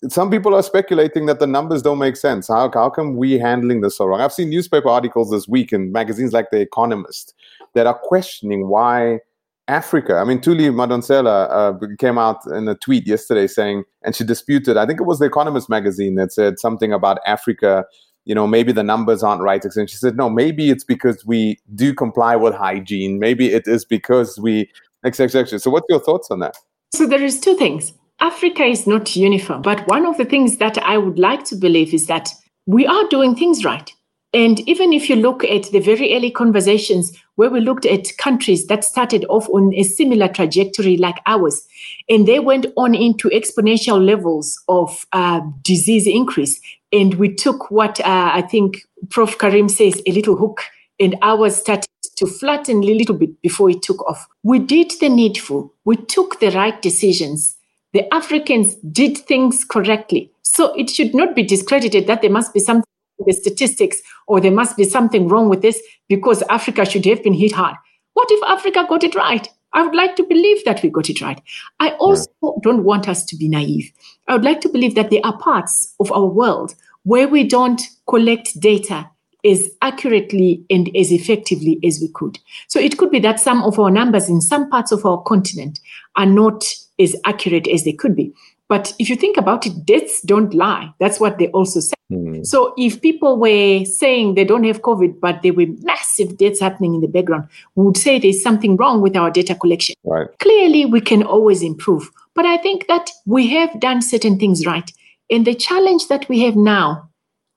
some 0.10 0.30
people 0.30 0.54
are 0.54 0.64
speculating 0.64 1.26
that 1.28 1.40
the 1.40 1.48
numbers 1.48 1.82
don't 1.82 1.98
make 1.98 2.18
sense. 2.18 2.50
How 2.50 2.70
how 2.74 2.90
come 2.90 3.16
we 3.16 3.40
handling 3.40 3.82
this 3.82 3.98
so 3.98 4.06
wrong? 4.06 4.20
I've 4.20 4.34
seen 4.34 4.50
newspaper 4.50 4.90
articles 4.90 5.32
this 5.32 5.48
week 5.48 5.72
in 5.72 5.94
magazines 5.94 6.34
like 6.34 6.50
The 6.52 6.60
Economist 6.60 7.34
that 7.74 7.88
are 7.88 7.98
questioning 7.98 8.68
why 8.68 9.20
Africa. 9.68 10.16
I 10.16 10.24
mean, 10.24 10.40
Thuli 10.40 10.70
Madonsela 10.72 11.50
uh, 11.50 11.88
came 12.00 12.18
out 12.18 12.46
in 12.48 12.68
a 12.68 12.76
tweet 12.76 13.06
yesterday 13.06 13.48
saying, 13.48 13.84
and 14.04 14.16
she 14.16 14.24
disputed, 14.24 14.78
I 14.78 14.86
think 14.86 15.00
it 15.00 15.04
was 15.04 15.20
The 15.20 15.26
Economist 15.26 15.70
magazine 15.70 16.16
that 16.16 16.32
said 16.32 16.58
something 16.58 16.94
about 16.94 17.20
Africa 17.26 17.86
you 18.28 18.36
know, 18.36 18.46
maybe 18.46 18.74
the 18.74 18.84
numbers 18.84 19.24
aren't 19.24 19.42
right. 19.42 19.64
And 19.64 19.90
she 19.90 19.96
said, 19.96 20.18
no, 20.18 20.30
maybe 20.30 20.70
it's 20.70 20.84
because 20.84 21.26
we 21.26 21.58
do 21.74 21.94
comply 21.94 22.36
with 22.36 22.54
hygiene. 22.54 23.20
Maybe 23.20 23.54
it 23.54 23.68
is 23.68 23.86
because 23.86 24.38
we, 24.38 24.70
etc. 25.06 25.42
Etc. 25.42 25.60
So, 25.60 25.72
what's 25.72 25.86
your 25.88 26.02
thoughts 26.02 26.30
on 26.30 26.40
that? 26.40 26.58
So, 26.94 27.08
there 27.08 27.24
is 27.24 27.40
two 27.40 27.56
things. 27.56 27.94
Africa 28.20 28.64
is 28.64 28.86
not 28.86 29.16
uniform, 29.16 29.62
but 29.62 29.88
one 29.88 30.06
of 30.06 30.18
the 30.18 30.26
things 30.26 30.58
that 30.58 30.78
I 30.80 30.98
would 30.98 31.18
like 31.18 31.46
to 31.46 31.56
believe 31.56 31.94
is 31.94 32.08
that 32.08 32.30
we 32.66 32.86
are 32.86 33.08
doing 33.10 33.34
things 33.34 33.64
right. 33.64 33.94
And 34.38 34.60
even 34.70 34.94
if 34.94 35.10
you 35.10 35.16
look 35.16 35.44
at 35.44 35.64
the 35.72 35.80
very 35.80 36.16
early 36.16 36.30
conversations 36.30 37.12
where 37.38 37.50
we 37.50 37.60
looked 37.60 37.88
at 37.88 38.16
countries 38.20 38.68
that 38.68 38.84
started 38.84 39.26
off 39.30 39.50
on 39.50 39.74
a 39.74 39.82
similar 39.82 40.28
trajectory 40.28 40.96
like 40.96 41.18
ours, 41.26 41.68
and 42.08 42.28
they 42.28 42.38
went 42.38 42.68
on 42.78 42.94
into 42.94 43.30
exponential 43.30 44.00
levels 44.00 44.62
of 44.68 45.08
uh, 45.12 45.42
disease 45.64 46.06
increase, 46.06 46.62
and 46.94 47.16
we 47.16 47.34
took 47.34 47.72
what 47.72 48.00
uh, 48.02 48.30
I 48.32 48.44
think 48.44 48.84
Prof. 49.10 49.40
Karim 49.40 49.70
says 49.70 50.00
a 50.06 50.12
little 50.12 50.36
hook, 50.36 50.62
and 51.00 51.16
ours 51.24 51.56
started 51.56 51.88
to 52.18 52.28
flatten 52.28 52.84
a 52.84 52.94
little 52.94 53.16
bit 53.16 53.42
before 53.42 53.72
it 53.72 53.82
took 53.82 54.08
off. 54.08 54.28
We 54.44 54.60
did 54.60 54.92
the 55.00 55.10
needful, 55.10 55.74
we 55.84 55.96
took 55.96 56.40
the 56.40 56.52
right 56.52 56.80
decisions. 56.80 57.56
The 57.94 58.14
Africans 58.14 58.76
did 58.76 59.18
things 59.18 59.66
correctly. 59.66 60.32
So 60.44 60.76
it 60.76 60.92
should 60.92 61.16
not 61.16 61.36
be 61.36 61.42
discredited 61.42 62.06
that 62.06 62.22
there 62.22 62.30
must 62.30 62.54
be 62.54 62.60
something 62.60 62.84
the 63.26 63.34
statistics 63.34 64.02
or 64.28 64.40
there 64.40 64.52
must 64.52 64.78
be 64.78 64.84
something 64.84 65.28
wrong 65.28 65.50
with 65.50 65.62
this 65.62 65.82
because 66.08 66.42
Africa 66.44 66.86
should 66.86 67.06
have 67.06 67.24
been 67.24 67.34
hit 67.34 67.52
hard. 67.52 67.76
What 68.14 68.30
if 68.32 68.44
Africa 68.44 68.86
got 68.88 69.04
it 69.04 69.16
right? 69.16 69.48
I 69.74 69.84
would 69.84 69.96
like 69.96 70.16
to 70.16 70.24
believe 70.24 70.64
that 70.66 70.82
we 70.82 70.90
got 70.90 71.10
it 71.10 71.22
right. 71.22 71.42
I 71.80 71.92
also 71.92 72.32
don't 72.62 72.84
want 72.84 73.08
us 73.08 73.26
to 73.26 73.36
be 73.36 73.50
naive. 73.50 73.92
I 74.28 74.34
would 74.34 74.46
like 74.46 74.62
to 74.62 74.70
believe 74.70 74.96
that 74.96 75.10
there 75.10 75.22
are 75.24 75.38
parts 75.38 75.94
of 76.00 76.12
our 76.12 76.26
world 76.26 76.74
where 77.04 77.28
we 77.28 77.44
don't 77.44 77.82
collect 78.08 78.60
data 78.60 79.10
as 79.46 79.70
accurately 79.82 80.66
and 80.70 80.90
as 80.96 81.12
effectively 81.12 81.80
as 81.86 82.00
we 82.02 82.10
could. 82.14 82.40
So 82.68 82.80
it 82.80 82.98
could 82.98 83.12
be 83.12 83.20
that 83.20 83.40
some 83.40 83.62
of 83.64 83.80
our 83.80 83.92
numbers 83.92 84.30
in 84.30 84.42
some 84.42 84.70
parts 84.70 84.92
of 84.92 85.06
our 85.06 85.22
continent 85.24 85.80
are 86.16 86.26
not 86.26 86.66
as 87.00 87.16
accurate 87.26 87.68
as 87.68 87.84
they 87.84 87.94
could 87.94 88.16
be. 88.16 88.34
But 88.70 88.94
if 89.00 89.10
you 89.10 89.16
think 89.16 89.38
about 89.38 89.66
it, 89.66 89.86
deaths 89.86 90.22
don't 90.22 90.54
lie. 90.54 90.94
That's 91.00 91.20
what 91.20 91.38
they 91.38 91.48
also 91.50 91.80
say. 91.80 91.96
Mm. 92.12 92.46
So 92.46 92.74
if 92.78 93.02
people 93.02 93.38
were 93.38 93.86
saying 93.86 94.36
they 94.36 94.44
don't 94.44 94.64
have 94.66 94.82
COVID, 94.82 95.20
but 95.20 95.42
there 95.42 95.54
were 95.54 95.68
massive 95.82 96.38
deaths 96.38 96.60
happening 96.60 96.96
in 96.96 97.02
the 97.02 97.08
background, 97.08 97.48
we 97.76 97.86
would 97.86 97.98
say 97.98 98.20
there's 98.20 98.42
something 98.42 98.76
wrong 98.76 99.02
with 99.02 99.16
our 99.16 99.32
data 99.32 99.56
collection. 99.56 99.96
Right. 100.04 100.28
Clearly, 100.40 100.86
we 100.86 101.02
can 101.02 101.24
always 101.24 101.62
improve. 101.62 102.10
But 102.34 102.46
I 102.46 102.58
think 102.58 102.88
that 102.88 103.10
we 103.26 103.48
have 103.48 103.80
done 103.80 104.02
certain 104.02 104.38
things 104.38 104.66
right. 104.66 104.92
And 105.30 105.46
the 105.46 105.56
challenge 105.56 106.08
that 106.08 106.28
we 106.30 106.42
have 106.42 106.56
now 106.56 107.10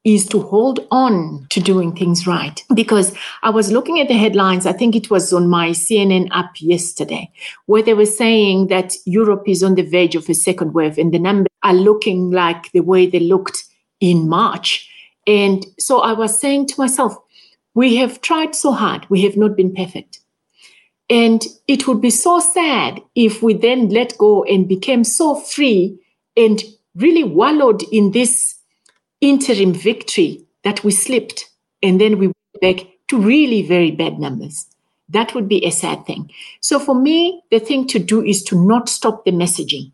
is 0.04 0.26
to 0.26 0.40
hold 0.40 0.80
on 0.90 1.46
to 1.50 1.60
doing 1.60 1.94
things 1.94 2.26
right. 2.26 2.64
Because 2.74 3.14
I 3.42 3.50
was 3.50 3.70
looking 3.70 4.00
at 4.00 4.08
the 4.08 4.16
headlines, 4.16 4.64
I 4.64 4.72
think 4.72 4.96
it 4.96 5.10
was 5.10 5.32
on 5.32 5.48
my 5.48 5.70
CNN 5.70 6.28
app 6.32 6.52
yesterday, 6.58 7.30
where 7.66 7.82
they 7.82 7.94
were 7.94 8.06
saying 8.06 8.68
that 8.68 8.94
Europe 9.04 9.44
is 9.46 9.62
on 9.62 9.74
the 9.74 9.82
verge 9.82 10.14
of 10.14 10.28
a 10.28 10.34
second 10.34 10.72
wave 10.72 10.96
and 10.96 11.12
the 11.12 11.18
numbers 11.18 11.48
are 11.62 11.74
looking 11.74 12.30
like 12.30 12.72
the 12.72 12.80
way 12.80 13.06
they 13.06 13.20
looked 13.20 13.64
in 14.00 14.28
March. 14.28 14.88
And 15.26 15.66
so 15.78 16.00
I 16.00 16.12
was 16.12 16.38
saying 16.38 16.68
to 16.68 16.80
myself, 16.80 17.16
we 17.74 17.96
have 17.96 18.20
tried 18.22 18.54
so 18.54 18.72
hard, 18.72 19.06
we 19.10 19.22
have 19.22 19.36
not 19.36 19.56
been 19.56 19.74
perfect. 19.74 20.20
And 21.10 21.44
it 21.66 21.86
would 21.86 22.00
be 22.00 22.10
so 22.10 22.38
sad 22.38 23.00
if 23.14 23.42
we 23.42 23.52
then 23.52 23.88
let 23.88 24.16
go 24.16 24.44
and 24.44 24.68
became 24.68 25.04
so 25.04 25.34
free 25.34 25.98
and 26.36 26.62
really 26.94 27.24
wallowed 27.24 27.82
in 27.92 28.12
this 28.12 28.59
interim 29.20 29.72
victory 29.72 30.44
that 30.64 30.82
we 30.84 30.90
slipped 30.90 31.50
and 31.82 32.00
then 32.00 32.18
we 32.18 32.28
went 32.28 32.60
back 32.60 32.86
to 33.08 33.18
really 33.18 33.62
very 33.62 33.90
bad 33.90 34.18
numbers. 34.18 34.66
That 35.08 35.34
would 35.34 35.48
be 35.48 35.64
a 35.64 35.72
sad 35.72 36.06
thing. 36.06 36.30
So 36.60 36.78
for 36.78 36.94
me, 36.94 37.42
the 37.50 37.58
thing 37.58 37.86
to 37.88 37.98
do 37.98 38.22
is 38.22 38.42
to 38.44 38.64
not 38.64 38.88
stop 38.88 39.24
the 39.24 39.32
messaging 39.32 39.90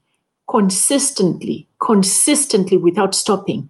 consistently, 0.49 1.67
consistently 1.81 2.77
without 2.77 3.15
stopping. 3.15 3.69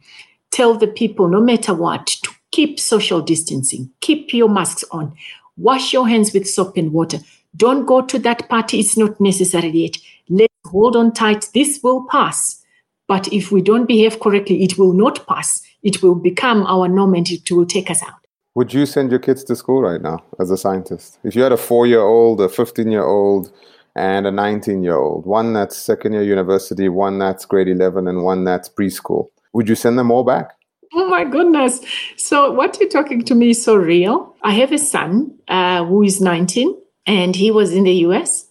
Tell 0.50 0.74
the 0.74 0.86
people, 0.86 1.28
no 1.28 1.40
matter 1.40 1.74
what, 1.74 2.06
to 2.06 2.30
keep 2.50 2.78
social 2.78 3.20
distancing, 3.20 3.90
keep 4.00 4.32
your 4.34 4.48
masks 4.48 4.84
on, 4.90 5.14
wash 5.56 5.92
your 5.92 6.08
hands 6.08 6.32
with 6.32 6.48
soap 6.48 6.76
and 6.76 6.92
water. 6.92 7.18
Don't 7.56 7.86
go 7.86 8.02
to 8.02 8.18
that 8.20 8.48
party. 8.48 8.80
It's 8.80 8.96
not 8.96 9.20
necessary 9.20 9.70
yet. 9.70 9.96
Let's 10.28 10.52
hold 10.66 10.96
on 10.96 11.12
tight. 11.12 11.48
This 11.54 11.80
will 11.82 12.06
pass. 12.10 12.62
But 13.08 13.32
if 13.32 13.52
we 13.52 13.62
don't 13.62 13.86
behave 13.86 14.20
correctly, 14.20 14.62
it 14.62 14.78
will 14.78 14.92
not 14.92 15.26
pass. 15.26 15.62
It 15.82 16.02
will 16.02 16.14
become 16.14 16.66
our 16.66 16.88
norm 16.88 17.14
and 17.14 17.28
it 17.30 17.50
will 17.50 17.66
take 17.66 17.90
us 17.90 18.02
out. 18.02 18.20
Would 18.54 18.72
you 18.72 18.86
send 18.86 19.10
your 19.10 19.20
kids 19.20 19.44
to 19.44 19.54
school 19.54 19.82
right 19.82 20.00
now 20.00 20.24
as 20.40 20.50
a 20.50 20.56
scientist? 20.56 21.18
If 21.22 21.36
you 21.36 21.42
had 21.42 21.52
a 21.52 21.56
four 21.56 21.86
year 21.86 22.00
old, 22.00 22.40
a 22.40 22.48
15 22.48 22.90
year 22.90 23.04
old, 23.04 23.52
and 23.94 24.26
a 24.26 24.30
19 24.30 24.82
year 24.82 24.96
old, 24.96 25.26
one 25.26 25.52
that's 25.52 25.76
second 25.76 26.12
year 26.14 26.22
university, 26.22 26.88
one 26.88 27.18
that's 27.18 27.44
grade 27.44 27.68
11, 27.68 28.08
and 28.08 28.24
one 28.24 28.44
that's 28.44 28.68
preschool, 28.68 29.28
would 29.52 29.68
you 29.68 29.74
send 29.74 29.98
them 29.98 30.10
all 30.10 30.24
back? 30.24 30.56
Oh 30.94 31.08
my 31.08 31.24
goodness. 31.24 31.80
So, 32.16 32.50
what 32.52 32.78
you're 32.80 32.88
talking 32.88 33.22
to 33.24 33.34
me 33.34 33.50
is 33.50 33.62
so 33.62 33.76
real. 33.76 34.34
I 34.42 34.52
have 34.52 34.72
a 34.72 34.78
son 34.78 35.38
uh, 35.48 35.84
who 35.84 36.02
is 36.02 36.20
19 36.20 36.74
and 37.06 37.36
he 37.36 37.50
was 37.50 37.72
in 37.72 37.84
the 37.84 37.94
US. 38.06 38.46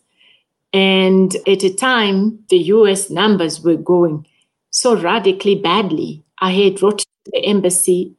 And 0.73 1.35
at 1.47 1.63
a 1.63 1.73
time, 1.73 2.39
the 2.49 2.57
US 2.57 3.09
numbers 3.09 3.61
were 3.61 3.77
going 3.77 4.27
so 4.75 4.93
radically 4.93 5.55
badly, 5.55 6.21
I 6.39 6.51
had 6.51 6.81
wrote 6.81 6.99
to 6.99 7.05
the 7.31 7.45
embassy 7.45 8.13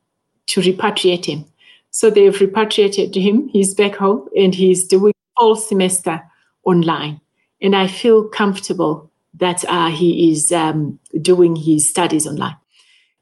to 0.46 0.62
repatriate 0.62 1.26
him. 1.26 1.44
So 1.90 2.08
they've 2.08 2.40
repatriated 2.40 3.14
him. 3.14 3.48
He's 3.48 3.74
back 3.74 3.96
home 3.96 4.26
and 4.34 4.54
he's 4.54 4.88
doing 4.88 5.12
all 5.36 5.54
semester 5.54 6.22
online. 6.64 7.20
And 7.60 7.76
I 7.76 7.88
feel 7.88 8.26
comfortable 8.26 9.10
that 9.34 9.66
uh, 9.68 9.90
he 9.90 10.30
is 10.30 10.50
um, 10.50 10.98
doing 11.20 11.56
his 11.56 11.90
studies 11.90 12.26
online. 12.26 12.56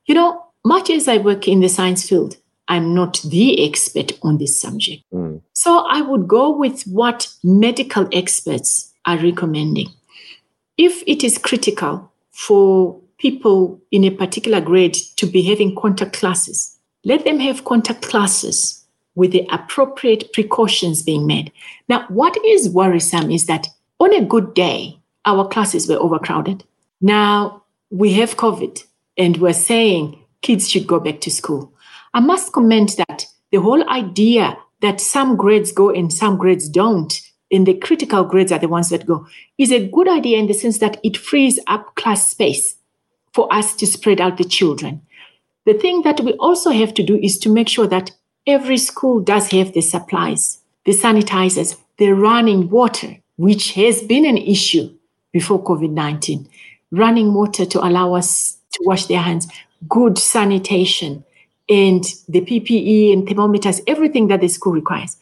You 0.07 0.15
know, 0.15 0.41
much 0.65 0.89
as 0.89 1.09
I 1.09 1.17
work 1.17 1.49
in 1.49 1.59
the 1.59 1.69
science 1.69 2.09
field, 2.09 2.37
I'm 2.69 2.95
not 2.95 3.21
the 3.23 3.67
expert 3.67 4.13
on 4.23 4.39
this 4.39 4.61
subject. 4.61 5.03
Mm. 5.13 5.41
So 5.55 5.85
I 5.91 6.03
would 6.03 6.29
go 6.29 6.57
with 6.57 6.85
what 6.85 7.27
medical 7.43 8.09
experts 8.13 8.93
are 9.07 9.19
recommending. 9.19 9.89
If 10.79 11.03
it 11.09 11.25
is 11.25 11.37
critical 11.37 12.13
for 12.31 13.01
people 13.19 13.81
in 13.91 14.05
a 14.05 14.11
particular 14.11 14.61
grade 14.61 14.95
to 15.17 15.27
be 15.27 15.43
having 15.43 15.75
contact 15.77 16.15
classes. 16.15 16.77
Let 17.05 17.25
them 17.25 17.39
have 17.41 17.65
contact 17.65 18.03
classes 18.03 18.85
with 19.15 19.33
the 19.33 19.47
appropriate 19.51 20.33
precautions 20.33 21.03
being 21.03 21.27
made. 21.27 21.53
Now, 21.89 22.07
what 22.09 22.37
is 22.45 22.69
worrisome 22.69 23.31
is 23.31 23.47
that 23.47 23.69
on 24.01 24.13
a 24.13 24.25
good 24.25 24.55
day, 24.55 24.99
our 25.25 25.47
classes 25.49 25.89
were 25.89 25.97
overcrowded. 25.97 26.65
Now 27.01 27.63
we 27.91 28.15
have 28.15 28.37
COVID 28.37 28.85
and 29.17 29.37
we're 29.37 29.53
saying 29.53 30.19
kids 30.43 30.69
should 30.69 30.87
go 30.87 31.01
back 31.01 31.21
to 31.23 31.31
school. 31.31 31.73
I 32.13 32.21
must 32.21 32.53
comment 32.53 32.97
that 33.09 33.27
the 33.51 33.61
whole 33.61 33.89
idea 33.89 34.57
that 34.81 35.01
some 35.01 35.37
grades 35.37 35.73
go 35.73 35.91
and 35.91 36.13
some 36.13 36.37
grades 36.37 36.69
don't, 36.69 37.21
and 37.51 37.67
the 37.67 37.75
critical 37.75 38.25
grades 38.25 38.53
are 38.53 38.59
the 38.59 38.69
ones 38.69 38.91
that 38.91 39.07
go, 39.07 39.27
is 39.59 39.73
a 39.73 39.87
good 39.89 40.09
idea 40.09 40.39
in 40.39 40.47
the 40.47 40.53
sense 40.53 40.79
that 40.79 40.99
it 41.03 41.17
frees 41.17 41.59
up 41.67 41.95
class 41.95 42.31
space 42.31 42.77
for 43.35 43.53
us 43.53 43.75
to 43.77 43.87
spread 43.87 44.21
out 44.21 44.39
the 44.39 44.45
children. 44.45 45.03
The 45.67 45.75
thing 45.75 46.03
that 46.03 46.21
we 46.21 46.35
also 46.35 46.71
have 46.71 46.95
to 46.95 47.03
do 47.03 47.17
is 47.17 47.39
to 47.41 47.51
make 47.51 47.69
sure 47.69 47.89
that 47.89 48.13
every 48.47 48.79
school 48.79 49.21
does 49.21 49.51
have 49.51 49.73
the 49.73 49.81
supplies, 49.81 50.61
the 50.85 50.93
sanitizers, 50.93 51.77
the 51.99 52.13
running 52.13 52.71
water, 52.71 53.17
which 53.37 53.73
has 53.73 54.03
been 54.03 54.25
an 54.25 54.39
issue 54.39 54.95
before 55.33 55.63
COVID 55.63 55.91
19. 55.91 56.49
Running 56.93 57.35
water 57.35 57.67
to 57.67 57.85
allow 57.85 58.15
us 58.15 58.59
to 58.73 58.81
wash 58.85 59.07
their 59.07 59.21
hands, 59.21 59.49
good 59.89 60.17
sanitation, 60.17 61.25
and 61.69 62.05
the 62.29 62.43
PPE 62.43 63.13
and 63.13 63.27
thermometers, 63.29 63.81
everything 63.87 64.29
that 64.29 64.43
the 64.43 64.49
school 64.49 64.73
requires. 64.73 65.17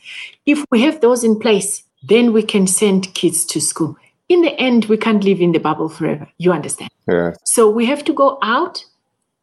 If 0.44 0.64
we 0.70 0.82
have 0.82 1.00
those 1.00 1.24
in 1.24 1.38
place, 1.38 1.84
then 2.02 2.32
we 2.32 2.42
can 2.42 2.66
send 2.66 3.14
kids 3.14 3.46
to 3.46 3.60
school 3.60 3.96
in 4.32 4.42
the 4.42 4.58
end, 4.58 4.86
we 4.86 4.96
can't 4.96 5.22
live 5.22 5.40
in 5.40 5.52
the 5.52 5.58
bubble 5.58 5.88
forever. 5.88 6.28
You 6.38 6.52
understand? 6.52 6.90
Yeah. 7.06 7.32
So 7.44 7.70
we 7.70 7.86
have 7.86 8.04
to 8.04 8.12
go 8.12 8.38
out 8.42 8.84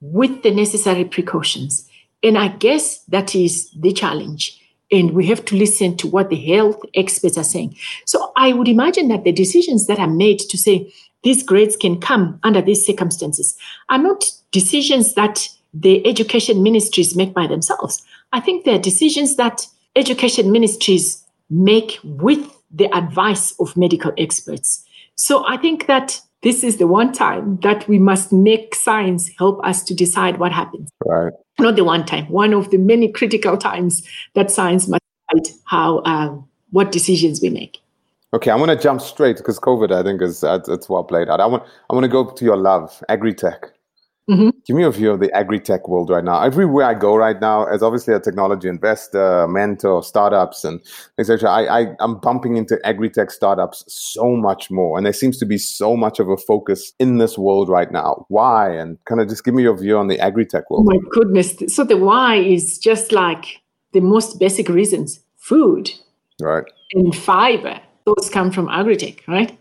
with 0.01 0.43
the 0.43 0.51
necessary 0.51 1.05
precautions. 1.05 1.87
And 2.23 2.37
I 2.37 2.49
guess 2.49 3.03
that 3.05 3.35
is 3.35 3.69
the 3.71 3.93
challenge. 3.93 4.55
And 4.91 5.11
we 5.11 5.27
have 5.27 5.45
to 5.45 5.55
listen 5.55 5.95
to 5.97 6.07
what 6.07 6.29
the 6.29 6.35
health 6.35 6.81
experts 6.95 7.37
are 7.37 7.43
saying. 7.43 7.77
So 8.05 8.31
I 8.35 8.53
would 8.53 8.67
imagine 8.67 9.07
that 9.09 9.23
the 9.23 9.31
decisions 9.31 9.87
that 9.87 9.99
are 9.99 10.07
made 10.07 10.39
to 10.39 10.57
say 10.57 10.91
these 11.23 11.43
grades 11.43 11.75
can 11.75 11.99
come 11.99 12.39
under 12.43 12.61
these 12.61 12.85
circumstances 12.85 13.57
are 13.89 13.99
not 13.99 14.25
decisions 14.51 15.13
that 15.13 15.47
the 15.73 16.05
education 16.07 16.63
ministries 16.63 17.15
make 17.15 17.33
by 17.33 17.45
themselves. 17.45 18.01
I 18.33 18.39
think 18.39 18.65
they're 18.65 18.79
decisions 18.79 19.35
that 19.35 19.67
education 19.95 20.51
ministries 20.51 21.23
make 21.49 21.99
with 22.03 22.49
the 22.71 22.85
advice 22.95 23.53
of 23.59 23.75
medical 23.75 24.11
experts. 24.17 24.85
So 25.15 25.45
I 25.47 25.57
think 25.57 25.87
that 25.87 26.21
this 26.41 26.63
is 26.63 26.77
the 26.77 26.87
one 26.87 27.11
time 27.11 27.57
that 27.61 27.87
we 27.87 27.99
must 27.99 28.31
make 28.31 28.73
science 28.75 29.29
help 29.37 29.63
us 29.65 29.83
to 29.83 29.93
decide 29.93 30.39
what 30.39 30.51
happens. 30.51 30.89
Right. 31.05 31.33
Not 31.59 31.75
the 31.75 31.83
one 31.83 32.05
time, 32.05 32.29
one 32.29 32.53
of 32.53 32.69
the 32.71 32.77
many 32.77 33.11
critical 33.11 33.57
times 33.57 34.07
that 34.35 34.49
science 34.49 34.87
must 34.87 35.03
decide 35.33 35.55
how 35.65 36.01
um, 36.05 36.47
what 36.71 36.91
decisions 36.91 37.41
we 37.41 37.49
make. 37.49 37.79
Okay, 38.33 38.51
I 38.51 38.55
want 38.55 38.69
to 38.69 38.77
jump 38.77 39.01
straight 39.01 39.37
because 39.37 39.59
COVID, 39.59 39.91
I 39.91 40.03
think, 40.03 40.21
is 40.21 40.43
it's 40.43 40.87
well 40.87 41.03
played 41.03 41.29
out. 41.29 41.41
I 41.41 41.47
want 41.47 41.63
I 41.89 41.95
want 41.95 42.03
to 42.03 42.09
go 42.09 42.29
to 42.29 42.45
your 42.45 42.57
love, 42.57 43.03
agri-tech. 43.09 43.71
Mm-hmm. 44.29 44.49
Give 44.65 44.75
me 44.75 44.83
a 44.83 44.91
view 44.91 45.11
of 45.11 45.19
the 45.19 45.31
agri-tech 45.35 45.87
world 45.87 46.11
right 46.11 46.23
now. 46.23 46.43
Everywhere 46.43 46.85
I 46.85 46.93
go 46.93 47.15
right 47.15 47.39
now, 47.41 47.65
as 47.65 47.81
obviously 47.81 48.13
a 48.13 48.19
technology 48.19 48.67
investor, 48.67 49.47
mentor, 49.47 50.03
startups, 50.03 50.63
and 50.63 50.79
etc., 51.17 51.49
I, 51.49 51.81
I 51.81 51.95
am 51.99 52.19
bumping 52.19 52.55
into 52.55 52.77
agri-tech 52.85 53.31
startups 53.31 53.83
so 53.87 54.35
much 54.35 54.69
more, 54.69 54.97
and 54.97 55.05
there 55.05 55.13
seems 55.13 55.39
to 55.39 55.45
be 55.45 55.57
so 55.57 55.97
much 55.97 56.19
of 56.19 56.29
a 56.29 56.37
focus 56.37 56.93
in 56.99 57.17
this 57.17 57.39
world 57.39 57.69
right 57.69 57.91
now. 57.91 58.25
Why? 58.29 58.71
And 58.71 59.03
kind 59.05 59.19
of 59.19 59.27
just 59.27 59.43
give 59.43 59.55
me 59.55 59.63
your 59.63 59.75
view 59.75 59.97
on 59.97 60.07
the 60.07 60.19
agri-tech 60.19 60.69
world. 60.69 60.85
Oh 60.87 60.93
my 60.93 60.99
goodness! 61.09 61.55
So 61.73 61.83
the 61.83 61.97
why 61.97 62.35
is 62.35 62.77
just 62.77 63.11
like 63.11 63.61
the 63.93 64.01
most 64.01 64.39
basic 64.39 64.69
reasons: 64.69 65.21
food, 65.37 65.91
right, 66.39 66.65
and 66.93 67.15
fiber. 67.15 67.81
Those 68.05 68.29
come 68.29 68.51
from 68.51 68.69
agri-tech, 68.69 69.27
right? 69.27 69.57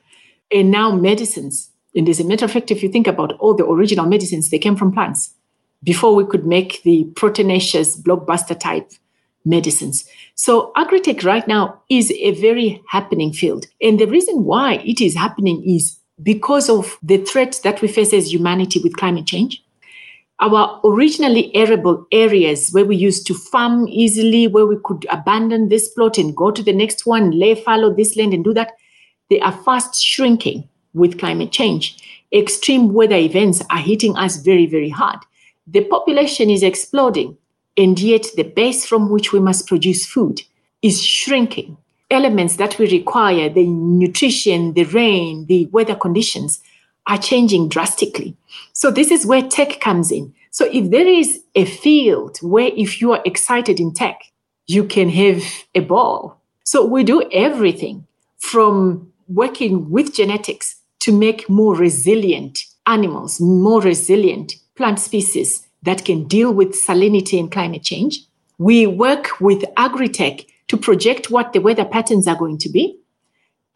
And 0.52 0.70
now 0.70 0.90
medicines 0.92 1.70
and 1.98 2.08
as 2.08 2.20
a 2.20 2.24
matter 2.24 2.44
of 2.44 2.52
fact, 2.52 2.70
if 2.70 2.80
you 2.80 2.88
think 2.88 3.08
about 3.08 3.32
all 3.40 3.54
the 3.54 3.66
original 3.66 4.06
medicines, 4.06 4.50
they 4.50 4.58
came 4.60 4.76
from 4.76 4.92
plants 4.92 5.34
before 5.82 6.14
we 6.14 6.24
could 6.24 6.46
make 6.46 6.80
the 6.84 7.10
proteinaceous 7.14 8.00
blockbuster 8.00 8.58
type 8.58 8.92
medicines. 9.44 10.08
So 10.36 10.70
agritech 10.76 11.24
right 11.24 11.46
now 11.48 11.82
is 11.90 12.12
a 12.12 12.40
very 12.40 12.80
happening 12.88 13.32
field. 13.32 13.66
And 13.82 13.98
the 13.98 14.06
reason 14.06 14.44
why 14.44 14.74
it 14.84 15.00
is 15.00 15.16
happening 15.16 15.60
is 15.68 15.98
because 16.22 16.70
of 16.70 16.96
the 17.02 17.18
threat 17.18 17.58
that 17.64 17.82
we 17.82 17.88
face 17.88 18.12
as 18.12 18.32
humanity 18.32 18.80
with 18.80 18.96
climate 18.96 19.26
change. 19.26 19.60
Our 20.38 20.80
originally 20.84 21.50
arable 21.56 22.06
areas 22.12 22.70
where 22.70 22.84
we 22.84 22.94
used 22.94 23.26
to 23.26 23.34
farm 23.34 23.88
easily, 23.88 24.46
where 24.46 24.66
we 24.66 24.76
could 24.84 25.04
abandon 25.10 25.68
this 25.68 25.88
plot 25.88 26.16
and 26.16 26.36
go 26.36 26.52
to 26.52 26.62
the 26.62 26.72
next 26.72 27.06
one, 27.06 27.32
lay 27.32 27.56
fallow 27.56 27.92
this 27.92 28.16
land 28.16 28.34
and 28.34 28.44
do 28.44 28.54
that, 28.54 28.74
they 29.30 29.40
are 29.40 29.50
fast 29.64 30.00
shrinking 30.00 30.68
with 30.98 31.18
climate 31.18 31.52
change. 31.52 31.96
Extreme 32.32 32.92
weather 32.92 33.16
events 33.16 33.62
are 33.70 33.78
hitting 33.78 34.16
us 34.16 34.36
very, 34.36 34.66
very 34.66 34.90
hard. 34.90 35.18
The 35.66 35.84
population 35.84 36.50
is 36.50 36.62
exploding, 36.62 37.36
and 37.76 37.98
yet 37.98 38.26
the 38.36 38.42
base 38.42 38.84
from 38.84 39.10
which 39.10 39.32
we 39.32 39.40
must 39.40 39.66
produce 39.66 40.04
food 40.04 40.42
is 40.82 41.02
shrinking. 41.02 41.76
Elements 42.10 42.56
that 42.56 42.78
we 42.78 42.90
require, 42.90 43.48
the 43.48 43.66
nutrition, 43.66 44.72
the 44.74 44.84
rain, 44.84 45.46
the 45.46 45.66
weather 45.66 45.94
conditions, 45.94 46.60
are 47.06 47.18
changing 47.18 47.68
drastically. 47.68 48.36
So, 48.72 48.90
this 48.90 49.10
is 49.10 49.26
where 49.26 49.42
tech 49.42 49.80
comes 49.80 50.10
in. 50.10 50.34
So, 50.50 50.68
if 50.72 50.90
there 50.90 51.06
is 51.06 51.42
a 51.54 51.64
field 51.64 52.38
where 52.42 52.70
if 52.76 53.00
you 53.00 53.12
are 53.12 53.22
excited 53.24 53.80
in 53.80 53.92
tech, 53.92 54.20
you 54.66 54.84
can 54.84 55.08
have 55.08 55.42
a 55.74 55.80
ball. 55.80 56.40
So, 56.64 56.84
we 56.84 57.04
do 57.04 57.28
everything 57.32 58.06
from 58.38 59.12
working 59.28 59.90
with 59.90 60.14
genetics 60.14 60.76
to 61.00 61.12
make 61.12 61.48
more 61.48 61.74
resilient 61.74 62.60
animals, 62.86 63.40
more 63.40 63.80
resilient 63.80 64.54
plant 64.74 64.98
species 64.98 65.66
that 65.82 66.04
can 66.04 66.24
deal 66.24 66.52
with 66.52 66.74
salinity 66.74 67.38
and 67.38 67.52
climate 67.52 67.82
change. 67.82 68.20
We 68.58 68.86
work 68.86 69.40
with 69.40 69.64
agri-tech 69.76 70.46
to 70.68 70.76
project 70.76 71.30
what 71.30 71.52
the 71.52 71.60
weather 71.60 71.84
patterns 71.84 72.26
are 72.26 72.36
going 72.36 72.58
to 72.58 72.68
be. 72.68 72.98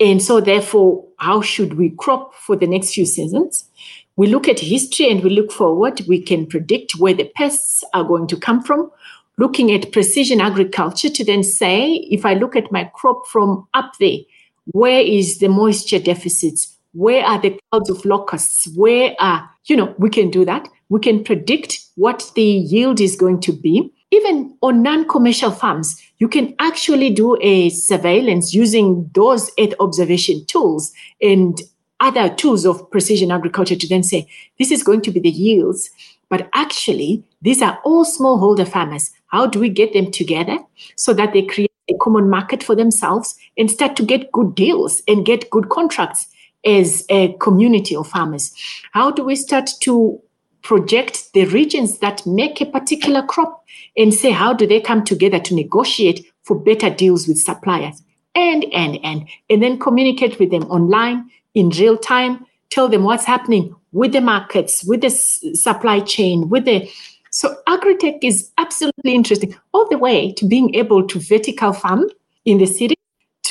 And 0.00 0.20
so, 0.20 0.40
therefore, 0.40 1.06
how 1.18 1.42
should 1.42 1.74
we 1.74 1.90
crop 1.90 2.34
for 2.34 2.56
the 2.56 2.66
next 2.66 2.94
few 2.94 3.06
seasons? 3.06 3.68
We 4.16 4.26
look 4.26 4.48
at 4.48 4.58
history 4.58 5.08
and 5.10 5.22
we 5.22 5.30
look 5.30 5.52
forward. 5.52 6.02
We 6.08 6.20
can 6.20 6.46
predict 6.46 6.96
where 6.96 7.14
the 7.14 7.30
pests 7.36 7.84
are 7.94 8.04
going 8.04 8.26
to 8.28 8.36
come 8.36 8.62
from, 8.62 8.90
looking 9.38 9.72
at 9.72 9.92
precision 9.92 10.40
agriculture 10.40 11.08
to 11.08 11.24
then 11.24 11.42
say, 11.42 11.92
if 12.10 12.26
I 12.26 12.34
look 12.34 12.56
at 12.56 12.72
my 12.72 12.90
crop 12.94 13.26
from 13.26 13.66
up 13.74 13.92
there, 14.00 14.18
where 14.66 15.00
is 15.00 15.38
the 15.38 15.48
moisture 15.48 15.98
deficits? 15.98 16.71
Where 16.92 17.24
are 17.24 17.40
the 17.40 17.58
clouds 17.70 17.90
of 17.90 18.04
locusts? 18.04 18.68
Where 18.74 19.14
are, 19.18 19.48
you 19.64 19.76
know, 19.76 19.94
we 19.98 20.10
can 20.10 20.30
do 20.30 20.44
that. 20.44 20.68
We 20.88 21.00
can 21.00 21.24
predict 21.24 21.80
what 21.94 22.30
the 22.34 22.42
yield 22.42 23.00
is 23.00 23.16
going 23.16 23.40
to 23.40 23.52
be. 23.52 23.92
Even 24.10 24.56
on 24.62 24.82
non 24.82 25.08
commercial 25.08 25.50
farms, 25.50 26.00
you 26.18 26.28
can 26.28 26.54
actually 26.58 27.08
do 27.10 27.38
a 27.40 27.70
surveillance 27.70 28.52
using 28.52 29.10
those 29.14 29.50
earth 29.58 29.72
observation 29.80 30.44
tools 30.46 30.92
and 31.22 31.62
other 32.00 32.28
tools 32.34 32.66
of 32.66 32.90
precision 32.90 33.30
agriculture 33.30 33.76
to 33.76 33.88
then 33.88 34.02
say, 34.02 34.28
this 34.58 34.70
is 34.70 34.82
going 34.82 35.00
to 35.02 35.10
be 35.10 35.20
the 35.20 35.30
yields. 35.30 35.88
But 36.28 36.50
actually, 36.52 37.24
these 37.40 37.62
are 37.62 37.78
all 37.84 38.04
smallholder 38.04 38.68
farmers. 38.68 39.10
How 39.28 39.46
do 39.46 39.58
we 39.58 39.70
get 39.70 39.94
them 39.94 40.10
together 40.10 40.58
so 40.96 41.14
that 41.14 41.32
they 41.32 41.42
create 41.42 41.70
a 41.90 41.94
common 41.98 42.28
market 42.28 42.62
for 42.62 42.74
themselves 42.74 43.34
and 43.56 43.70
start 43.70 43.96
to 43.96 44.04
get 44.04 44.32
good 44.32 44.54
deals 44.54 45.02
and 45.08 45.24
get 45.24 45.48
good 45.50 45.68
contracts 45.70 46.26
as 46.64 47.04
a 47.08 47.32
community 47.34 47.96
of 47.96 48.08
farmers? 48.08 48.54
How 48.92 49.10
do 49.10 49.24
we 49.24 49.36
start 49.36 49.70
to 49.80 50.20
project 50.62 51.32
the 51.34 51.44
regions 51.46 51.98
that 51.98 52.24
make 52.26 52.60
a 52.60 52.66
particular 52.66 53.22
crop 53.22 53.64
and 53.96 54.14
say, 54.14 54.30
how 54.30 54.52
do 54.52 54.66
they 54.66 54.80
come 54.80 55.04
together 55.04 55.40
to 55.40 55.54
negotiate 55.54 56.24
for 56.44 56.58
better 56.58 56.90
deals 56.90 57.26
with 57.26 57.38
suppliers? 57.38 58.02
And, 58.34 58.64
and, 58.72 58.98
and, 59.04 59.28
and 59.50 59.62
then 59.62 59.78
communicate 59.78 60.38
with 60.38 60.50
them 60.50 60.62
online 60.64 61.28
in 61.54 61.70
real 61.70 61.98
time, 61.98 62.46
tell 62.70 62.88
them 62.88 63.04
what's 63.04 63.24
happening 63.24 63.74
with 63.92 64.12
the 64.12 64.20
markets, 64.20 64.84
with 64.84 65.02
the 65.02 65.08
s- 65.08 65.44
supply 65.54 66.00
chain, 66.00 66.48
with 66.48 66.64
the 66.64 66.88
so 67.34 67.56
agri-tech 67.66 68.22
is 68.22 68.50
absolutely 68.58 69.14
interesting, 69.14 69.56
all 69.72 69.88
the 69.88 69.96
way 69.96 70.32
to 70.34 70.46
being 70.46 70.74
able 70.74 71.06
to 71.06 71.18
vertical 71.18 71.72
farm 71.72 72.04
in 72.44 72.58
the 72.58 72.66
city, 72.66 72.94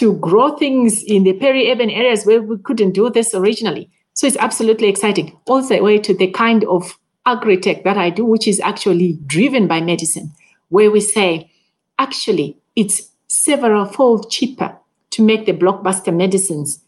to 0.02 0.14
grow 0.14 0.58
things 0.58 1.04
in 1.04 1.24
the 1.26 1.34
peri-urban 1.34 1.92
areas 1.92 2.26
where 2.26 2.42
we 2.42 2.58
couldn't 2.58 2.94
do 2.94 3.08
this 3.12 3.36
originally. 3.36 3.88
So 4.14 4.26
it's 4.26 4.38
absolutely 4.38 4.88
exciting. 4.88 5.38
The 5.46 5.80
way 5.80 6.00
to 6.00 6.16
the 6.16 6.32
kind 6.32 6.64
of 6.64 6.98
agri-tech 7.28 7.84
that 7.84 8.00
I 8.00 8.10
do, 8.10 8.26
which 8.26 8.48
is 8.48 8.60
actually 8.60 9.20
driven 9.28 9.68
by 9.68 9.80
medicine, 9.80 10.32
where 10.70 10.90
we 10.90 11.02
say, 11.02 11.52
actually, 12.00 12.58
it's 12.76 13.12
several 13.28 13.86
fold 13.86 14.32
cheaper 14.32 14.76
to 15.12 15.22
make 15.22 15.46
the 15.46 15.54
blockbuster 15.54 16.12
medicines 16.12 16.80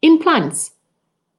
in 0.00 0.20
plants 0.20 0.70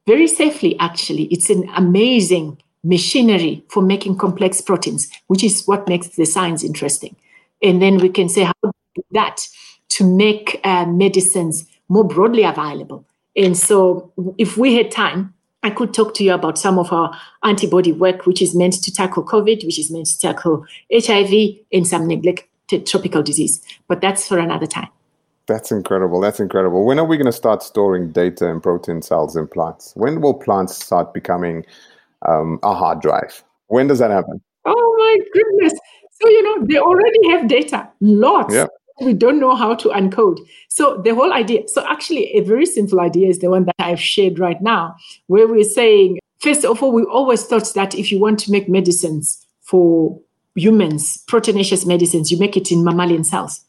very 0.05 0.27
safely, 0.27 0.77
actually. 0.79 1.27
It's 1.31 1.49
an 1.49 1.69
amazing 1.77 2.61
machinery 2.83 3.63
for 3.69 3.81
making 3.81 4.17
complex 4.17 4.59
proteins, 4.59 5.09
which 5.27 5.45
is 5.45 5.63
what 5.65 5.87
makes 5.87 6.09
the 6.09 6.25
science 6.25 6.61
interesting. 6.61 7.15
And 7.63 7.81
then 7.81 7.99
we 7.99 8.09
can 8.09 8.27
say 8.27 8.43
how 8.43 8.53
do 8.61 8.71
do 8.95 9.03
that 9.11 9.47
to 9.91 10.03
make 10.03 10.59
uh, 10.63 10.85
medicines 10.85 11.65
more 11.89 12.03
broadly 12.03 12.43
available. 12.43 13.05
And 13.35 13.57
so, 13.57 14.11
if 14.37 14.57
we 14.57 14.75
had 14.75 14.91
time, 14.91 15.33
I 15.63 15.69
could 15.69 15.93
talk 15.93 16.13
to 16.15 16.23
you 16.23 16.33
about 16.33 16.57
some 16.57 16.79
of 16.79 16.91
our 16.91 17.17
antibody 17.43 17.91
work, 17.91 18.25
which 18.25 18.41
is 18.41 18.55
meant 18.55 18.81
to 18.83 18.91
tackle 18.93 19.23
COVID, 19.23 19.65
which 19.65 19.79
is 19.79 19.91
meant 19.91 20.07
to 20.07 20.19
tackle 20.19 20.65
HIV 20.91 21.31
and 21.71 21.87
some 21.87 22.07
neglected 22.07 22.85
tropical 22.85 23.21
disease. 23.23 23.61
But 23.87 24.01
that's 24.01 24.27
for 24.27 24.37
another 24.37 24.65
time. 24.65 24.89
That's 25.47 25.71
incredible. 25.71 26.19
That's 26.19 26.39
incredible. 26.39 26.85
When 26.85 26.99
are 26.99 27.05
we 27.05 27.17
going 27.17 27.25
to 27.25 27.31
start 27.31 27.63
storing 27.63 28.11
data 28.11 28.47
in 28.47 28.61
protein 28.61 29.01
cells 29.01 29.35
in 29.35 29.47
plants? 29.47 29.93
When 29.95 30.21
will 30.21 30.33
plants 30.33 30.83
start 30.83 31.13
becoming 31.13 31.65
um, 32.27 32.59
a 32.63 32.73
hard 32.73 33.01
drive. 33.01 33.43
When 33.67 33.87
does 33.87 33.99
that 33.99 34.11
happen? 34.11 34.41
Oh 34.65 34.95
my 34.97 35.17
goodness. 35.33 35.73
So, 36.21 36.29
you 36.29 36.43
know, 36.43 36.65
they 36.67 36.77
already 36.77 37.29
have 37.31 37.47
data, 37.47 37.89
lots. 37.99 38.53
Yep. 38.53 38.69
We 39.01 39.13
don't 39.13 39.39
know 39.39 39.55
how 39.55 39.75
to 39.75 39.89
uncode. 39.89 40.39
So, 40.69 41.01
the 41.03 41.15
whole 41.15 41.33
idea, 41.33 41.67
so 41.67 41.85
actually, 41.87 42.31
a 42.37 42.41
very 42.41 42.65
simple 42.65 42.99
idea 42.99 43.27
is 43.27 43.39
the 43.39 43.49
one 43.49 43.65
that 43.65 43.75
I've 43.79 43.99
shared 43.99 44.39
right 44.39 44.61
now, 44.61 44.95
where 45.27 45.47
we're 45.47 45.63
saying, 45.63 46.19
first 46.39 46.63
of 46.65 46.81
all, 46.83 46.91
we 46.91 47.03
always 47.03 47.43
thought 47.43 47.73
that 47.73 47.95
if 47.95 48.11
you 48.11 48.19
want 48.19 48.39
to 48.39 48.51
make 48.51 48.69
medicines 48.69 49.45
for 49.61 50.19
humans, 50.55 51.23
proteinaceous 51.27 51.85
medicines, 51.85 52.31
you 52.31 52.37
make 52.37 52.57
it 52.57 52.71
in 52.71 52.83
mammalian 52.83 53.23
cells. 53.23 53.61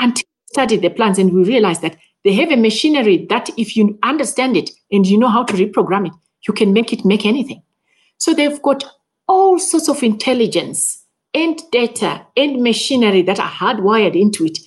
Until 0.00 0.24
we 0.26 0.52
studied 0.52 0.82
the 0.82 0.90
plants 0.90 1.18
and 1.18 1.32
we 1.32 1.44
realized 1.44 1.82
that 1.82 1.96
they 2.24 2.32
have 2.32 2.50
a 2.50 2.56
machinery 2.56 3.26
that 3.28 3.50
if 3.56 3.76
you 3.76 3.98
understand 4.02 4.56
it 4.56 4.70
and 4.90 5.06
you 5.06 5.18
know 5.18 5.28
how 5.28 5.44
to 5.44 5.54
reprogram 5.54 6.06
it, 6.06 6.12
you 6.46 6.54
can 6.54 6.72
make 6.72 6.92
it 6.92 7.04
make 7.04 7.24
anything. 7.24 7.62
So 8.18 8.34
they've 8.34 8.60
got 8.62 8.84
all 9.28 9.58
sorts 9.58 9.88
of 9.88 10.02
intelligence 10.02 11.04
and 11.34 11.60
data 11.70 12.26
and 12.36 12.62
machinery 12.62 13.22
that 13.22 13.40
are 13.40 13.50
hardwired 13.50 14.18
into 14.18 14.44
it. 14.44 14.58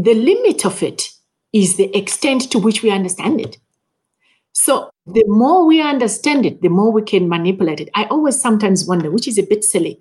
The 0.00 0.14
limit 0.14 0.64
of 0.64 0.82
it 0.82 1.10
is 1.52 1.76
the 1.76 1.94
extent 1.96 2.50
to 2.52 2.58
which 2.58 2.82
we 2.82 2.90
understand 2.90 3.40
it. 3.40 3.58
So 4.52 4.90
the 5.06 5.24
more 5.26 5.66
we 5.66 5.80
understand 5.80 6.46
it, 6.46 6.62
the 6.62 6.68
more 6.68 6.92
we 6.92 7.02
can 7.02 7.28
manipulate 7.28 7.80
it. 7.80 7.90
I 7.94 8.04
always 8.04 8.40
sometimes 8.40 8.86
wonder, 8.86 9.10
which 9.10 9.28
is 9.28 9.38
a 9.38 9.42
bit 9.42 9.64
silly, 9.64 10.00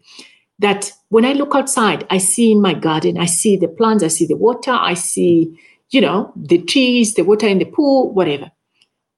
that 0.59 0.91
when 1.09 1.25
I 1.25 1.33
look 1.33 1.55
outside, 1.55 2.05
I 2.09 2.17
see 2.17 2.51
in 2.51 2.61
my 2.61 2.73
garden, 2.73 3.17
I 3.17 3.25
see 3.25 3.57
the 3.57 3.67
plants, 3.67 4.03
I 4.03 4.07
see 4.07 4.25
the 4.25 4.37
water, 4.37 4.71
I 4.71 4.93
see, 4.93 5.57
you 5.89 6.01
know, 6.01 6.33
the 6.35 6.59
trees, 6.61 7.13
the 7.15 7.23
water 7.23 7.47
in 7.47 7.59
the 7.59 7.65
pool, 7.65 8.13
whatever. 8.13 8.51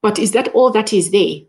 But 0.02 0.18
is 0.18 0.32
that 0.32 0.48
all 0.48 0.70
that 0.70 0.92
is 0.92 1.10
there? 1.10 1.40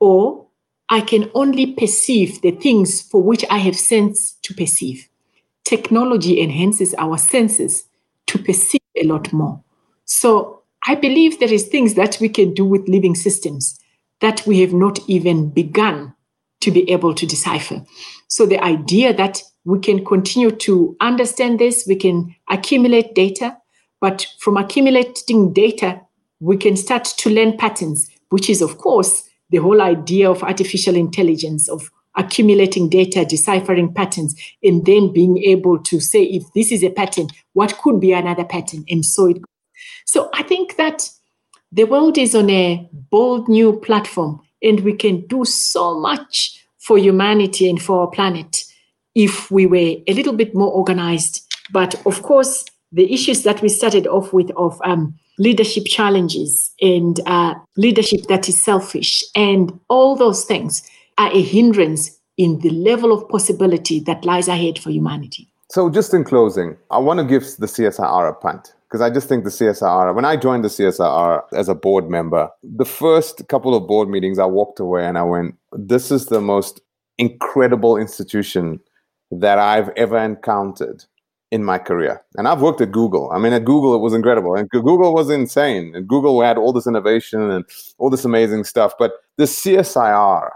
or 0.00 0.46
I 0.88 1.00
can 1.00 1.30
only 1.34 1.74
perceive 1.74 2.40
the 2.40 2.52
things 2.52 3.02
for 3.02 3.22
which 3.22 3.44
I 3.50 3.58
have 3.58 3.76
sense 3.76 4.36
to 4.42 4.54
perceive. 4.54 5.08
Technology 5.64 6.40
enhances 6.40 6.94
our 6.94 7.18
senses 7.18 7.84
to 8.28 8.38
perceive 8.38 8.80
a 8.96 9.04
lot 9.04 9.32
more. 9.32 9.62
So 10.04 10.62
I 10.86 10.94
believe 10.94 11.38
there 11.38 11.52
is 11.52 11.66
things 11.66 11.94
that 11.94 12.18
we 12.20 12.28
can 12.28 12.54
do 12.54 12.64
with 12.64 12.88
living 12.88 13.14
systems 13.14 13.78
that 14.20 14.46
we 14.46 14.60
have 14.60 14.72
not 14.72 14.98
even 15.08 15.50
begun 15.50 16.14
to 16.60 16.70
be 16.70 16.90
able 16.90 17.14
to 17.14 17.26
decipher. 17.26 17.84
So 18.28 18.46
the 18.46 18.62
idea 18.62 19.14
that 19.14 19.42
we 19.64 19.78
can 19.80 20.04
continue 20.04 20.50
to 20.50 20.96
understand 21.00 21.58
this, 21.58 21.84
we 21.86 21.96
can 21.96 22.34
accumulate 22.50 23.14
data, 23.14 23.56
but 24.00 24.26
from 24.38 24.56
accumulating 24.56 25.52
data, 25.52 26.00
we 26.40 26.56
can 26.56 26.76
start 26.76 27.04
to 27.04 27.30
learn 27.30 27.56
patterns, 27.56 28.08
which 28.30 28.48
is, 28.48 28.62
of 28.62 28.78
course, 28.78 29.28
the 29.50 29.58
whole 29.58 29.80
idea 29.80 30.30
of 30.30 30.42
artificial 30.42 30.94
intelligence, 30.94 31.68
of 31.68 31.90
accumulating 32.18 32.88
data, 32.90 33.24
deciphering 33.24 33.94
patterns, 33.94 34.34
and 34.62 34.84
then 34.84 35.12
being 35.12 35.38
able 35.44 35.78
to 35.78 36.00
say, 36.00 36.24
if 36.24 36.42
this 36.52 36.70
is 36.70 36.82
a 36.82 36.90
pattern, 36.90 37.28
what 37.54 37.78
could 37.78 38.00
be 38.00 38.12
another 38.12 38.44
pattern? 38.44 38.84
And 38.90 39.06
so 39.06 39.26
it. 39.26 39.38
So 40.04 40.28
I 40.34 40.42
think 40.42 40.76
that 40.76 41.08
the 41.72 41.84
world 41.84 42.18
is 42.18 42.34
on 42.34 42.50
a 42.50 42.88
bold 42.92 43.48
new 43.48 43.78
platform, 43.80 44.40
and 44.62 44.80
we 44.80 44.94
can 44.94 45.26
do 45.28 45.44
so 45.44 45.98
much 45.98 46.64
for 46.78 46.98
humanity 46.98 47.70
and 47.70 47.80
for 47.80 48.00
our 48.00 48.08
planet 48.08 48.64
if 49.14 49.50
we 49.50 49.66
were 49.66 49.96
a 50.06 50.12
little 50.12 50.32
bit 50.32 50.54
more 50.54 50.72
organized. 50.72 51.46
But 51.70 51.94
of 52.06 52.22
course, 52.22 52.64
the 52.90 53.12
issues 53.12 53.42
that 53.42 53.62
we 53.62 53.68
started 53.68 54.06
off 54.06 54.32
with 54.32 54.50
of 54.56 54.80
um, 54.84 55.14
leadership 55.38 55.84
challenges 55.86 56.72
and 56.80 57.20
uh, 57.26 57.54
leadership 57.76 58.22
that 58.28 58.48
is 58.48 58.62
selfish 58.62 59.22
and 59.34 59.78
all 59.88 60.16
those 60.16 60.44
things 60.44 60.82
are 61.18 61.32
a 61.32 61.42
hindrance 61.42 62.18
in 62.36 62.60
the 62.60 62.70
level 62.70 63.12
of 63.12 63.28
possibility 63.28 64.00
that 64.00 64.24
lies 64.24 64.48
ahead 64.48 64.78
for 64.78 64.90
humanity. 64.90 65.52
So, 65.70 65.90
just 65.90 66.14
in 66.14 66.24
closing, 66.24 66.76
I 66.90 66.98
want 66.98 67.18
to 67.18 67.24
give 67.24 67.42
the 67.58 67.66
CSIR 67.66 68.30
a 68.30 68.32
punt 68.32 68.72
because 68.88 69.02
I 69.02 69.10
just 69.10 69.28
think 69.28 69.44
the 69.44 69.50
CSIR, 69.50 70.14
when 70.14 70.24
I 70.24 70.36
joined 70.36 70.64
the 70.64 70.68
CSIR 70.68 71.42
as 71.52 71.68
a 71.68 71.74
board 71.74 72.08
member, 72.08 72.48
the 72.62 72.86
first 72.86 73.46
couple 73.48 73.74
of 73.74 73.86
board 73.86 74.08
meetings, 74.08 74.38
I 74.38 74.46
walked 74.46 74.80
away 74.80 75.04
and 75.04 75.18
I 75.18 75.24
went, 75.24 75.56
This 75.72 76.10
is 76.10 76.26
the 76.26 76.40
most 76.40 76.80
incredible 77.18 77.98
institution 77.98 78.80
that 79.30 79.58
I've 79.58 79.90
ever 79.90 80.16
encountered 80.16 81.04
in 81.50 81.64
my 81.64 81.78
career. 81.78 82.22
And 82.36 82.48
I've 82.48 82.62
worked 82.62 82.80
at 82.80 82.92
Google. 82.92 83.30
I 83.30 83.38
mean, 83.38 83.52
at 83.52 83.64
Google, 83.64 83.94
it 83.94 83.98
was 83.98 84.14
incredible. 84.14 84.54
And 84.54 84.68
Google 84.70 85.12
was 85.14 85.28
insane. 85.28 85.92
And 85.94 86.06
Google 86.06 86.40
had 86.42 86.56
all 86.56 86.72
this 86.72 86.86
innovation 86.86 87.50
and 87.50 87.64
all 87.98 88.10
this 88.10 88.24
amazing 88.24 88.64
stuff. 88.64 88.92
But 88.98 89.12
the 89.36 89.44
CSIR 89.44 90.50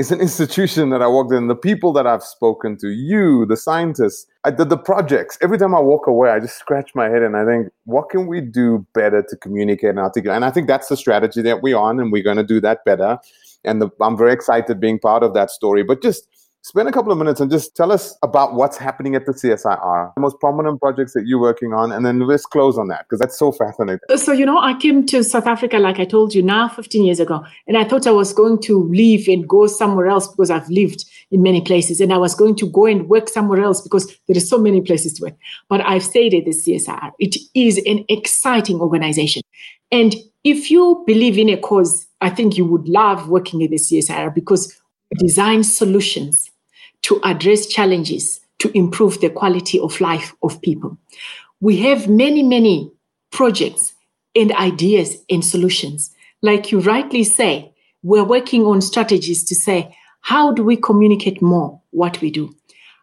is 0.00 0.10
an 0.10 0.20
institution 0.28 0.90
that 0.90 1.02
I 1.02 1.08
worked 1.08 1.32
in. 1.32 1.46
The 1.46 1.54
people 1.54 1.92
that 1.92 2.06
I've 2.06 2.22
spoken 2.22 2.76
to, 2.78 2.88
you, 2.88 3.46
the 3.46 3.56
scientists, 3.56 4.26
I 4.44 4.50
did 4.50 4.70
the 4.70 4.78
projects. 4.78 5.36
Every 5.42 5.58
time 5.58 5.74
I 5.74 5.80
walk 5.80 6.06
away, 6.06 6.30
I 6.30 6.40
just 6.40 6.58
scratch 6.58 6.94
my 6.94 7.08
head 7.08 7.22
and 7.22 7.36
I 7.36 7.44
think, 7.44 7.68
what 7.84 8.08
can 8.08 8.26
we 8.26 8.40
do 8.40 8.86
better 8.94 9.22
to 9.22 9.36
communicate 9.36 9.90
and 9.90 9.98
articulate? 9.98 10.36
And 10.36 10.44
I 10.44 10.50
think 10.50 10.66
that's 10.66 10.88
the 10.88 10.96
strategy 10.96 11.42
that 11.42 11.62
we're 11.62 11.76
on, 11.76 12.00
and 12.00 12.10
we're 12.10 12.24
going 12.24 12.38
to 12.38 12.44
do 12.44 12.60
that 12.62 12.84
better. 12.84 13.18
And 13.62 13.82
the, 13.82 13.90
I'm 14.00 14.16
very 14.16 14.32
excited 14.32 14.80
being 14.80 14.98
part 14.98 15.22
of 15.22 15.34
that 15.34 15.50
story. 15.50 15.82
But 15.82 16.02
just 16.02 16.26
spend 16.62 16.88
a 16.88 16.92
couple 16.92 17.10
of 17.10 17.18
minutes 17.18 17.40
and 17.40 17.50
just 17.50 17.74
tell 17.74 17.90
us 17.90 18.16
about 18.22 18.54
what's 18.54 18.76
happening 18.76 19.14
at 19.14 19.24
the 19.26 19.32
CSIR, 19.32 20.14
the 20.14 20.20
most 20.20 20.38
prominent 20.40 20.80
projects 20.80 21.14
that 21.14 21.26
you're 21.26 21.40
working 21.40 21.72
on, 21.72 21.90
and 21.90 22.04
then 22.04 22.20
let's 22.20 22.44
close 22.44 22.76
on 22.76 22.88
that 22.88 23.04
because 23.04 23.18
that's 23.18 23.38
so 23.38 23.50
fascinating. 23.50 24.00
So, 24.16 24.32
you 24.32 24.44
know, 24.44 24.58
I 24.58 24.74
came 24.74 25.06
to 25.06 25.24
South 25.24 25.46
Africa, 25.46 25.78
like 25.78 25.98
I 25.98 26.04
told 26.04 26.34
you, 26.34 26.42
now 26.42 26.68
15 26.68 27.04
years 27.04 27.20
ago, 27.20 27.44
and 27.66 27.76
I 27.76 27.84
thought 27.84 28.06
I 28.06 28.10
was 28.10 28.32
going 28.32 28.60
to 28.62 28.84
leave 28.84 29.26
and 29.28 29.48
go 29.48 29.66
somewhere 29.66 30.08
else 30.08 30.28
because 30.28 30.50
I've 30.50 30.68
lived 30.68 31.04
in 31.30 31.42
many 31.42 31.60
places, 31.60 32.00
and 32.00 32.12
I 32.12 32.18
was 32.18 32.34
going 32.34 32.56
to 32.56 32.68
go 32.68 32.86
and 32.86 33.08
work 33.08 33.28
somewhere 33.28 33.60
else 33.60 33.80
because 33.80 34.06
there 34.26 34.36
are 34.36 34.40
so 34.40 34.58
many 34.58 34.80
places 34.80 35.14
to 35.14 35.24
work. 35.24 35.34
But 35.68 35.80
I've 35.80 36.04
stayed 36.04 36.34
at 36.34 36.44
the 36.44 36.50
CSIR. 36.50 37.12
It 37.18 37.36
is 37.54 37.78
an 37.86 38.04
exciting 38.08 38.80
organization. 38.80 39.42
And 39.90 40.14
if 40.44 40.70
you 40.70 41.02
believe 41.06 41.38
in 41.38 41.48
a 41.48 41.56
cause, 41.56 42.06
I 42.20 42.30
think 42.30 42.56
you 42.56 42.64
would 42.64 42.88
love 42.88 43.28
working 43.28 43.62
at 43.62 43.70
the 43.70 43.76
CSIR 43.76 44.34
because 44.34 44.80
design 45.16 45.64
solutions 45.64 46.50
to 47.02 47.20
address 47.24 47.66
challenges 47.66 48.40
to 48.58 48.76
improve 48.76 49.20
the 49.20 49.30
quality 49.30 49.78
of 49.80 50.00
life 50.00 50.34
of 50.42 50.60
people. 50.62 50.98
We 51.60 51.78
have 51.78 52.08
many, 52.08 52.42
many 52.42 52.92
projects 53.32 53.94
and 54.34 54.52
ideas 54.52 55.16
and 55.28 55.44
solutions. 55.44 56.14
Like 56.42 56.70
you 56.70 56.80
rightly 56.80 57.24
say, 57.24 57.72
we're 58.02 58.24
working 58.24 58.64
on 58.64 58.80
strategies 58.80 59.44
to 59.44 59.54
say, 59.54 59.96
how 60.20 60.52
do 60.52 60.62
we 60.62 60.76
communicate 60.76 61.42
more 61.42 61.80
what 61.90 62.20
we 62.20 62.30
do? 62.30 62.54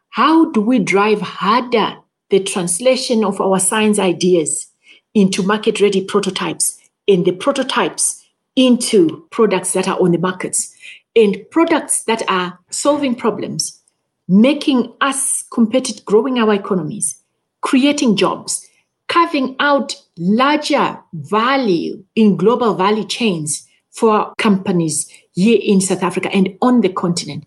How 0.10 0.52
do 0.52 0.62
we 0.62 0.80
drive 0.80 1.22
harder 1.22 1.98
the 2.30 2.40
translation 2.40 3.24
of 3.24 3.40
our 3.42 3.60
science 3.60 4.00
ideas 4.00 4.68
into 5.14 5.44
market 5.44 5.82
ready 5.82 6.04
prototypes 6.04 6.80
and 7.08 7.26
the 7.26 7.32
prototypes 7.32 8.24
into 8.56 9.28
products 9.32 9.74
that 9.74 9.88
are 9.88 10.00
on 10.00 10.12
the 10.12 10.18
markets? 10.18 10.76
And 11.18 11.44
products 11.50 12.04
that 12.04 12.22
are 12.30 12.60
solving 12.70 13.16
problems, 13.16 13.82
making 14.28 14.94
us 15.02 15.44
competitive, 15.52 16.06
growing 16.06 16.38
our 16.38 16.54
economies, 16.54 17.22
creating 17.62 18.16
jobs, 18.16 18.66
carving 19.08 19.56
out 19.60 19.96
larger 20.18 21.00
value 21.14 22.04
in 22.16 22.38
global 22.38 22.76
value 22.76 23.06
chains 23.06 23.68
for 23.92 24.32
companies 24.38 25.10
here 25.34 25.60
in 25.62 25.82
South 25.82 26.04
Africa 26.04 26.30
and 26.32 26.56
on 26.62 26.82
the 26.82 26.90
continent. 26.90 27.46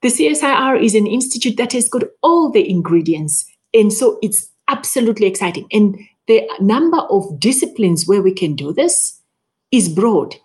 The 0.00 0.08
CSIR 0.08 0.80
is 0.80 0.94
an 0.94 1.08
institute 1.08 1.56
that 1.56 1.72
has 1.72 1.88
got 1.88 2.04
all 2.22 2.50
the 2.50 2.70
ingredients. 2.70 3.46
And 3.74 3.92
so 3.92 4.18
it's 4.22 4.48
absolutely 4.68 5.26
exciting. 5.26 5.66
And 5.72 5.98
the 6.28 6.48
number 6.60 6.98
of 6.98 7.40
disciplines 7.40 8.06
where 8.06 8.22
we 8.22 8.32
can 8.32 8.54
do 8.54 8.72
this 8.72 9.20
is 9.72 9.88
broad. 9.88 10.36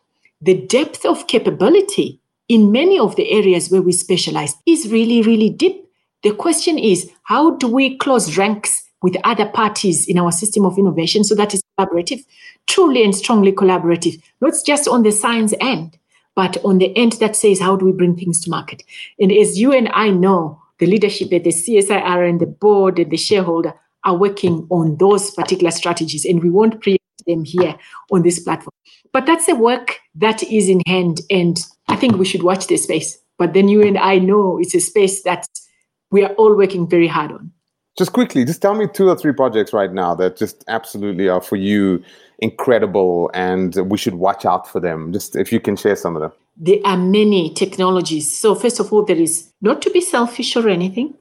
The 0.41 0.55
depth 0.65 1.05
of 1.05 1.27
capability 1.27 2.19
in 2.49 2.71
many 2.71 2.99
of 2.99 3.15
the 3.15 3.29
areas 3.31 3.69
where 3.69 3.81
we 3.81 3.91
specialize 3.91 4.55
is 4.65 4.91
really, 4.91 5.21
really 5.21 5.49
deep. 5.49 5.85
The 6.23 6.33
question 6.33 6.77
is, 6.77 7.09
how 7.23 7.55
do 7.57 7.67
we 7.67 7.97
close 7.97 8.37
ranks 8.37 8.83
with 9.01 9.17
other 9.23 9.45
parties 9.45 10.07
in 10.07 10.17
our 10.17 10.31
system 10.31 10.65
of 10.65 10.77
innovation 10.77 11.23
so 11.23 11.35
that 11.35 11.53
it's 11.53 11.63
collaborative, 11.77 12.23
truly 12.67 13.03
and 13.03 13.13
strongly 13.13 13.51
collaborative, 13.51 14.21
not 14.39 14.53
just 14.65 14.87
on 14.87 15.03
the 15.03 15.11
science 15.11 15.53
end, 15.59 15.97
but 16.35 16.63
on 16.63 16.77
the 16.77 16.95
end 16.97 17.13
that 17.13 17.35
says, 17.35 17.59
how 17.59 17.75
do 17.75 17.85
we 17.85 17.91
bring 17.91 18.15
things 18.15 18.41
to 18.41 18.49
market? 18.49 18.81
And 19.19 19.31
as 19.31 19.59
you 19.59 19.73
and 19.73 19.89
I 19.93 20.09
know, 20.09 20.61
the 20.79 20.85
leadership 20.85 21.31
at 21.33 21.43
the 21.43 21.51
CSIR 21.51 22.27
and 22.27 22.39
the 22.39 22.45
board 22.45 22.97
and 22.97 23.11
the 23.11 23.17
shareholder 23.17 23.73
are 24.05 24.17
working 24.17 24.67
on 24.69 24.97
those 24.97 25.31
particular 25.31 25.71
strategies, 25.71 26.25
and 26.25 26.41
we 26.41 26.49
won't 26.49 26.81
preempt 26.81 27.03
them 27.27 27.45
here 27.45 27.77
on 28.11 28.21
this 28.21 28.39
platform. 28.39 28.73
But 29.11 29.25
that's 29.25 29.47
a 29.47 29.55
work 29.55 29.99
that 30.15 30.43
is 30.43 30.67
in 30.67 30.81
hand, 30.87 31.21
and 31.29 31.57
I 31.87 31.95
think 31.95 32.17
we 32.17 32.25
should 32.25 32.43
watch 32.43 32.67
this 32.67 32.83
space. 32.83 33.17
But 33.37 33.53
then 33.53 33.67
you 33.67 33.81
and 33.81 33.97
I 33.97 34.19
know 34.19 34.59
it's 34.59 34.75
a 34.75 34.79
space 34.79 35.23
that 35.23 35.47
we 36.11 36.23
are 36.23 36.33
all 36.33 36.55
working 36.55 36.87
very 36.87 37.07
hard 37.07 37.31
on. 37.31 37.51
Just 37.97 38.13
quickly, 38.13 38.43
just 38.43 38.61
tell 38.61 38.73
me 38.73 38.87
two 38.87 39.09
or 39.09 39.15
three 39.15 39.33
projects 39.33 39.73
right 39.73 39.91
now 39.91 40.15
that 40.15 40.37
just 40.37 40.63
absolutely 40.67 41.29
are 41.29 41.41
for 41.41 41.57
you 41.57 42.03
incredible 42.39 43.29
and 43.33 43.75
we 43.89 43.97
should 43.97 44.15
watch 44.15 44.45
out 44.45 44.67
for 44.67 44.79
them. 44.79 45.13
Just 45.13 45.35
if 45.35 45.51
you 45.51 45.59
can 45.59 45.75
share 45.75 45.95
some 45.95 46.15
of 46.15 46.21
them. 46.21 46.31
There 46.57 46.79
are 46.85 46.97
many 46.97 47.53
technologies. 47.53 48.35
So, 48.35 48.55
first 48.55 48.79
of 48.79 48.91
all, 48.91 49.05
there 49.05 49.17
is 49.17 49.51
not 49.61 49.81
to 49.83 49.89
be 49.91 50.01
selfish 50.01 50.55
or 50.55 50.69
anything. 50.69 51.15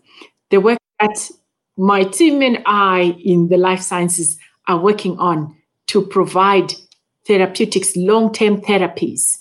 The 0.50 0.60
work 0.60 0.78
that 1.00 1.30
my 1.76 2.04
team 2.04 2.42
and 2.42 2.62
I 2.66 3.16
in 3.22 3.48
the 3.48 3.56
life 3.56 3.80
sciences 3.80 4.38
are 4.68 4.78
working 4.78 5.18
on 5.18 5.54
to 5.88 6.06
provide 6.06 6.74
therapeutics, 7.26 7.96
long 7.96 8.32
term 8.32 8.60
therapies 8.60 9.38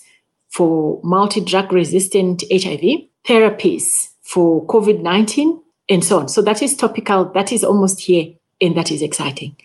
for 0.52 1.00
multi 1.02 1.40
drug 1.40 1.72
resistant 1.72 2.44
HIV, 2.50 3.08
therapies 3.26 4.10
for 4.22 4.64
COVID 4.66 5.00
19, 5.00 5.60
and 5.88 6.04
so 6.04 6.20
on. 6.20 6.28
So 6.28 6.42
that 6.42 6.62
is 6.62 6.76
topical, 6.76 7.24
that 7.32 7.52
is 7.52 7.64
almost 7.64 8.00
here, 8.00 8.34
and 8.60 8.76
that 8.76 8.90
is 8.90 9.02
exciting. 9.02 9.56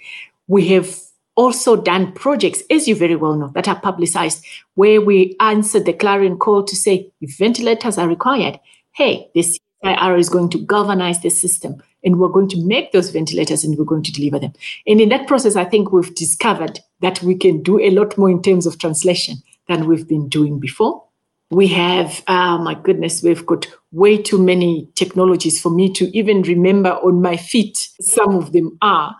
We 0.47 0.69
have 0.69 0.97
also 1.35 1.75
done 1.75 2.13
projects, 2.13 2.63
as 2.71 2.87
you 2.87 2.95
very 2.95 3.15
well 3.15 3.35
know, 3.35 3.51
that 3.53 3.67
are 3.67 3.79
publicized, 3.79 4.43
where 4.75 5.01
we 5.01 5.35
answer 5.39 5.79
the 5.79 5.93
clarion 5.93 6.37
call 6.37 6.63
to 6.63 6.75
say 6.75 7.11
if 7.21 7.37
ventilators 7.37 7.97
are 7.97 8.07
required, 8.07 8.59
hey, 8.93 9.29
the 9.35 9.41
CSIR 9.83 10.17
is 10.17 10.29
going 10.29 10.49
to 10.49 10.65
galvanize 10.65 11.21
the 11.21 11.29
system 11.29 11.83
and 12.03 12.17
we're 12.17 12.29
going 12.29 12.47
to 12.49 12.65
make 12.65 12.91
those 12.91 13.11
ventilators 13.11 13.63
and 13.63 13.77
we're 13.77 13.85
going 13.85 14.03
to 14.03 14.11
deliver 14.11 14.39
them. 14.39 14.53
And 14.87 14.99
in 14.99 15.09
that 15.09 15.27
process, 15.27 15.55
I 15.55 15.65
think 15.65 15.91
we've 15.91 16.15
discovered 16.15 16.79
that 17.01 17.21
we 17.21 17.35
can 17.35 17.61
do 17.61 17.79
a 17.79 17.91
lot 17.91 18.17
more 18.17 18.29
in 18.29 18.41
terms 18.41 18.65
of 18.65 18.79
translation 18.79 19.35
than 19.67 19.87
we've 19.87 20.07
been 20.07 20.29
doing 20.29 20.59
before. 20.59 21.03
We 21.49 21.67
have, 21.67 22.23
oh 22.27 22.57
my 22.57 22.73
goodness, 22.75 23.23
we've 23.23 23.45
got 23.45 23.67
way 23.91 24.21
too 24.21 24.41
many 24.41 24.89
technologies 24.95 25.61
for 25.61 25.69
me 25.69 25.91
to 25.93 26.05
even 26.17 26.41
remember 26.41 26.91
on 26.91 27.21
my 27.21 27.37
feet. 27.37 27.89
Some 28.01 28.35
of 28.35 28.51
them 28.51 28.77
are 28.81 29.15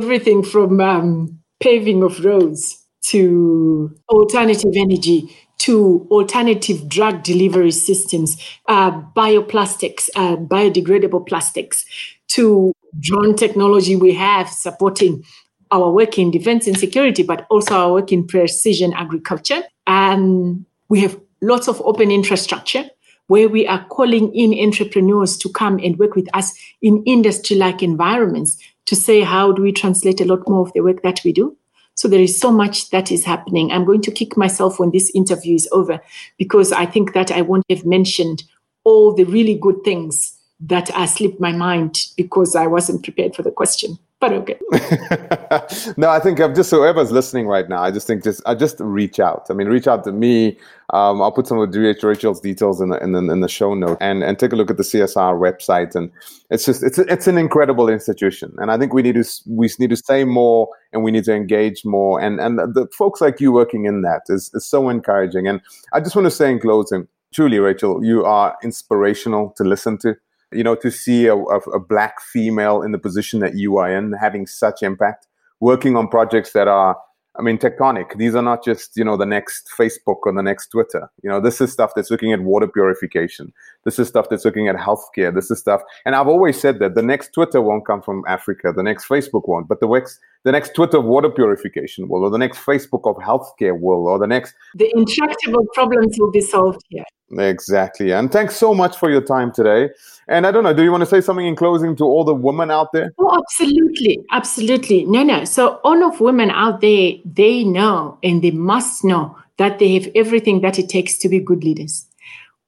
everything 0.00 0.42
from 0.42 0.80
um, 0.80 1.38
paving 1.60 2.02
of 2.02 2.24
roads 2.24 2.84
to 3.02 3.94
alternative 4.08 4.72
energy 4.74 5.34
to 5.58 6.08
alternative 6.10 6.88
drug 6.88 7.22
delivery 7.22 7.70
systems, 7.70 8.36
uh, 8.68 8.90
bioplastics, 9.14 10.08
uh, 10.16 10.36
biodegradable 10.36 11.26
plastics, 11.26 11.84
to 12.28 12.72
drone 12.98 13.36
technology 13.36 13.94
we 13.94 14.14
have 14.14 14.48
supporting 14.48 15.22
our 15.70 15.90
work 15.90 16.18
in 16.18 16.30
defense 16.30 16.66
and 16.66 16.78
security, 16.78 17.22
but 17.22 17.46
also 17.50 17.74
our 17.74 17.92
work 17.92 18.12
in 18.12 18.26
precision 18.26 18.92
agriculture. 18.94 19.62
And 19.86 20.64
we 20.88 21.00
have 21.00 21.18
lots 21.40 21.68
of 21.68 21.80
open 21.82 22.10
infrastructure 22.10 22.84
where 23.28 23.48
we 23.48 23.66
are 23.66 23.84
calling 23.86 24.34
in 24.34 24.58
entrepreneurs 24.58 25.36
to 25.38 25.48
come 25.48 25.78
and 25.78 25.98
work 25.98 26.16
with 26.16 26.28
us 26.34 26.52
in 26.82 27.02
industry 27.06 27.56
like 27.56 27.82
environments 27.82 28.58
to 28.86 28.96
say, 28.96 29.20
how 29.20 29.52
do 29.52 29.62
we 29.62 29.70
translate 29.70 30.20
a 30.20 30.24
lot 30.24 30.48
more 30.48 30.66
of 30.66 30.72
the 30.72 30.80
work 30.80 31.02
that 31.02 31.20
we 31.24 31.32
do? 31.32 31.56
So 31.94 32.08
there 32.08 32.20
is 32.20 32.40
so 32.40 32.50
much 32.50 32.90
that 32.90 33.12
is 33.12 33.24
happening. 33.24 33.70
I'm 33.70 33.84
going 33.84 34.00
to 34.02 34.10
kick 34.10 34.36
myself 34.36 34.80
when 34.80 34.90
this 34.90 35.12
interview 35.14 35.54
is 35.54 35.68
over 35.70 36.00
because 36.38 36.72
I 36.72 36.86
think 36.86 37.14
that 37.14 37.30
I 37.30 37.42
won't 37.42 37.64
have 37.70 37.86
mentioned 37.86 38.42
all 38.82 39.14
the 39.14 39.24
really 39.24 39.54
good 39.54 39.84
things 39.84 40.36
that 40.60 40.90
I 40.96 41.06
slipped 41.06 41.40
my 41.40 41.52
mind 41.52 41.98
because 42.16 42.56
I 42.56 42.66
wasn't 42.66 43.04
prepared 43.04 43.36
for 43.36 43.42
the 43.42 43.52
question 43.52 43.98
but 44.20 44.34
okay. 44.34 44.58
no, 45.96 46.10
I 46.10 46.20
think 46.20 46.40
I'm 46.40 46.54
just 46.54 46.70
whoever's 46.70 47.10
listening 47.10 47.46
right 47.46 47.66
now. 47.70 47.82
I 47.82 47.90
just 47.90 48.06
think 48.06 48.22
just 48.22 48.42
I 48.44 48.54
just 48.54 48.76
reach 48.78 49.18
out. 49.18 49.46
I 49.48 49.54
mean, 49.54 49.66
reach 49.66 49.86
out 49.86 50.04
to 50.04 50.12
me. 50.12 50.58
Um, 50.92 51.22
I'll 51.22 51.32
put 51.32 51.46
some 51.46 51.58
of 51.58 51.70
DH 51.70 52.02
Rachel's 52.02 52.40
details 52.40 52.82
in 52.82 52.90
the, 52.90 53.02
in 53.02 53.12
the 53.12 53.20
in 53.32 53.40
the 53.40 53.48
show 53.48 53.72
note 53.72 53.96
and 54.02 54.22
and 54.22 54.38
take 54.38 54.52
a 54.52 54.56
look 54.56 54.70
at 54.70 54.76
the 54.76 54.82
CSIR 54.82 55.40
website. 55.40 55.94
And 55.94 56.10
it's 56.50 56.66
just 56.66 56.82
it's 56.82 56.98
it's 56.98 57.26
an 57.28 57.38
incredible 57.38 57.88
institution. 57.88 58.54
And 58.58 58.70
I 58.70 58.76
think 58.76 58.92
we 58.92 59.00
need 59.00 59.14
to 59.14 59.24
we 59.46 59.70
need 59.78 59.90
to 59.90 59.96
say 59.96 60.24
more 60.24 60.68
and 60.92 61.02
we 61.02 61.10
need 61.10 61.24
to 61.24 61.34
engage 61.34 61.86
more. 61.86 62.20
And 62.20 62.40
and 62.40 62.58
the 62.58 62.86
folks 62.98 63.22
like 63.22 63.40
you 63.40 63.52
working 63.52 63.86
in 63.86 64.02
that 64.02 64.22
is 64.28 64.50
is 64.52 64.66
so 64.66 64.90
encouraging. 64.90 65.48
And 65.48 65.62
I 65.94 66.00
just 66.00 66.14
want 66.14 66.26
to 66.26 66.30
say 66.30 66.50
in 66.50 66.60
closing, 66.60 67.08
truly, 67.32 67.58
Rachel, 67.58 68.04
you 68.04 68.26
are 68.26 68.54
inspirational 68.62 69.54
to 69.56 69.64
listen 69.64 69.96
to 69.98 70.14
you 70.52 70.64
know, 70.64 70.74
to 70.76 70.90
see 70.90 71.26
a, 71.26 71.36
a, 71.36 71.78
black 71.78 72.20
female 72.20 72.82
in 72.82 72.92
the 72.92 72.98
position 72.98 73.40
that 73.40 73.56
you 73.56 73.76
are 73.78 73.90
in 73.90 74.12
having 74.12 74.46
such 74.46 74.82
impact, 74.82 75.26
working 75.60 75.96
on 75.96 76.08
projects 76.08 76.52
that 76.52 76.68
are, 76.68 76.96
I 77.38 77.42
mean, 77.42 77.58
tectonic. 77.58 78.16
These 78.16 78.34
are 78.34 78.42
not 78.42 78.64
just, 78.64 78.96
you 78.96 79.04
know, 79.04 79.16
the 79.16 79.26
next 79.26 79.70
Facebook 79.78 80.18
or 80.24 80.32
the 80.34 80.42
next 80.42 80.68
Twitter. 80.68 81.10
You 81.22 81.30
know, 81.30 81.40
this 81.40 81.60
is 81.60 81.72
stuff 81.72 81.92
that's 81.94 82.10
looking 82.10 82.32
at 82.32 82.40
water 82.40 82.66
purification. 82.66 83.52
This 83.84 83.98
is 83.98 84.08
stuff 84.08 84.28
that's 84.28 84.44
looking 84.44 84.68
at 84.68 84.76
healthcare. 84.76 85.34
This 85.34 85.50
is 85.50 85.58
stuff, 85.58 85.82
and 86.04 86.14
I've 86.14 86.28
always 86.28 86.60
said 86.60 86.78
that 86.80 86.94
the 86.94 87.02
next 87.02 87.32
Twitter 87.32 87.62
won't 87.62 87.86
come 87.86 88.02
from 88.02 88.22
Africa, 88.28 88.72
the 88.74 88.82
next 88.82 89.08
Facebook 89.08 89.48
won't, 89.48 89.68
but 89.68 89.80
the 89.80 89.88
next, 89.88 90.18
the 90.44 90.52
next 90.52 90.74
Twitter 90.74 90.98
of 90.98 91.04
water 91.04 91.30
purification 91.30 92.08
will, 92.08 92.24
or 92.24 92.30
the 92.30 92.38
next 92.38 92.58
Facebook 92.58 93.08
of 93.08 93.16
healthcare 93.16 93.78
will, 93.80 94.06
or 94.06 94.18
the 94.18 94.26
next. 94.26 94.54
The 94.74 94.92
intractable 94.94 95.66
problems 95.74 96.16
will 96.18 96.30
be 96.30 96.40
solved 96.40 96.82
here. 96.88 97.04
Exactly. 97.38 98.12
And 98.12 98.32
thanks 98.32 98.56
so 98.56 98.74
much 98.74 98.96
for 98.96 99.08
your 99.08 99.20
time 99.20 99.52
today. 99.52 99.90
And 100.26 100.46
I 100.46 100.50
don't 100.50 100.64
know, 100.64 100.74
do 100.74 100.82
you 100.82 100.90
want 100.90 101.02
to 101.02 101.06
say 101.06 101.20
something 101.20 101.46
in 101.46 101.54
closing 101.54 101.94
to 101.96 102.04
all 102.04 102.24
the 102.24 102.34
women 102.34 102.70
out 102.70 102.92
there? 102.92 103.12
Oh, 103.18 103.38
absolutely. 103.38 104.18
Absolutely. 104.32 105.04
No, 105.04 105.22
no. 105.22 105.44
So, 105.44 105.80
all 105.84 106.02
of 106.04 106.20
women 106.20 106.50
out 106.50 106.80
there, 106.80 107.12
they 107.24 107.64
know 107.64 108.18
and 108.22 108.42
they 108.42 108.50
must 108.50 109.04
know 109.04 109.36
that 109.58 109.78
they 109.78 109.94
have 109.94 110.08
everything 110.14 110.60
that 110.62 110.78
it 110.78 110.88
takes 110.88 111.18
to 111.18 111.28
be 111.28 111.38
good 111.38 111.62
leaders. 111.62 112.06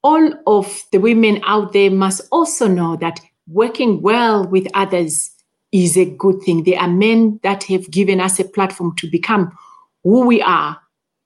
All 0.03 0.33
of 0.47 0.83
the 0.91 0.99
women 0.99 1.41
out 1.45 1.73
there 1.73 1.89
must 1.89 2.21
also 2.31 2.67
know 2.67 2.97
that 2.97 3.19
working 3.47 4.01
well 4.01 4.45
with 4.45 4.67
others 4.73 5.31
is 5.71 5.97
a 5.97 6.05
good 6.05 6.41
thing. 6.43 6.63
There 6.63 6.79
are 6.79 6.87
men 6.87 7.39
that 7.43 7.63
have 7.65 7.89
given 7.89 8.19
us 8.19 8.39
a 8.39 8.43
platform 8.43 8.95
to 8.97 9.09
become 9.09 9.57
who 10.03 10.25
we 10.25 10.41
are, 10.41 10.77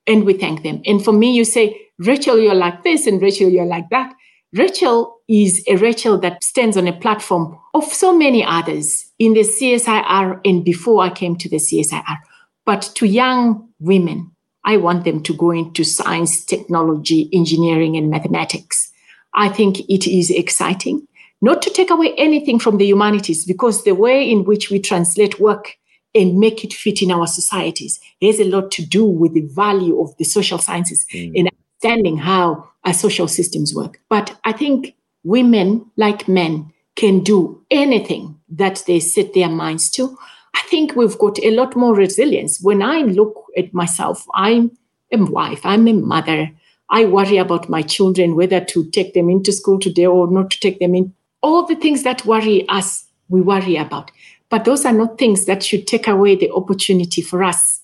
and 0.05 0.23
we 0.23 0.33
thank 0.33 0.63
them. 0.63 0.81
And 0.85 1.03
for 1.03 1.11
me, 1.11 1.31
you 1.33 1.43
say, 1.43 1.79
Rachel, 1.99 2.37
you're 2.37 2.55
like 2.55 2.83
this, 2.83 3.07
and 3.07 3.21
Rachel, 3.21 3.49
you're 3.49 3.65
like 3.65 3.89
that. 3.89 4.13
Rachel 4.53 5.19
is 5.27 5.63
a 5.67 5.75
Rachel 5.75 6.17
that 6.19 6.43
stands 6.43 6.77
on 6.77 6.87
a 6.87 6.97
platform 6.97 7.57
of 7.73 7.83
so 7.83 8.17
many 8.17 8.43
others 8.43 9.11
in 9.19 9.33
the 9.33 9.41
CSIR 9.41 10.39
and 10.45 10.63
before 10.63 11.03
I 11.03 11.09
came 11.09 11.35
to 11.37 11.49
the 11.49 11.57
CSIR. 11.57 12.17
But 12.65 12.83
to 12.95 13.05
young 13.05 13.69
women, 13.79 14.31
I 14.67 14.75
want 14.75 15.05
them 15.05 15.23
to 15.23 15.33
go 15.33 15.51
into 15.51 15.85
science, 15.85 16.43
technology, 16.43 17.29
engineering, 17.31 17.95
and 17.95 18.09
mathematics. 18.09 18.91
I 19.33 19.47
think 19.47 19.79
it 19.89 20.05
is 20.05 20.29
exciting. 20.29 21.07
Not 21.41 21.61
to 21.61 21.69
take 21.69 21.89
away 21.89 22.13
anything 22.17 22.59
from 22.59 22.77
the 22.77 22.85
humanities, 22.85 23.45
because 23.45 23.83
the 23.83 23.95
way 23.95 24.29
in 24.29 24.43
which 24.43 24.69
we 24.69 24.79
translate 24.79 25.39
work 25.39 25.77
and 26.13 26.37
make 26.37 26.65
it 26.65 26.73
fit 26.73 27.01
in 27.01 27.11
our 27.11 27.27
societies 27.27 27.99
has 28.21 28.41
a 28.41 28.43
lot 28.43 28.69
to 28.71 28.85
do 28.85 29.05
with 29.05 29.33
the 29.33 29.47
value 29.47 30.01
of 30.01 30.15
the 30.17 30.25
social 30.25 30.57
sciences 30.57 31.05
mm. 31.13 31.31
and 31.37 31.49
understanding 31.49 32.17
how 32.17 32.67
our 32.83 32.93
social 32.93 33.29
systems 33.29 33.73
work. 33.73 34.01
But 34.09 34.37
I 34.43 34.51
think 34.51 34.95
women, 35.23 35.89
like 35.95 36.27
men, 36.27 36.73
can 36.97 37.23
do 37.23 37.63
anything 37.71 38.37
that 38.49 38.83
they 38.85 38.99
set 38.99 39.33
their 39.33 39.49
minds 39.49 39.89
to. 39.91 40.17
I 40.57 40.61
think 40.69 40.95
we've 40.95 41.17
got 41.19 41.37
a 41.43 41.51
lot 41.51 41.75
more 41.75 41.93
resilience. 41.93 42.59
When 42.61 42.81
I 42.81 43.01
look 43.01 43.45
at 43.55 43.73
myself, 43.75 44.25
I'm 44.33 44.71
a 45.13 45.17
wife, 45.17 45.63
I'm 45.63 45.87
a 45.87 45.93
mother. 45.93 46.49
I 46.89 47.05
worry 47.05 47.37
about 47.37 47.69
my 47.69 47.83
children, 47.83 48.35
whether 48.35 48.63
to 48.65 48.89
take 48.89 49.13
them 49.13 49.29
into 49.29 49.51
school 49.51 49.79
today 49.79 50.07
or 50.07 50.31
not 50.31 50.49
to 50.51 50.59
take 50.59 50.79
them 50.79 50.95
in. 50.95 51.13
All 51.43 51.65
the 51.65 51.75
things 51.75 52.01
that 52.03 52.25
worry 52.25 52.67
us, 52.69 53.05
we 53.29 53.39
worry 53.41 53.75
about. 53.75 54.09
But 54.49 54.65
those 54.65 54.83
are 54.83 54.93
not 54.93 55.19
things 55.19 55.45
that 55.45 55.61
should 55.61 55.85
take 55.85 56.07
away 56.07 56.35
the 56.35 56.51
opportunity 56.51 57.21
for 57.21 57.43
us 57.43 57.81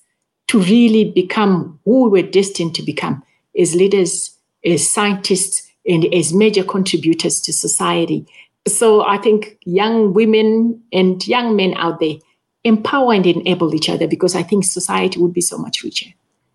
to 0.48 0.58
really 0.58 1.12
become 1.12 1.78
who 1.84 2.10
we're 2.10 2.28
destined 2.28 2.74
to 2.74 2.82
become 2.82 3.22
as 3.56 3.76
leaders, 3.76 4.36
as 4.64 4.88
scientists, 4.88 5.70
and 5.86 6.12
as 6.12 6.32
major 6.32 6.64
contributors 6.64 7.40
to 7.42 7.52
society. 7.52 8.26
So 8.66 9.06
I 9.06 9.18
think 9.18 9.58
young 9.64 10.12
women 10.12 10.82
and 10.92 11.24
young 11.28 11.54
men 11.54 11.74
out 11.76 12.00
there 12.00 12.16
empower 12.64 13.12
and 13.12 13.26
enable 13.26 13.74
each 13.74 13.88
other 13.88 14.08
because 14.08 14.34
I 14.34 14.42
think 14.42 14.64
society 14.64 15.20
would 15.20 15.32
be 15.32 15.40
so 15.40 15.58
much 15.58 15.82
richer. 15.82 16.10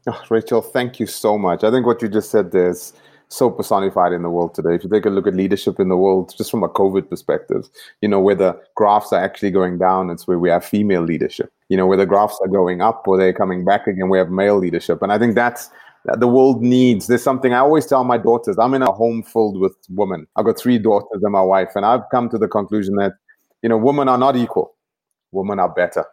Oh, 0.07 0.21
Rachel, 0.29 0.61
thank 0.61 0.99
you 0.99 1.05
so 1.05 1.37
much. 1.37 1.63
I 1.63 1.71
think 1.71 1.85
what 1.85 2.01
you 2.01 2.07
just 2.07 2.31
said 2.31 2.51
there 2.51 2.69
is 2.69 2.93
so 3.27 3.51
personified 3.51 4.11
in 4.11 4.23
the 4.23 4.29
world 4.29 4.55
today. 4.55 4.73
If 4.73 4.83
you 4.83 4.89
take 4.89 5.05
a 5.05 5.09
look 5.09 5.27
at 5.27 5.35
leadership 5.35 5.79
in 5.79 5.87
the 5.87 5.97
world, 5.97 6.33
just 6.35 6.49
from 6.49 6.63
a 6.63 6.69
COVID 6.69 7.09
perspective, 7.09 7.69
you 8.01 8.09
know, 8.09 8.19
where 8.19 8.35
the 8.35 8.59
graphs 8.75 9.13
are 9.13 9.23
actually 9.23 9.51
going 9.51 9.77
down, 9.77 10.09
it's 10.09 10.27
where 10.27 10.39
we 10.39 10.49
have 10.49 10.65
female 10.65 11.03
leadership. 11.03 11.53
You 11.69 11.77
know, 11.77 11.85
where 11.85 11.97
the 11.97 12.07
graphs 12.07 12.39
are 12.41 12.47
going 12.47 12.81
up 12.81 13.07
or 13.07 13.17
they're 13.17 13.33
coming 13.33 13.63
back 13.63 13.85
again, 13.85 14.09
we 14.09 14.17
have 14.17 14.31
male 14.31 14.57
leadership. 14.57 15.03
And 15.03 15.11
I 15.11 15.19
think 15.19 15.35
that's 15.35 15.69
the 16.15 16.27
world 16.27 16.63
needs. 16.63 17.05
There's 17.05 17.21
something 17.21 17.53
I 17.53 17.59
always 17.59 17.85
tell 17.85 18.03
my 18.03 18.17
daughters. 18.17 18.57
I'm 18.57 18.73
in 18.73 18.81
a 18.81 18.91
home 18.91 19.21
filled 19.21 19.59
with 19.59 19.75
women. 19.89 20.25
I've 20.35 20.45
got 20.45 20.57
three 20.57 20.79
daughters 20.79 21.21
and 21.21 21.31
my 21.31 21.41
wife, 21.41 21.69
and 21.75 21.85
I've 21.85 22.09
come 22.09 22.29
to 22.29 22.37
the 22.39 22.47
conclusion 22.47 22.95
that, 22.95 23.13
you 23.61 23.69
know, 23.69 23.77
women 23.77 24.07
are 24.07 24.17
not 24.17 24.35
equal. 24.35 24.73
Women 25.31 25.59
are 25.59 25.69
better. 25.69 26.05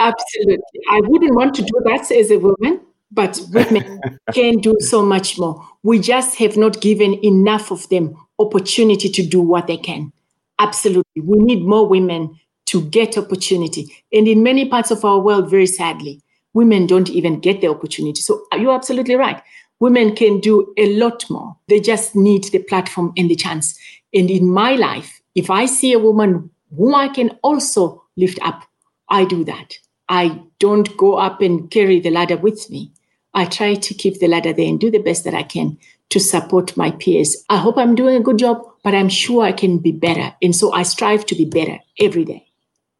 Absolutely. 0.00 0.80
I 0.90 1.00
wouldn't 1.00 1.34
want 1.34 1.54
to 1.56 1.62
do 1.62 1.80
that 1.84 2.10
as 2.12 2.30
a 2.30 2.38
woman, 2.38 2.80
but 3.10 3.40
women 3.52 4.00
can 4.32 4.58
do 4.58 4.76
so 4.80 5.04
much 5.04 5.38
more. 5.38 5.66
We 5.82 5.98
just 5.98 6.36
have 6.38 6.56
not 6.56 6.80
given 6.80 7.14
enough 7.24 7.70
of 7.70 7.88
them 7.88 8.16
opportunity 8.38 9.08
to 9.08 9.26
do 9.26 9.40
what 9.40 9.66
they 9.66 9.76
can. 9.76 10.12
Absolutely. 10.58 11.22
We 11.22 11.38
need 11.38 11.64
more 11.64 11.86
women 11.86 12.38
to 12.66 12.82
get 12.82 13.16
opportunity. 13.16 13.90
And 14.12 14.28
in 14.28 14.42
many 14.42 14.68
parts 14.68 14.90
of 14.90 15.04
our 15.04 15.18
world, 15.18 15.50
very 15.50 15.66
sadly, 15.66 16.20
women 16.52 16.86
don't 16.86 17.08
even 17.10 17.40
get 17.40 17.60
the 17.60 17.68
opportunity. 17.68 18.20
So 18.20 18.44
uh, 18.52 18.56
you're 18.56 18.74
absolutely 18.74 19.14
right. 19.14 19.42
Women 19.80 20.14
can 20.14 20.40
do 20.40 20.74
a 20.76 20.94
lot 20.96 21.28
more. 21.30 21.56
They 21.68 21.80
just 21.80 22.14
need 22.14 22.44
the 22.44 22.58
platform 22.58 23.12
and 23.16 23.30
the 23.30 23.36
chance. 23.36 23.78
And 24.12 24.30
in 24.30 24.50
my 24.50 24.74
life, 24.74 25.20
if 25.34 25.50
I 25.50 25.66
see 25.66 25.92
a 25.92 25.98
woman 25.98 26.50
whom 26.76 26.94
I 26.94 27.08
can 27.08 27.38
also 27.42 28.02
lift 28.18 28.38
up, 28.42 28.64
I 29.08 29.24
do 29.24 29.44
that. 29.44 29.78
I 30.08 30.42
don't 30.58 30.96
go 30.96 31.14
up 31.14 31.40
and 31.40 31.70
carry 31.70 32.00
the 32.00 32.10
ladder 32.10 32.36
with 32.36 32.70
me. 32.70 32.92
I 33.34 33.44
try 33.44 33.74
to 33.74 33.94
keep 33.94 34.18
the 34.18 34.28
ladder 34.28 34.52
there 34.52 34.68
and 34.68 34.80
do 34.80 34.90
the 34.90 34.98
best 34.98 35.24
that 35.24 35.34
I 35.34 35.42
can 35.42 35.78
to 36.10 36.18
support 36.18 36.76
my 36.76 36.90
peers. 36.92 37.44
I 37.50 37.58
hope 37.58 37.76
I'm 37.76 37.94
doing 37.94 38.16
a 38.16 38.20
good 38.20 38.38
job, 38.38 38.62
but 38.82 38.94
I'm 38.94 39.08
sure 39.08 39.44
I 39.44 39.52
can 39.52 39.78
be 39.78 39.92
better. 39.92 40.34
And 40.42 40.56
so 40.56 40.72
I 40.72 40.82
strive 40.82 41.26
to 41.26 41.34
be 41.34 41.44
better 41.44 41.78
every 42.00 42.24
day. 42.24 42.46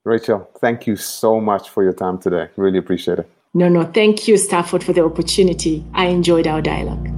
Rachel, 0.04 0.48
thank 0.60 0.86
you 0.86 0.96
so 0.96 1.40
much 1.40 1.68
for 1.70 1.82
your 1.82 1.92
time 1.92 2.18
today. 2.18 2.48
Really 2.56 2.78
appreciate 2.78 3.18
it. 3.18 3.30
No, 3.54 3.68
no. 3.68 3.84
Thank 3.84 4.28
you, 4.28 4.36
Stafford, 4.36 4.84
for 4.84 4.92
the 4.92 5.04
opportunity. 5.04 5.84
I 5.94 6.06
enjoyed 6.06 6.46
our 6.46 6.60
dialogue. 6.62 7.17